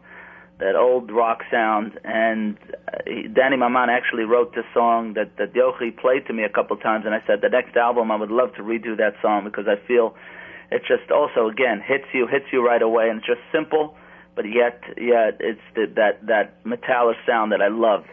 [0.63, 1.99] that old rock sound.
[2.05, 6.49] And uh, Danny Maman actually wrote this song that that Yochi played to me a
[6.49, 9.43] couple times, and I said the next album I would love to redo that song
[9.43, 10.15] because I feel
[10.71, 13.95] it just also again hits you hits you right away, and it's just simple,
[14.35, 18.05] but yet yet it's the, that that Metallic sound that I love.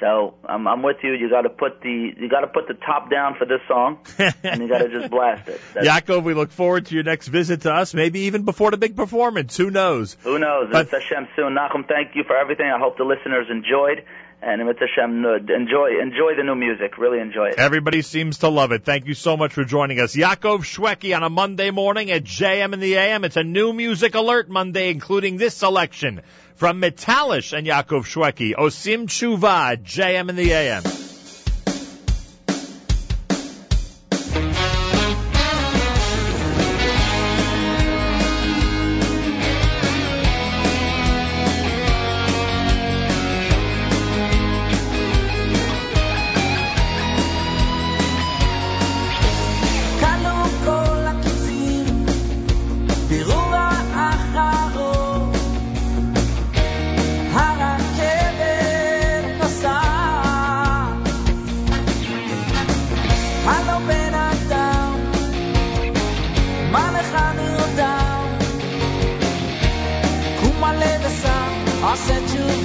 [0.00, 1.12] So I'm I'm with you.
[1.12, 3.98] You got to put the you got to put the top down for this song,
[4.42, 5.60] and you got to just blast it.
[5.74, 8.78] That's, Yaakov, we look forward to your next visit to us, maybe even before the
[8.78, 9.56] big performance.
[9.58, 10.16] Who knows?
[10.22, 10.68] Who knows?
[10.72, 11.54] But- It's Hashem soon.
[11.54, 12.66] Nachum, thank you for everything.
[12.66, 14.04] I hope the listeners enjoyed,
[14.40, 16.96] and it's Hashem uh, enjoy enjoy the new music.
[16.96, 17.54] Really enjoy it.
[17.58, 18.84] Everybody seems to love it.
[18.86, 20.16] Thank you so much for joining us.
[20.16, 23.24] Yaakov Shwekey on a Monday morning at JM in the AM.
[23.24, 26.22] It's a new music alert Monday, including this selection
[26.60, 28.52] from Metalish and Yaakov Shwekey.
[28.54, 30.99] Osim Tshuva, JM in the AM.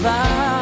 [0.05, 0.54] survive.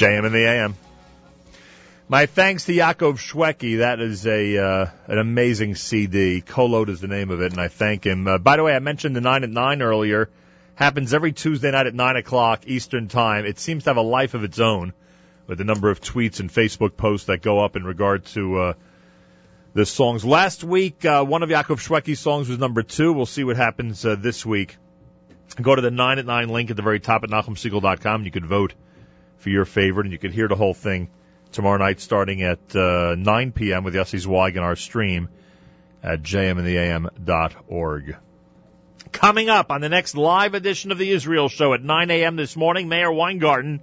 [0.00, 0.74] JM in the AM.
[2.08, 3.80] My thanks to Yaakov Shwekey.
[3.80, 6.40] That is a uh, an amazing CD.
[6.40, 8.26] Kolot is the name of it, and I thank him.
[8.26, 10.30] Uh, by the way, I mentioned the nine at nine earlier.
[10.74, 13.44] Happens every Tuesday night at nine o'clock Eastern Time.
[13.44, 14.94] It seems to have a life of its own
[15.46, 18.72] with the number of tweets and Facebook posts that go up in regard to uh,
[19.74, 20.24] the songs.
[20.24, 23.12] Last week, uh, one of Yaakov Shwekey's songs was number two.
[23.12, 24.78] We'll see what happens uh, this week.
[25.60, 28.24] Go to the nine at nine link at the very top at NachumSegal.com.
[28.24, 28.72] You can vote
[29.40, 31.08] for your favorite, and you can hear the whole thing
[31.52, 33.84] tomorrow night starting at uh, 9 p.m.
[33.84, 35.28] with Yossi Zweig in our stream
[36.02, 38.16] at jmintheam.org.
[39.12, 42.36] Coming up on the next live edition of the Israel Show at 9 a.m.
[42.36, 43.80] this morning, Meir Weingarten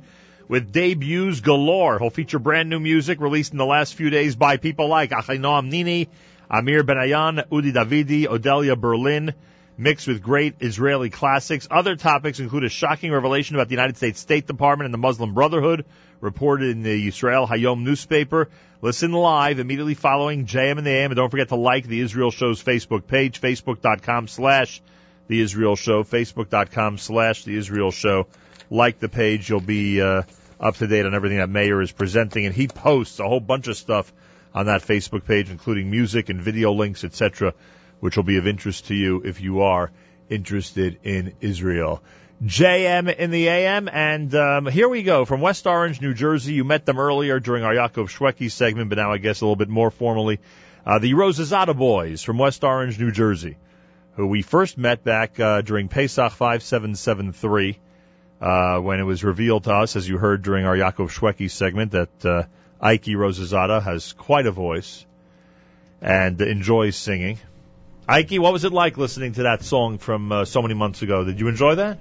[0.47, 1.99] with debuts galore.
[1.99, 5.69] He'll feature brand new music released in the last few days by people like Achinoam
[5.69, 6.07] Nini,
[6.49, 9.33] Amir Benayoun, Udi Davidi, Odelia Berlin,
[9.77, 11.67] mixed with great Israeli classics.
[11.69, 15.33] Other topics include a shocking revelation about the United States State Department and the Muslim
[15.33, 15.85] Brotherhood,
[16.19, 18.49] reported in the Israel Hayom newspaper.
[18.81, 22.31] Listen live immediately following JM and the AM, and don't forget to like the Israel
[22.31, 24.81] Show's Facebook page, facebook.com slash
[25.27, 28.27] the Israel Show, facebook.com slash the Israel Show.
[28.69, 30.23] Like the page, you'll be uh,
[30.59, 33.67] up to date on everything that Meir is presenting, and he posts a whole bunch
[33.67, 34.11] of stuff
[34.53, 37.53] on that Facebook page, including music and video links, etc.,
[37.99, 39.91] which will be of interest to you if you are
[40.29, 42.01] interested in Israel.
[42.43, 46.53] JM in the AM, and um, here we go from West Orange, New Jersey.
[46.53, 49.55] You met them earlier during our Yaakov Shwekey segment, but now I guess a little
[49.55, 50.39] bit more formally.
[50.85, 53.57] Uh, the Rosazada Boys from West Orange, New Jersey,
[54.15, 57.79] who we first met back uh, during Pesach 5773,
[58.39, 61.93] uh, when it was revealed to us, as you heard during our Yaakov Shwekey segment,
[61.93, 62.43] that uh,
[62.79, 65.05] Ike Rosazada has quite a voice
[66.01, 67.39] and enjoys singing.
[68.07, 71.25] Ike, what was it like listening to that song from uh, so many months ago?
[71.25, 71.99] Did you enjoy that?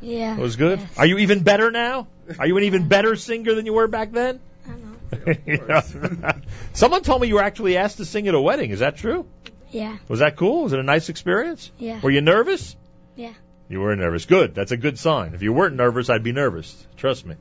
[0.00, 0.36] Yeah.
[0.36, 0.80] It was good.
[0.96, 2.06] Are you even better now?
[2.38, 4.40] Are you an even better singer than you were back then?
[4.66, 6.32] I Yeah.
[6.72, 8.70] Someone told me you were actually asked to sing at a wedding.
[8.70, 9.26] Is that true?
[9.70, 9.96] Yeah.
[10.08, 10.64] Was that cool?
[10.64, 11.70] Was it a nice experience?
[11.78, 12.00] Yeah.
[12.00, 12.76] Were you nervous?
[13.14, 13.32] Yeah.
[13.68, 14.26] You were nervous.
[14.26, 14.54] Good.
[14.54, 15.34] That's a good sign.
[15.34, 16.86] If you weren't nervous, I'd be nervous.
[16.96, 17.34] Trust me.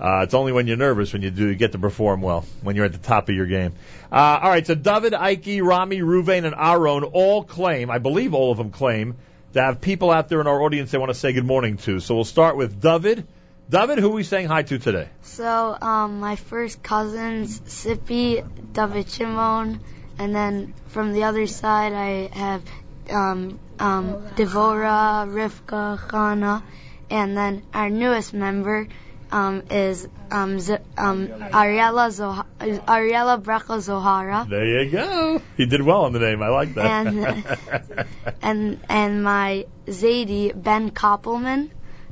[0.00, 2.76] Uh, it's only when you're nervous when you do you get to perform well, when
[2.76, 3.72] you're at the top of your game.
[4.12, 8.52] Uh, all right, so David, Ike, Rami, Ruvain, and Aaron all claim, I believe all
[8.52, 9.16] of them claim,
[9.54, 11.98] to have people out there in our audience they want to say good morning to.
[11.98, 13.26] So we'll start with David.
[13.68, 15.08] David, who are we saying hi to today?
[15.22, 19.80] So, um, my first cousins, Sippy, David Shimon,
[20.18, 22.62] and then from the other side, I have
[23.10, 26.62] um, um, Devora, Rivka, Chana,
[27.10, 28.88] and then our newest member
[29.30, 34.48] um, is um, Z- um, Ariella, Zoha- Ariella Brecha Zohara.
[34.48, 35.42] There you go.
[35.56, 36.42] He did well on the name.
[36.42, 37.06] I like that.
[37.06, 38.06] And-
[38.42, 41.70] and and my Zadie Ben Koppelman,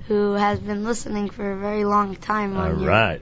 [0.08, 2.88] who has been listening for a very long time all on you.
[2.88, 3.20] right.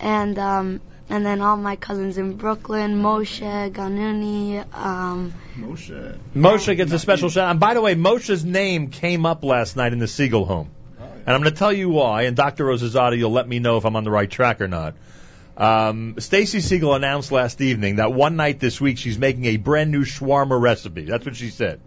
[0.00, 6.18] And um and then all my cousins in Brooklyn, Moshe, Ganuni, um Moshe.
[6.34, 7.44] Moshe gets a special shout.
[7.46, 7.50] Out.
[7.52, 10.70] And by the way, Moshe's name came up last night in the Segal home.
[11.26, 12.22] And I'm going to tell you why.
[12.22, 12.64] And Dr.
[12.64, 14.94] Rosazada, you'll let me know if I'm on the right track or not.
[15.56, 19.90] Um, Stacy Segal announced last evening that one night this week she's making a brand
[19.90, 21.04] new shawarma recipe.
[21.04, 21.80] That's what she said.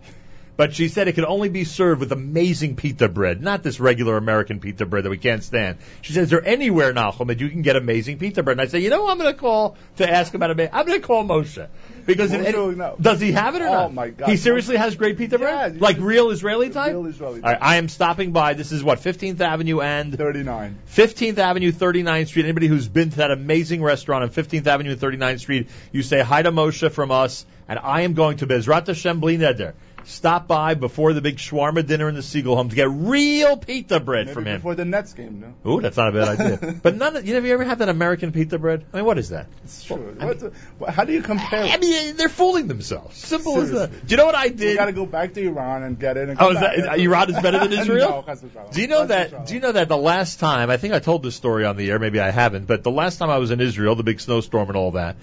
[0.55, 4.17] But she said it could only be served with amazing pita bread, not this regular
[4.17, 5.77] American pita bread that we can't stand.
[6.01, 8.55] She says, is there anywhere, Nahum, that you can get amazing pita bread?
[8.55, 10.69] And I say, you know who I'm going to call to ask about it?
[10.73, 11.67] I'm going to call Moshe.
[12.07, 13.85] Because if Moshe any- does he have it or Oh, not?
[13.85, 14.29] Oh my God.
[14.29, 15.79] He seriously has great pita bread?
[15.79, 16.93] Like real Israeli type?
[16.93, 18.53] Real Israeli All right, I am stopping by.
[18.53, 20.79] This is what, 15th Avenue and 39.
[20.89, 22.43] 15th Avenue, 39th Street.
[22.45, 26.21] Anybody who's been to that amazing restaurant on 15th Avenue and 39th Street, you say
[26.21, 29.73] hi to Moshe from us, and I am going to Bezrat Hashem Bli Neder.
[30.09, 33.99] Stop by before the big shawarma dinner in the Segal home to get real pita
[33.99, 34.57] bread Maybe from him.
[34.59, 35.69] before the Nets game, no?
[35.69, 36.79] Ooh, that's not a bad idea.
[36.81, 38.85] but none of, you ever had that American pita bread?
[38.93, 39.47] I mean, what is that?
[39.65, 40.15] It's true.
[40.17, 41.61] The- wh- how do you compare?
[41.65, 43.17] I mean, they're fooling themselves.
[43.17, 43.91] Simple as that.
[44.07, 44.71] Do you know what I did?
[44.71, 46.29] You got to go back to Iran and get it.
[46.29, 48.23] And Oh, is Iran is better than Israel?
[48.25, 48.35] no.
[48.71, 49.47] Do you know that?
[49.47, 51.91] Do you know that the last time I think I told this story on the
[51.91, 54.69] air, maybe I haven't, but the last time I was in Israel, the big snowstorm
[54.69, 55.17] and all that,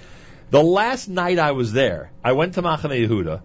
[0.51, 3.41] the last night I was there, I went to Machane Yehuda,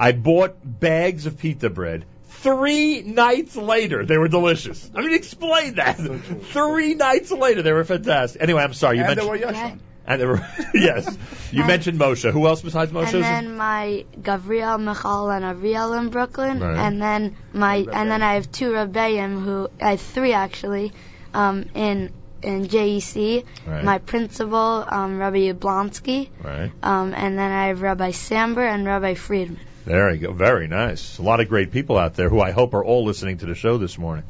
[0.00, 2.04] I bought bags of pita bread,
[2.42, 4.90] Three nights later, they were delicious.
[4.94, 5.96] I mean, explain that.
[5.98, 8.40] Three nights later, they were fantastic.
[8.40, 8.96] Anyway, I'm sorry.
[8.96, 9.44] You and they mentioned.
[9.46, 9.78] were Yashon.
[10.06, 10.40] And they were,
[10.74, 11.18] yes.
[11.52, 12.30] You And- mentioned Moshe.
[12.32, 13.12] Who else besides Moshe?
[13.12, 16.78] And then my Gavriel, Michal, and Aviel in Brooklyn, Right.
[16.78, 20.92] and then my and then I have two Rebbeim who I have three actually,
[21.34, 22.10] um, in
[22.42, 23.44] in JEC.
[23.66, 23.84] Right.
[23.84, 26.70] My principal, um, Rabbi Yablonsky, Right.
[26.82, 29.58] um, and then I have Rabbi Samber and Rabbi Friedman.
[29.84, 30.32] There you go.
[30.32, 31.18] Very nice.
[31.18, 33.54] A lot of great people out there who I hope are all listening to the
[33.54, 34.24] show this morning.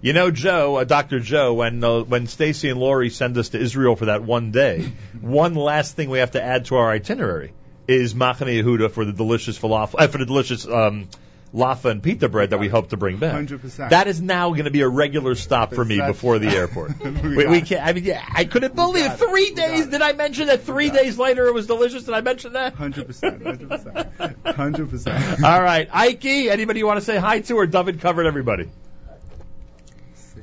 [0.00, 1.20] You know, Joe, uh, Dr.
[1.20, 4.92] Joe, when uh, when Stacy and Lori send us to Israel for that one day,
[5.20, 7.52] one last thing we have to add to our itinerary
[7.86, 11.08] is Machane Yehuda for the delicious falafel, uh, for the delicious um,
[11.54, 13.34] lafa and pita bread that we hope to bring back.
[13.34, 13.90] 100%.
[13.90, 16.92] That is now going to be a regular stop for me before the airport.
[17.22, 17.86] We we, we can't.
[17.86, 19.16] I mean, yeah, I couldn't believe it.
[19.18, 19.88] Three days.
[19.88, 20.62] Did I mention that?
[20.62, 22.04] Three days later, it was delicious.
[22.04, 22.74] Did I mention that?
[22.74, 25.44] Hundred percent, hundred percent, hundred percent.
[25.44, 26.24] All right, Ike.
[26.24, 28.68] Anybody you want to say hi to, or David covered everybody?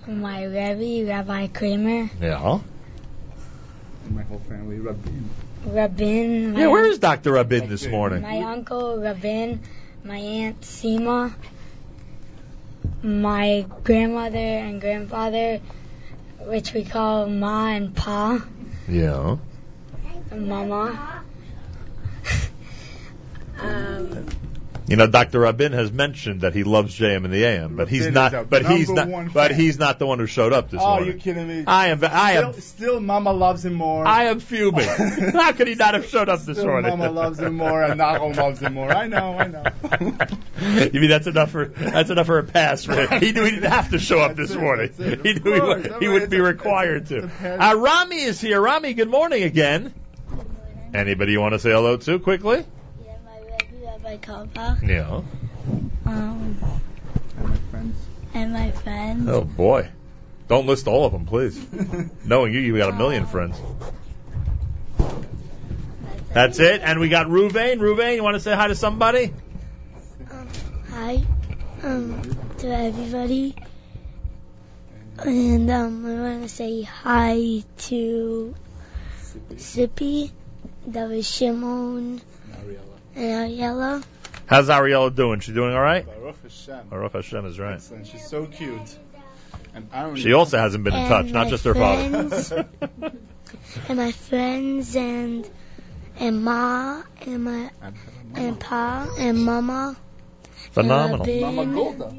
[0.07, 2.59] My Rebbe, Rabbi Kramer, Yeah.
[4.09, 5.29] My whole family, Rabin.
[5.65, 6.67] Rabin, Yeah.
[6.67, 8.21] Where is Doctor Rabin this morning?
[8.23, 9.59] my uncle Rabin,
[10.03, 11.33] my aunt Sima,
[13.03, 15.59] my grandmother and grandfather,
[16.39, 18.45] which we call Ma and Pa,
[18.87, 19.37] Yeah.
[20.31, 21.23] and Mama.
[23.59, 24.27] um,
[24.89, 25.39] You know, Dr.
[25.41, 28.49] Rabin has mentioned that he loves JM and the AM, but he's Rabin not.
[28.49, 29.07] But he's not.
[29.07, 29.59] one But fan.
[29.59, 31.09] he's not the one who showed up this Oh, morning.
[31.09, 31.63] Oh, you kidding me?
[31.67, 32.03] I am.
[32.03, 32.53] I am.
[32.53, 34.07] Still, still, Mama loves him more.
[34.07, 34.87] I am fuming.
[35.33, 36.97] How could he not have showed up this Still, morning?
[36.97, 38.91] Mama loves him more, and Nachum loves him more.
[38.91, 39.63] I know, I know.
[40.91, 43.07] you mean that's enough for that's enough for a pass for him?
[43.21, 44.91] He knew he didn't have to show up this morning.
[44.97, 47.29] He knew he, would, he wouldn't be required to.
[47.43, 48.59] Uh, Rami is here.
[48.59, 49.93] Rami, good morning again.
[50.93, 52.65] Anybody you want to say hello to quickly?
[54.09, 55.21] Rabbi Kava, Yeah.
[56.07, 56.57] um,
[58.33, 59.29] and my friends.
[59.29, 59.87] Oh boy.
[60.47, 61.63] Don't list all of them, please.
[62.25, 63.55] Knowing you, you got a million friends.
[66.33, 66.81] That's it.
[66.83, 67.77] And we got Ruvain.
[67.77, 69.31] Ruvain, you want to say hi to somebody?
[70.89, 71.23] Hi
[71.83, 72.21] um,
[72.57, 73.55] to everybody.
[75.23, 78.55] And um, I want to say hi to
[79.53, 80.31] Sippy,
[80.89, 82.21] David Shimon,
[83.15, 84.03] and Ariella.
[84.45, 85.39] How's Ariella doing?
[85.41, 86.05] She doing all right?
[86.05, 86.87] Baruch Hashem.
[86.89, 87.91] Baruch Hashem is right.
[87.91, 88.97] And she's so cute.
[89.75, 92.49] And I don't She also hasn't been in And touch, not my just her friends.
[92.49, 92.67] father.
[93.87, 95.49] and my friends and
[96.19, 97.69] and Ma and my
[98.35, 99.95] and Pa and Mama.
[100.71, 101.21] Phenomenal.
[101.21, 102.15] And Rabin, Mama Golda.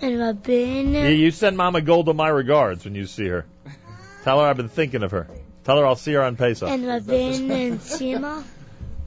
[0.00, 0.94] And Rabin.
[0.94, 3.44] You, you send Mama Golda my regards when you see her.
[4.24, 5.28] Tell her I've been thinking of her.
[5.64, 6.68] Tell her I'll see her on Pesach.
[6.68, 8.44] And Rabin and Sima.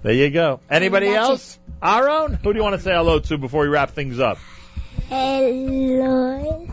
[0.03, 0.59] There you go.
[0.69, 1.57] Anybody else?
[1.81, 2.33] Aaron?
[2.35, 4.37] Who do you want to say hello to before we wrap things up?
[5.09, 6.67] Hello.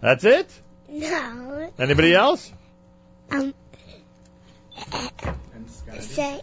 [0.00, 0.60] That's it?
[0.88, 1.72] No.
[1.78, 2.52] Anybody else?
[3.30, 3.54] Um.
[4.74, 6.42] Thank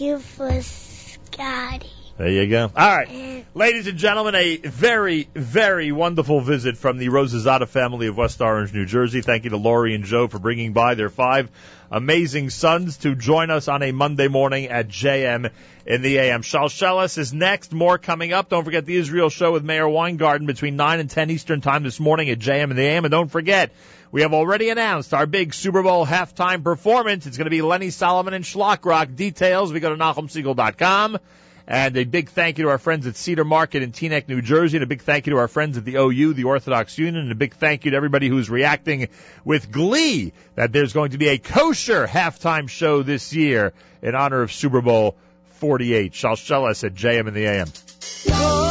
[0.00, 1.90] you for Scotty.
[2.22, 2.70] There you go.
[2.76, 3.44] All right.
[3.52, 8.72] Ladies and gentlemen, a very, very wonderful visit from the Rosazada family of West Orange,
[8.72, 9.22] New Jersey.
[9.22, 11.50] Thank you to Lori and Joe for bringing by their five
[11.90, 15.50] amazing sons to join us on a Monday morning at JM
[15.84, 16.42] in the AM.
[16.42, 17.72] Shalshelis is next.
[17.72, 18.48] More coming up.
[18.48, 21.98] Don't forget the Israel show with Meir Weingarten between 9 and 10 Eastern time this
[21.98, 23.04] morning at JM in the AM.
[23.04, 23.72] And don't forget,
[24.12, 27.26] we have already announced our big Super Bowl halftime performance.
[27.26, 29.08] It's going to be Lenny Solomon and Shlock Rock.
[29.12, 31.18] Details, we go to NachumSegal.com.
[31.66, 34.76] And a big thank you to our friends at Cedar Market in Teaneck, New Jersey,
[34.76, 37.32] and a big thank you to our friends at the OU, the Orthodox Union, and
[37.32, 39.08] a big thank you to everybody who's reacting
[39.44, 44.42] with glee that there's going to be a kosher halftime show this year in honor
[44.42, 45.16] of Super Bowl
[45.54, 46.12] 48.
[46.12, 48.61] Shalshelis at JM in the AM.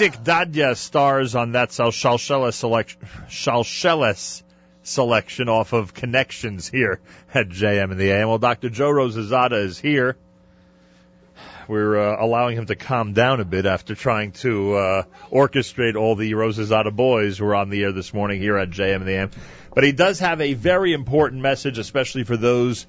[0.00, 3.02] Itzik Dadya stars on that Sal- selection,
[4.82, 7.00] selection off of Connections here
[7.34, 8.28] at JM in the AM.
[8.28, 8.70] Well, Dr.
[8.70, 10.16] Joe Rosazada is here.
[11.68, 16.14] We're uh, allowing him to calm down a bit after trying to uh, orchestrate all
[16.14, 19.12] the Rosazada boys who were on the air this morning here at JM in the
[19.12, 19.30] AM.
[19.74, 22.86] But he does have a very important message, especially for those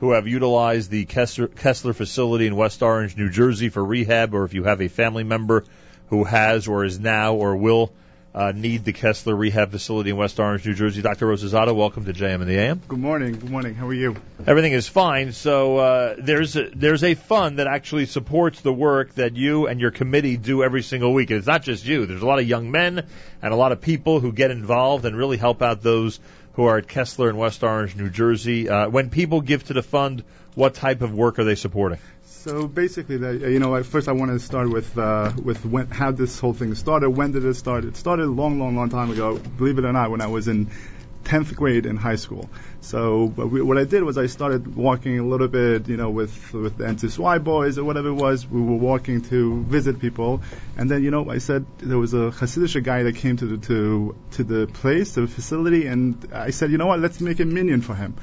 [0.00, 4.44] who have utilized the Kessler, Kessler facility in West Orange, New Jersey for rehab, or
[4.44, 5.64] if you have a family member
[6.08, 7.92] who has or is now or will
[8.34, 11.02] uh, need the Kessler rehab facility in West Orange, New Jersey.
[11.02, 11.26] Dr.
[11.26, 12.82] Rosazada, welcome to JM and the AM.
[12.88, 13.38] Good morning.
[13.38, 13.74] Good morning.
[13.76, 14.16] How are you?
[14.44, 15.30] Everything is fine.
[15.32, 19.80] So uh, there's a, there's a fund that actually supports the work that you and
[19.80, 21.30] your committee do every single week.
[21.30, 22.06] And it's not just you.
[22.06, 23.06] There's a lot of young men
[23.40, 26.18] and a lot of people who get involved and really help out those
[26.54, 28.68] who are at Kessler in West Orange, New Jersey.
[28.68, 30.24] Uh, when people give to the fund,
[30.56, 31.98] what type of work are they supporting?
[32.44, 36.10] So basically, the, you know, first I want to start with uh, with when, how
[36.10, 37.08] this whole thing started.
[37.08, 37.86] When did it start?
[37.86, 39.38] It started a long, long, long time ago.
[39.38, 40.70] Believe it or not, when I was in
[41.24, 42.50] 10th grade in high school.
[42.82, 46.52] So we, what I did was I started walking a little bit, you know, with
[46.52, 48.46] with the NCSY boys or whatever it was.
[48.46, 50.42] We were walking to visit people,
[50.76, 53.56] and then you know I said there was a Hasidic guy that came to the
[53.68, 57.46] to to the place, the facility, and I said, you know what, let's make a
[57.46, 58.16] minyan for him.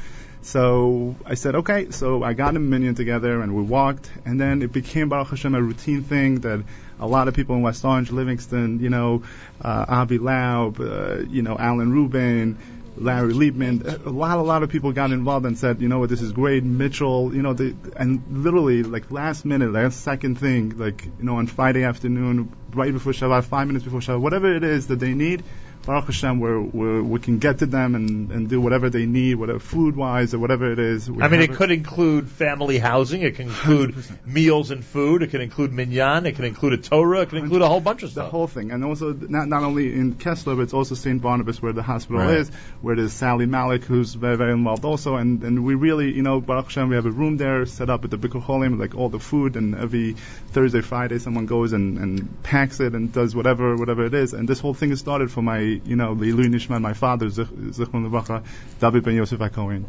[0.44, 1.92] So I said, okay.
[1.92, 5.54] So I got a minyan together and we walked, and then it became Baruch Hashem
[5.54, 6.64] a routine thing that
[7.00, 9.24] a lot of people in West Orange, Livingston, you know,
[9.62, 12.58] uh, Avi Laub, uh, you know, Alan Rubin,
[12.98, 16.10] Larry Liebman, a lot, a lot of people got involved and said, you know what,
[16.10, 16.64] this is great.
[16.64, 21.38] Mitchell, you know, the, and literally like last minute, last second thing, like you know,
[21.38, 25.14] on Friday afternoon, right before Shabbat, five minutes before Shabbat, whatever it is that they
[25.14, 25.44] need.
[25.86, 29.36] Baruch Hashem, we're, we're, we can get to them and, and do whatever they need,
[29.36, 31.10] whatever food wise or whatever it is.
[31.10, 33.24] We I mean, it could include family housing.
[33.24, 33.96] It can include
[34.26, 35.24] meals and food.
[35.24, 36.26] It can include minyan.
[36.28, 37.22] It can include a Torah.
[37.22, 38.26] It can include a whole bunch of stuff.
[38.26, 41.22] the whole thing, and also not not only in Kessler, but it's also St.
[41.22, 42.38] Barnabas where the hospital Right.
[42.38, 42.50] is,
[42.82, 46.40] where there's Sally Malik who's very very involved also, and and we really you know
[46.42, 49.10] Baruch Hashem we have a room there set up at the Bikur Cholim, like all
[49.10, 50.14] the food, and every
[50.52, 54.48] Thursday Friday someone goes and and packs it and does whatever whatever it is, and
[54.48, 58.10] this whole thing is started for my you know the Ilui Nishman, my father Zichron
[58.10, 58.44] Levacha,
[58.80, 59.86] David Ben Yosef HaKohen.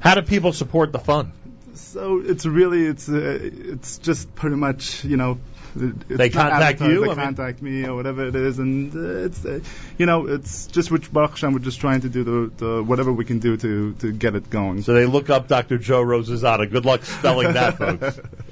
[0.00, 1.32] How do people support the fund?
[1.74, 5.38] So it's really it's uh, it's just pretty much you know.
[5.76, 7.00] They contact you?
[7.00, 9.58] They I mean- contact me or whatever it is, and uh, it's uh,
[9.98, 13.12] you know it's just which Baruch Hashem we're just trying to do the, the whatever
[13.12, 14.82] we can do to to get it going.
[14.82, 15.78] So they look up Dr.
[15.78, 16.70] Joe Rosazada.
[16.70, 18.20] Good luck spelling that, folks.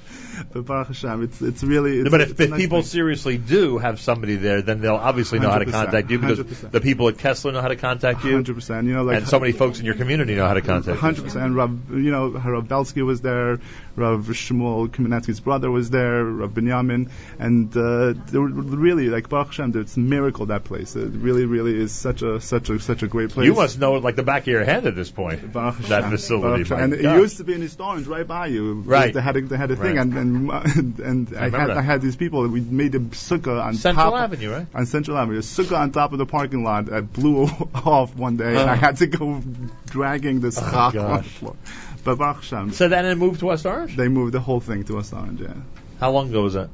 [0.52, 2.00] but Baruch Hashem, it's it's really.
[2.00, 2.88] It's, but if, if nice people thing.
[2.88, 6.70] seriously do have somebody there, then they'll obviously know how to contact you because 100%.
[6.70, 8.42] the people at Kessler know how to contact you.
[8.42, 8.86] 100%.
[8.86, 11.00] You know, like and so many folks in your community know how to contact you.
[11.00, 11.54] Hundred percent.
[11.54, 13.60] Rav, you know, Rav Belsky was there.
[13.94, 16.24] Rav Shmuel Kamenetsky's brother was there.
[16.24, 19.72] Rav Binyamin, and uh, really like Baruch Hashem.
[19.76, 20.96] It's a miracle that place.
[20.96, 23.46] It really, really is such a such a such a great place.
[23.46, 25.52] You must know it like the back of your head at this point.
[25.52, 26.64] Baruch that Hashem, facility.
[26.64, 27.16] Baruch and God.
[27.16, 28.74] it used to be in East Orange, right by you.
[28.80, 29.12] Right.
[29.12, 30.06] They had a, they had a thing, Right.
[30.06, 31.76] and and, and I, remember had that.
[31.76, 32.46] I had these people.
[32.48, 34.66] We made a sukkah on Central top Avenue, right?
[34.74, 37.44] on Central Avenue, a sukkah on top of the parking lot that blew
[37.74, 38.70] off one day, and.
[38.70, 39.42] I had to go
[39.86, 41.56] dragging this Oh, on the floor.
[42.04, 43.96] But Baruch Hashem, So then it moved to West Orange?
[43.96, 45.40] they moved the whole thing to West Orange.
[45.40, 45.54] Yeah.
[46.00, 46.68] How long ago was that?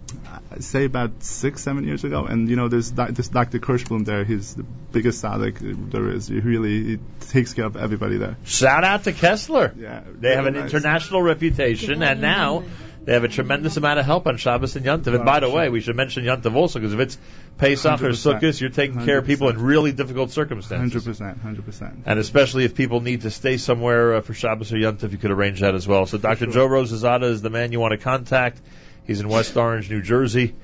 [0.51, 2.25] I'd say about six, seven years ago.
[2.25, 3.59] And you know, there's doc- this Dr.
[3.59, 4.25] Kirshblum there.
[4.25, 6.28] He's the biggest tzaddik there is.
[6.28, 8.39] He really he takes care of everybody there.
[8.47, 9.75] Shout out to Kessler.
[9.77, 10.73] Yeah, They have an nice.
[10.73, 12.65] international reputation, and now
[13.09, 15.15] they have a tremendous amount of help on Shabbos and Yontiv.
[15.15, 17.19] And by the way, we should mention Yontiv also, because if it's
[17.57, 18.39] Pesach or 100%.
[18.39, 20.93] Sukkot, you're taking care of people in really difficult circumstances.
[20.93, 22.03] Hundred percent, hundred percent.
[22.05, 25.31] And especially if people need to stay somewhere uh, for Shabbos or Yontif, you could
[25.31, 26.05] arrange that as well.
[26.05, 26.49] So Dr.
[26.49, 28.61] Joe Rosazada is the man you want to contact.
[29.07, 30.55] He's in West Orange, New Jersey,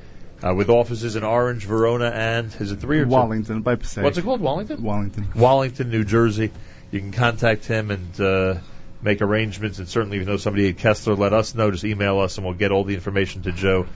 [0.47, 3.11] uh, with offices in Orange, Verona, and is it three or two?
[3.11, 4.05] Wallington, by Passaic.
[4.05, 4.43] What's it called?
[4.43, 4.83] Wallington.
[4.83, 5.29] Wallington.
[5.35, 6.53] Wallington, New Jersey.
[6.91, 8.57] You can contact him and uh,
[9.05, 9.79] make arrangements.
[9.79, 11.71] And certainly, if you know somebody at Kessler, let us know.
[11.71, 13.87] Just email us, and we'll get all the information to Joe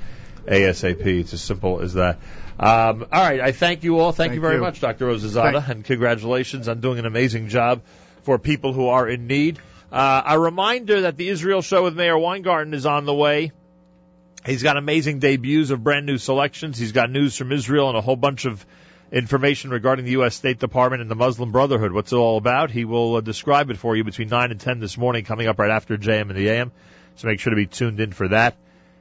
[0.46, 1.04] ASAP.
[1.06, 2.18] It's as simple as that.
[2.60, 4.12] Um, all right, I thank you all.
[4.12, 4.60] Thank, Thank you very you.
[4.60, 5.06] much, Dr.
[5.06, 7.82] Rosazada, and congratulations on doing an amazing job
[8.22, 9.58] for people who are in need.
[9.90, 13.52] Uh, a reminder that the Israel show with Meir Weingarten is on the way.
[14.44, 16.78] He's got amazing debuts of brand new selections.
[16.78, 18.64] He's got news from Israel and a whole bunch of
[19.10, 20.34] information regarding the U.S.
[20.34, 21.92] State Department and the Muslim Brotherhood.
[21.92, 22.70] What's it all about?
[22.70, 25.58] He will uh, describe it for you between 9 and 10 this morning, coming up
[25.58, 26.72] right after JM and the AM.
[27.16, 28.56] So make sure to be tuned in for that.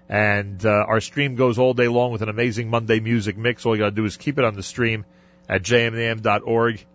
[0.10, 3.66] And uh, our stream goes all day long with an amazing Monday music mix.
[3.66, 5.06] All you got to do is keep it on the stream
[5.50, 6.86] at jmam.org,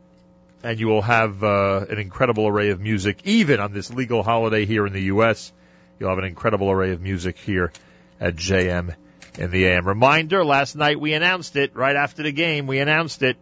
[0.62, 4.64] and you will have uh, an incredible array of music, even on this legal holiday
[4.64, 5.52] here in the U.S.
[5.98, 7.72] You'll have an incredible array of music here
[8.18, 8.94] at JM
[9.38, 9.86] in the AM.
[9.86, 13.36] Reminder, last night we announced it, right after the game, we announced it.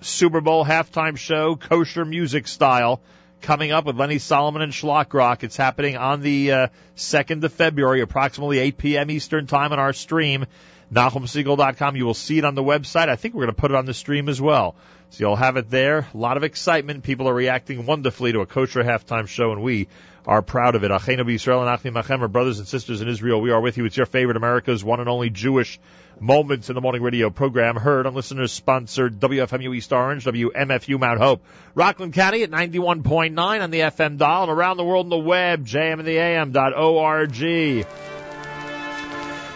[0.00, 3.00] Super Bowl halftime show, kosher music style,
[3.40, 5.42] coming up with Lenny Solomon and Shlock Rock.
[5.42, 9.10] It's happening on the uh, 2nd of February, approximately 8 p.m.
[9.10, 10.46] Eastern Time on our stream,
[10.92, 11.96] NachumSegal.com.
[11.96, 13.08] You will see it on the website.
[13.08, 14.76] I think we're going to put it on the stream as well.
[15.10, 16.08] So you'll have it there.
[16.12, 17.04] A lot of excitement.
[17.04, 19.88] People are reacting wonderfully to a kosher halftime show, and we
[20.26, 20.90] are proud of it.
[20.90, 23.40] Achenu B'Yisrael and Achim Achem, our brothers and sisters in Israel.
[23.40, 23.84] We are with you.
[23.84, 25.78] It's your favorite America's one and only Jewish
[26.18, 31.20] Moments in the Morning radio program heard on listeners sponsored WFMU East Orange, WMFU Mount
[31.20, 35.18] Hope, Rockland County at 91.9 on the FM dial and around the world on the
[35.18, 37.86] web, jmandtheam.org.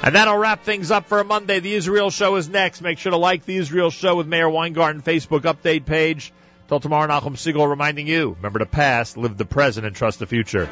[0.02, 1.60] And that'll wrap things up for a Monday.
[1.60, 2.82] The Israel Show is next.
[2.82, 6.32] Make sure to like the Israel Show with Meir Weingarten Facebook update page.
[6.70, 10.26] Till tomorrow, Nachum Segal reminding you, remember the past, live the present, and trust the
[10.28, 10.70] future.